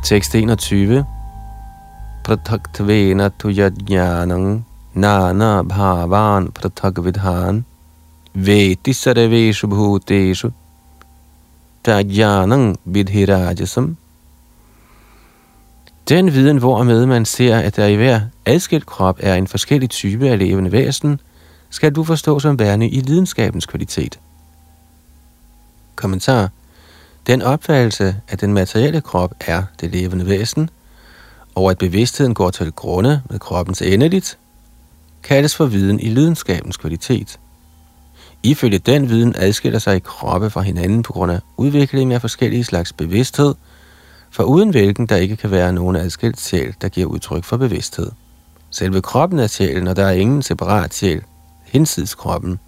Tekst 0.07 0.35
21. 0.35 1.05
Prataktvena 2.25 3.29
tu 3.29 3.49
nana 4.95 5.63
bhavan 5.63 6.53
pratakvidhan 6.53 7.65
veti 8.35 8.93
sarveshu 8.93 9.67
bhuteshu 9.67 10.51
tajnanang 11.85 12.77
vidhirajasam 12.85 13.97
den 16.09 16.33
viden, 16.33 16.59
hvormed 16.59 17.07
man 17.07 17.25
ser, 17.25 17.57
at 17.57 17.77
der 17.77 17.87
i 17.87 17.97
hver 17.97 18.21
adskilt 18.45 18.87
krop 18.87 19.19
er 19.21 19.35
en 19.35 19.47
forskellig 19.47 19.91
type 19.91 20.29
af 20.29 20.39
levende 20.39 20.73
væsen, 20.73 21.21
skal 21.71 21.93
du 21.93 22.05
forstå 22.05 22.39
som 22.39 22.59
værende 22.59 22.89
i 22.89 23.01
lidenskabens 23.01 23.67
kvalitet. 23.67 24.19
Kommentar 25.97 26.51
den 27.27 27.43
opfattelse, 27.43 28.17
at 28.29 28.41
den 28.41 28.53
materielle 28.53 29.01
krop 29.01 29.35
er 29.41 29.63
det 29.81 29.91
levende 29.91 30.27
væsen, 30.27 30.71
og 31.55 31.71
at 31.71 31.79
bevidstheden 31.79 32.35
går 32.35 32.51
til 32.51 32.73
grunde 32.73 33.23
med 33.31 33.39
kroppens 33.39 33.83
endeligt, 33.83 34.39
kaldes 35.23 35.57
for 35.57 35.67
viden 35.67 36.01
i 36.01 36.09
lidenskabens 36.09 36.77
kvalitet. 36.77 37.39
Ifølge 38.43 38.79
den 38.79 39.09
viden 39.09 39.35
adskiller 39.37 39.79
sig 39.79 40.03
kroppe 40.03 40.51
fra 40.51 40.61
hinanden 40.61 41.03
på 41.03 41.13
grund 41.13 41.33
af 41.33 41.41
udviklingen 41.57 42.13
af 42.13 42.21
forskellige 42.21 42.65
slags 42.65 42.93
bevidsthed, 42.93 43.55
for 44.31 44.43
uden 44.43 44.71
hvilken 44.71 45.07
der 45.07 45.17
ikke 45.17 45.37
kan 45.37 45.51
være 45.51 45.73
nogen 45.73 45.97
adskilt 45.97 46.41
sjæl, 46.41 46.75
der 46.81 46.89
giver 46.89 47.07
udtryk 47.07 47.45
for 47.45 47.57
bevidsthed. 47.57 48.11
Selve 48.71 49.03
kroppen 49.03 49.39
er 49.39 49.47
sjælen, 49.47 49.87
og 49.87 49.97
der 49.97 50.05
er 50.05 50.13
ingen 50.13 50.43
separat 50.43 50.95
sjæl, 50.95 51.23
hinsides 51.65 52.15
kroppen. 52.15 52.59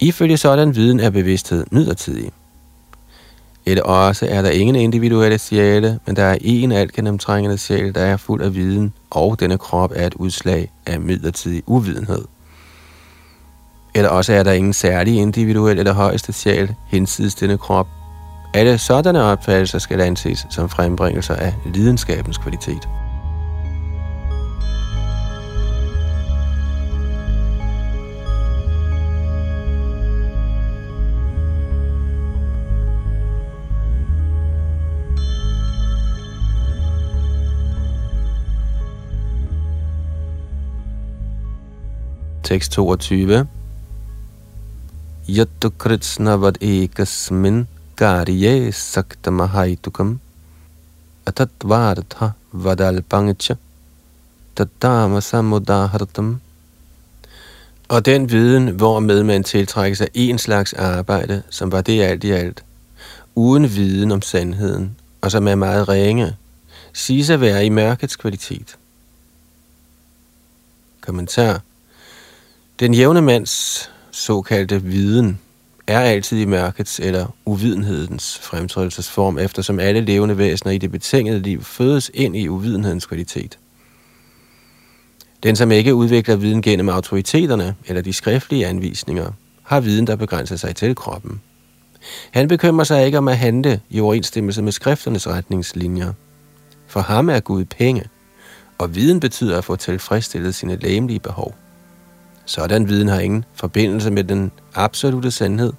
Ifølge 0.00 0.36
sådan 0.36 0.74
viden 0.74 1.00
er 1.00 1.10
bevidsthed 1.10 1.64
midlertidig. 1.70 2.30
Et 3.66 3.80
også 3.80 4.26
er 4.28 4.42
der 4.42 4.50
ingen 4.50 4.76
individuelle 4.76 5.38
sjæle, 5.38 5.98
men 6.06 6.16
der 6.16 6.24
er 6.24 6.36
en 6.40 6.72
alt 6.72 6.92
gennemtrængende 6.92 7.58
sjæl, 7.58 7.94
der 7.94 8.00
er 8.00 8.16
fuld 8.16 8.42
af 8.42 8.54
viden, 8.54 8.92
og 9.10 9.40
denne 9.40 9.58
krop 9.58 9.92
er 9.94 10.06
et 10.06 10.14
udslag 10.14 10.70
af 10.86 11.00
midlertidig 11.00 11.62
uvidenhed. 11.66 12.24
Eller 13.94 14.10
også 14.10 14.32
er 14.32 14.42
der 14.42 14.52
ingen 14.52 14.72
særlig 14.72 15.16
individuel 15.16 15.78
eller 15.78 15.92
højeste 15.92 16.32
sjæl 16.32 16.74
hinsides 16.88 17.34
denne 17.34 17.58
krop. 17.58 17.86
Alle 18.54 18.78
sådanne 18.78 19.22
opfattelser 19.22 19.78
skal 19.78 20.00
anses 20.00 20.46
som 20.50 20.68
frembringelser 20.68 21.34
af 21.34 21.54
lidenskabens 21.74 22.38
kvalitet. 22.38 22.88
Tekst 42.48 42.72
22. 42.72 43.46
Yattu 45.28 45.70
kritsna 45.70 46.36
vad 46.36 46.56
ekasmin 46.60 47.66
karye 47.94 48.72
saktamahaitukam 48.72 50.20
atatvartha 51.26 52.30
vadalpangcha 52.52 53.56
tatama 54.56 55.20
samudahartam 55.20 56.40
og 57.88 58.06
den 58.06 58.30
viden, 58.30 58.68
hvormed 58.68 59.22
man 59.22 59.44
tiltrækker 59.44 59.96
sig 59.96 60.08
en 60.14 60.38
slags 60.38 60.72
arbejde, 60.72 61.42
som 61.50 61.72
var 61.72 61.80
det 61.80 62.02
alt 62.02 62.24
i 62.24 62.30
alt, 62.30 62.64
uden 63.34 63.64
viden 63.74 64.10
om 64.10 64.22
sandheden, 64.22 64.96
og 65.20 65.30
som 65.30 65.48
er 65.48 65.54
meget 65.54 65.88
ringe, 65.88 66.36
siges 66.92 67.30
at 67.30 67.40
være 67.40 67.66
i 67.66 67.68
mørkets 67.68 68.16
kvalitet. 68.16 68.76
Kommentar. 71.00 71.67
Den 72.80 72.94
jævne 72.94 73.22
mands 73.22 73.90
såkaldte 74.10 74.82
viden 74.82 75.38
er 75.86 76.00
altid 76.00 76.38
i 76.38 76.44
mørkets 76.44 77.00
eller 77.00 77.26
uvidenhedens 77.44 78.38
fremtrædelsesform, 78.42 79.38
eftersom 79.38 79.78
alle 79.78 80.00
levende 80.00 80.38
væsener 80.38 80.72
i 80.72 80.78
det 80.78 80.90
betingede 80.90 81.40
liv 81.40 81.62
fødes 81.62 82.10
ind 82.14 82.36
i 82.36 82.48
uvidenhedens 82.48 83.06
kvalitet. 83.06 83.58
Den, 85.42 85.56
som 85.56 85.72
ikke 85.72 85.94
udvikler 85.94 86.36
viden 86.36 86.62
gennem 86.62 86.88
autoriteterne 86.88 87.74
eller 87.86 88.02
de 88.02 88.12
skriftlige 88.12 88.66
anvisninger, 88.66 89.32
har 89.62 89.80
viden, 89.80 90.06
der 90.06 90.16
begrænser 90.16 90.56
sig 90.56 90.76
til 90.76 90.94
kroppen. 90.94 91.40
Han 92.30 92.48
bekymrer 92.48 92.84
sig 92.84 93.06
ikke 93.06 93.18
om 93.18 93.28
at 93.28 93.38
handle 93.38 93.80
i 93.90 94.00
overensstemmelse 94.00 94.62
med 94.62 94.72
skrifternes 94.72 95.28
retningslinjer. 95.28 96.12
For 96.86 97.00
ham 97.00 97.28
er 97.28 97.40
Gud 97.40 97.64
penge, 97.64 98.04
og 98.78 98.94
viden 98.94 99.20
betyder 99.20 99.58
at 99.58 99.64
få 99.64 99.76
tilfredsstillet 99.76 100.54
sine 100.54 100.76
læmelige 100.76 101.20
behov. 101.20 101.54
Sådan 102.48 102.88
viden 102.88 103.08
har 103.08 103.20
ingen 103.20 103.44
forbindelse 103.54 104.10
med 104.10 104.24
den 104.24 104.50
absolute 104.74 105.30
sandhed. 105.30 105.72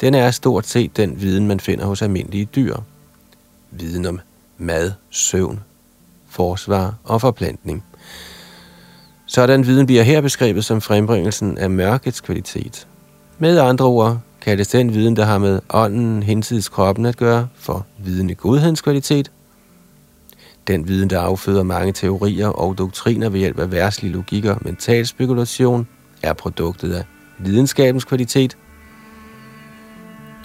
Den 0.00 0.14
er 0.14 0.30
stort 0.30 0.66
set 0.66 0.96
den 0.96 1.20
viden, 1.20 1.46
man 1.46 1.60
finder 1.60 1.86
hos 1.86 2.02
almindelige 2.02 2.44
dyr. 2.44 2.76
Viden 3.70 4.06
om 4.06 4.20
mad, 4.58 4.92
søvn, 5.10 5.60
forsvar 6.28 6.94
og 7.04 7.20
forplantning. 7.20 7.84
Sådan 9.26 9.66
viden 9.66 9.86
bliver 9.86 10.02
her 10.02 10.20
beskrevet 10.20 10.64
som 10.64 10.80
frembringelsen 10.80 11.58
af 11.58 11.70
mørkets 11.70 12.20
kvalitet. 12.20 12.86
Med 13.38 13.58
andre 13.58 13.84
ord 13.84 14.18
kaldes 14.40 14.68
den 14.68 14.94
viden, 14.94 15.16
der 15.16 15.24
har 15.24 15.38
med 15.38 15.60
ånden 15.70 16.22
hinsides 16.22 16.68
kroppen 16.68 17.06
at 17.06 17.16
gøre, 17.16 17.48
for 17.54 17.86
viden 17.98 18.30
i 18.30 18.34
godhedens 18.34 18.80
kvalitet. 18.80 19.30
Den 20.68 20.88
viden, 20.88 21.10
der 21.10 21.20
afføder 21.20 21.62
mange 21.62 21.92
teorier 21.92 22.48
og 22.48 22.78
doktriner 22.78 23.28
ved 23.28 23.40
hjælp 23.40 23.58
af 23.58 23.72
værtslig 23.72 24.10
logik 24.10 24.44
og 24.44 24.58
mental 24.60 25.06
spekulation, 25.06 25.86
er 26.22 26.32
produktet 26.32 26.92
af 26.92 27.04
videnskabens 27.38 28.04
kvalitet. 28.04 28.56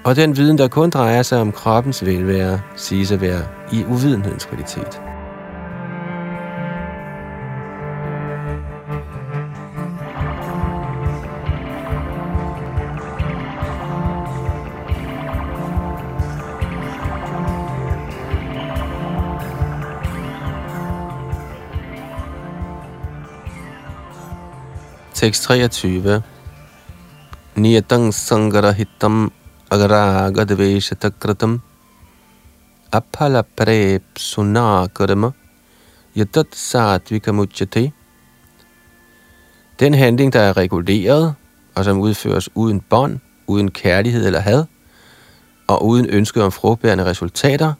Og 0.03 0.15
den 0.15 0.37
viden, 0.37 0.57
der 0.57 0.67
kun 0.67 0.89
drejer 0.89 1.21
sig 1.21 1.41
om 1.41 1.51
kroppens 1.51 2.05
velvære, 2.05 2.61
siges 2.75 3.11
at 3.11 3.21
være 3.21 3.43
i 3.71 3.83
uvidenhedens 3.83 4.45
kvalitet. 4.45 5.12
Tekst 25.23 25.43
23. 25.43 26.21
Niyatang 27.55 28.11
sangarahitam 28.11 29.31
agaragadveshatakratam 29.71 31.61
apalaprep 32.91 34.03
sunakarama 34.19 35.31
yatat 36.15 36.47
satvikamuchate. 36.51 37.91
Den 39.79 39.93
handling, 39.93 40.33
der 40.33 40.39
er 40.39 40.57
reguleret, 40.57 41.35
og 41.75 41.85
som 41.85 41.99
udføres 41.99 42.49
uden 42.55 42.81
bånd, 42.81 43.19
uden 43.47 43.71
kærlighed 43.71 44.25
eller 44.25 44.39
had, 44.39 44.65
og 45.67 45.85
uden 45.85 46.05
ønske 46.09 46.43
om 46.43 46.51
frugtbærende 46.51 47.05
resultater, 47.05 47.73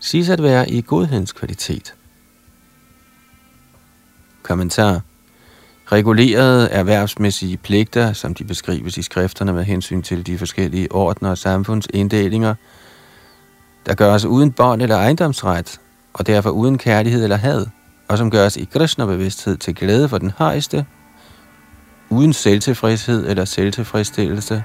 siges 0.00 0.28
at 0.28 0.42
være 0.42 0.70
i 0.70 0.82
godhedens 0.86 1.32
kvalitet. 1.32 1.94
Kommentar 4.42 5.00
regulerede 5.92 6.68
erhvervsmæssige 6.70 7.56
pligter, 7.56 8.12
som 8.12 8.34
de 8.34 8.44
beskrives 8.44 8.96
i 8.98 9.02
skrifterne 9.02 9.52
med 9.52 9.64
hensyn 9.64 10.02
til 10.02 10.26
de 10.26 10.38
forskellige 10.38 10.92
ordner 10.92 11.30
og 11.30 11.38
samfundsinddelinger, 11.38 12.54
der 13.86 13.94
gøres 13.94 14.24
uden 14.24 14.52
bånd 14.52 14.82
eller 14.82 14.96
ejendomsret, 14.96 15.80
og 16.14 16.26
derfor 16.26 16.50
uden 16.50 16.78
kærlighed 16.78 17.22
eller 17.22 17.36
had, 17.36 17.66
og 18.08 18.18
som 18.18 18.30
gøres 18.30 18.56
i 18.56 18.64
Krishna-bevidsthed 18.64 19.56
til 19.56 19.74
glæde 19.74 20.08
for 20.08 20.18
den 20.18 20.32
højeste, 20.38 20.86
uden 22.10 22.32
selvtilfredshed 22.32 23.28
eller 23.28 23.44
selvtilfredsstillelse, 23.44 24.64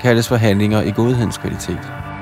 kaldes 0.00 0.28
for 0.28 0.36
handlinger 0.36 0.82
i 0.82 0.90
godhedens 0.90 1.38
kvalitet. 1.38 2.13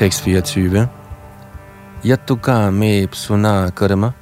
Tekst 0.00 0.22
24. 0.22 0.88
Yatuka 2.04 2.70
me 2.72 3.06
psuna 3.06 3.70
karma 3.70 4.12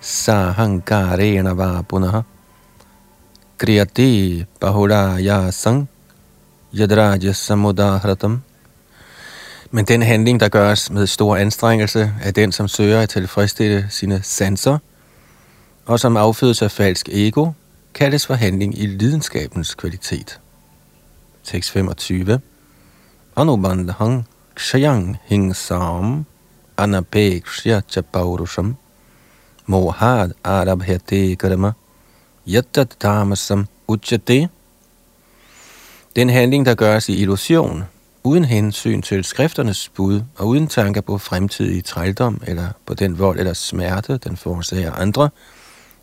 sahankarena 0.00 1.54
va 1.56 1.82
punaha 1.82 2.24
kriyati 3.56 4.44
bahula 4.60 5.18
ya 5.18 5.50
sang 5.50 5.88
yadraja 6.74 7.32
samudahratam 7.32 8.42
men 9.70 9.84
den 9.84 10.02
handling, 10.02 10.40
der 10.40 10.48
gøres 10.48 10.90
med 10.90 11.06
stor 11.06 11.36
anstrengelse, 11.36 12.12
er 12.22 12.30
den, 12.30 12.52
som 12.52 12.68
søger 12.68 13.00
at 13.00 13.08
tilfredsstille 13.08 13.86
sine 13.90 14.22
sanser, 14.22 14.78
og 15.86 16.00
som 16.00 16.16
affødes 16.16 16.62
af 16.62 16.70
falsk 16.70 17.08
ego, 17.12 17.50
kaldes 17.94 18.26
for 18.26 18.34
handling 18.34 18.78
i 18.78 18.86
lidenskabens 18.86 19.74
kvalitet. 19.74 20.40
Tekst 21.44 21.70
25. 21.70 22.40
Anubandhang 23.36 24.26
kshayang 24.54 25.18
hingsam 25.28 26.24
anapekshya 26.76 27.82
cha 27.88 28.02
paurusham 28.02 28.76
mohad 29.66 30.32
arabhyate 30.44 31.36
karma 31.36 31.72
yatat 32.46 32.96
tamasam 33.00 33.66
uchate. 33.88 34.48
Den 36.16 36.30
handling, 36.30 36.66
der 36.66 36.74
gøres 36.74 37.08
i 37.08 37.20
illusion, 37.22 37.84
uden 38.24 38.44
hensyn 38.44 39.02
til 39.02 39.24
skrifternes 39.24 39.88
bud 39.88 40.22
og 40.36 40.48
uden 40.48 40.66
tanker 40.66 41.00
på 41.00 41.18
fremtidig 41.18 41.84
trældom 41.84 42.40
eller 42.46 42.68
på 42.86 42.94
den 42.94 43.18
vold 43.18 43.38
eller 43.38 43.52
smerte, 43.52 44.18
den 44.18 44.36
forårsager 44.36 44.92
andre, 44.92 45.30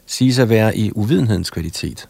siges 0.06 0.40
at 0.40 0.50
være 0.50 0.78
i 0.78 0.92
uvidenhedens 0.96 1.50
kvalitet. 1.50 2.10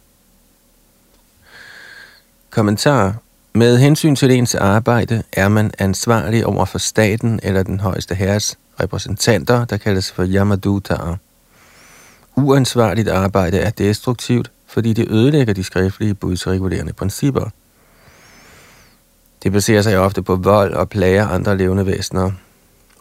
Kommentar 2.50 3.16
med 3.54 3.78
hensyn 3.78 4.16
til 4.16 4.32
ens 4.32 4.56
arbejde 4.56 5.24
er 5.34 5.48
man 5.48 5.72
ansvarlig 5.80 6.46
over 6.46 6.66
for 6.66 6.78
staten 6.78 7.40
eller 7.44 7.64
den 7.64 7.80
højeste 7.80 8.16
herres 8.16 8.58
repræsentanter, 8.80 9.66
der 9.66 9.78
kaldes 9.78 10.12
for 10.12 10.26
Yamadutar. 10.28 11.18
Uansvarligt 12.36 13.10
arbejde 13.10 13.58
er 13.58 13.70
destruktivt, 13.70 14.52
fordi 14.68 14.94
det 14.94 15.12
ødelægger 15.12 15.54
de 15.54 15.64
skriftlige 15.64 16.14
budsregulerende 16.14 16.94
principper. 16.94 17.50
Det 19.44 19.52
baserer 19.52 19.82
sig 19.82 19.98
ofte 19.98 20.22
på 20.22 20.36
vold 20.36 20.74
og 20.74 20.90
plager 20.90 21.28
andre 21.28 21.58
levende 21.58 21.86
væsener. 21.86 22.32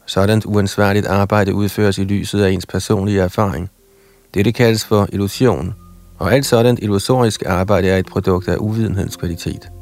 Sådan 0.06 0.42
uansvarligt 0.44 1.06
arbejde 1.06 1.54
udføres 1.54 1.98
i 1.98 2.04
lyset 2.04 2.42
af 2.42 2.50
ens 2.50 2.66
personlige 2.66 3.20
erfaring. 3.20 3.70
Dette 4.34 4.52
kaldes 4.52 4.84
for 4.84 5.08
illusion, 5.12 5.74
og 6.18 6.32
alt 6.32 6.46
sådan 6.46 6.78
illusorisk 6.82 7.42
arbejde 7.46 7.88
er 7.88 7.96
et 7.96 8.06
produkt 8.06 8.48
af 8.48 8.56
uvidenhedens 8.56 9.16
kvalitet. 9.16 9.79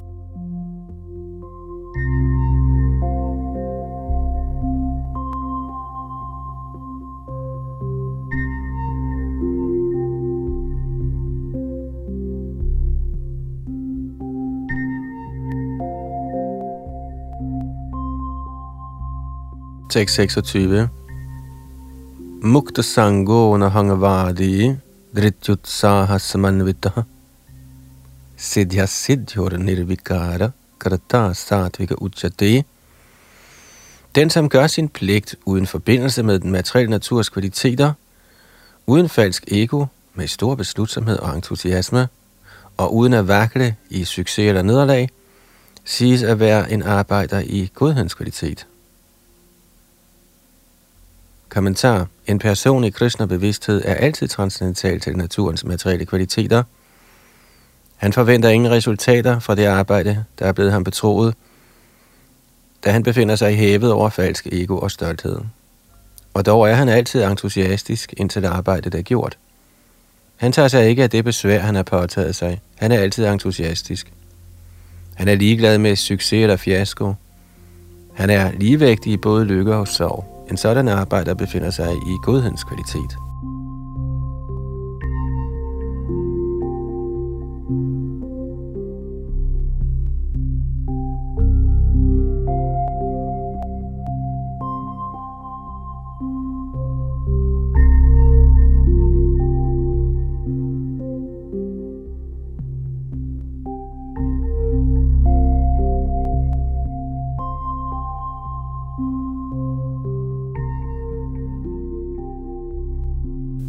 626. 19.88 20.88
Mukta 22.42 22.82
sango 22.82 23.59
nahangavadi 23.59 24.76
drityutsaha 25.14 26.18
samanvitaha 26.18 27.03
siddhya 28.36 28.86
siddhyor 28.86 29.53
nirvikara 29.66 30.53
karata 30.81 31.33
satvika 31.33 31.95
uchate. 31.95 32.64
Den, 34.14 34.31
som 34.31 34.49
gør 34.49 34.66
sin 34.66 34.89
pligt 34.89 35.37
uden 35.45 35.66
forbindelse 35.66 36.22
med 36.22 36.39
den 36.41 36.51
materielle 36.51 36.91
naturs 36.91 37.29
kvaliteter, 37.29 37.93
uden 38.87 39.09
falsk 39.09 39.45
ego, 39.49 39.87
med 40.14 40.29
stor 40.29 40.55
beslutsomhed 40.55 41.18
og 41.18 41.35
entusiasme, 41.35 42.09
og 42.76 42.95
uden 42.95 43.12
at 43.12 43.29
vakle 43.29 43.76
i 43.91 44.05
succes 44.05 44.49
eller 44.49 44.62
nederlag, 44.62 45.09
siges 45.85 46.22
at 46.22 46.41
være 46.41 46.72
en 46.72 46.83
arbejder 46.83 47.41
i 47.41 47.70
godhedens 47.74 48.14
kvalitet. 48.14 48.66
Kommentar. 51.49 52.07
En 52.26 52.39
person 52.39 52.85
i 52.85 52.91
kristne 52.91 53.29
bevidsthed 53.29 53.83
er 53.85 53.95
altid 53.95 54.29
transcendental 54.29 55.01
til 55.01 55.16
naturens 55.16 55.64
materielle 55.64 56.07
kvaliteter. 56.07 56.62
Han 57.99 58.12
forventer 58.12 58.49
ingen 58.49 58.70
resultater 58.70 59.38
fra 59.38 59.55
det 59.55 59.64
arbejde, 59.64 60.24
der 60.38 60.46
er 60.46 60.53
blevet 60.53 60.72
ham 60.72 60.84
betroet, 60.84 61.34
da 62.84 62.90
han 62.90 63.03
befinder 63.03 63.36
sig 63.36 63.53
i 63.53 63.57
hævet 63.57 63.92
over 63.92 64.09
falsk 64.09 64.46
ego 64.46 64.78
og 64.78 64.90
stolthed. 64.90 65.38
Og 66.34 66.46
dog 66.46 66.70
er 66.70 66.74
han 66.74 66.88
altid 66.88 67.24
entusiastisk, 67.24 68.14
indtil 68.16 68.42
det 68.42 68.49
arbejde 68.49 68.99
er 68.99 69.03
gjort. 69.03 69.38
Han 70.36 70.53
tager 70.53 70.68
sig 70.68 70.88
ikke 70.88 71.03
af 71.03 71.11
det 71.11 71.24
besvær, 71.24 71.59
han 71.59 71.74
har 71.74 71.82
påtaget 71.82 72.36
sig. 72.36 72.61
Han 72.76 72.92
er 72.92 72.99
altid 72.99 73.26
entusiastisk. 73.26 74.12
Han 75.14 75.28
er 75.28 75.34
ligeglad 75.34 75.78
med 75.78 75.96
succes 75.96 76.42
eller 76.42 76.57
fiasko. 76.57 77.14
Han 78.14 78.30
er 78.30 78.53
ligevægtig 78.53 79.12
i 79.12 79.16
både 79.16 79.44
lykke 79.44 79.74
og 79.74 79.88
sorg. 79.88 80.46
En 80.51 80.57
sådan 80.57 80.88
arbejder 80.88 81.34
befinder 81.34 81.70
sig 81.70 81.92
i 81.92 82.16
godhedens 82.24 82.64
kvalitet. 82.64 83.28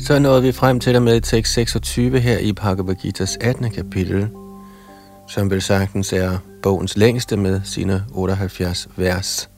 Så 0.10 0.20
nåede 0.20 0.42
vi 0.42 0.52
frem 0.52 0.80
til 0.80 0.96
og 0.96 1.02
med 1.02 1.22
tekst 1.22 1.54
26 1.54 2.20
her 2.20 2.38
i 2.38 2.54
Bhagavad 2.54 2.96
Gita's 2.96 3.38
18. 3.42 3.72
kapitel, 3.72 4.30
som 5.28 5.50
vel 5.50 5.62
sagtens 5.62 6.14
er 6.14 6.38
bogens 6.64 6.98
længste 6.98 7.38
med 7.38 7.62
sine 7.64 8.06
78 8.12 8.88
vers, 8.96 9.50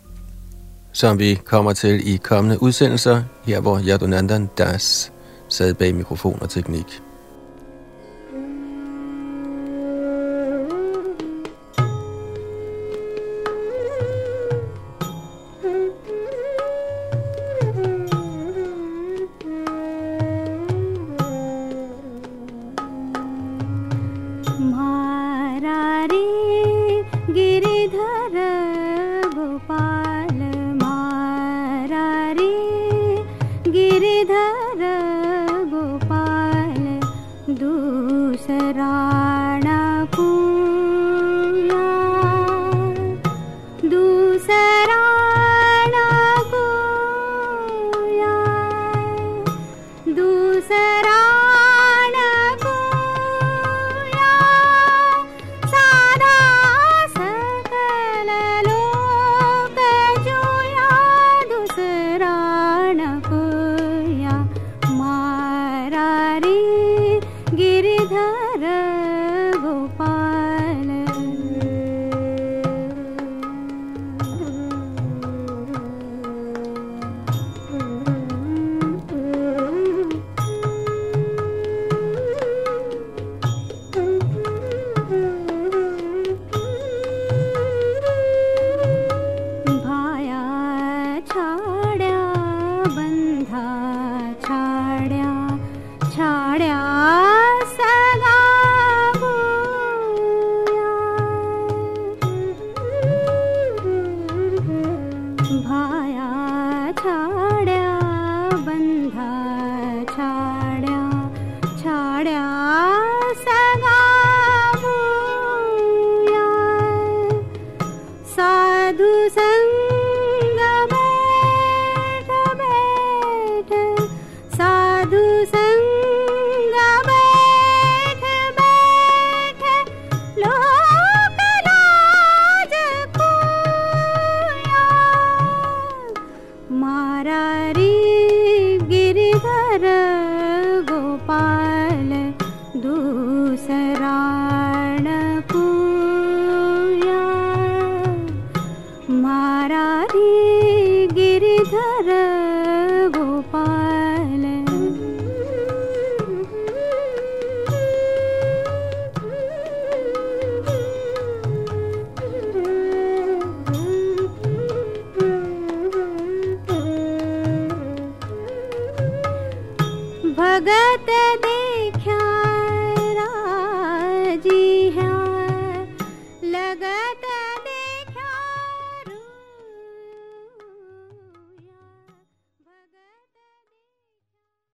som 0.91 1.20
vi 1.20 1.39
kommer 1.45 1.74
til 1.74 2.14
i 2.14 2.18
kommende 2.18 2.64
udsendelser, 2.64 3.24
her 3.45 3.60
hvor 3.60 3.82
Yadunandan 3.88 4.49
Das 4.58 5.12
sad 5.49 5.74
bag 5.74 5.95
mikrofon 5.95 6.38
og 6.41 6.49
teknik. 6.49 7.02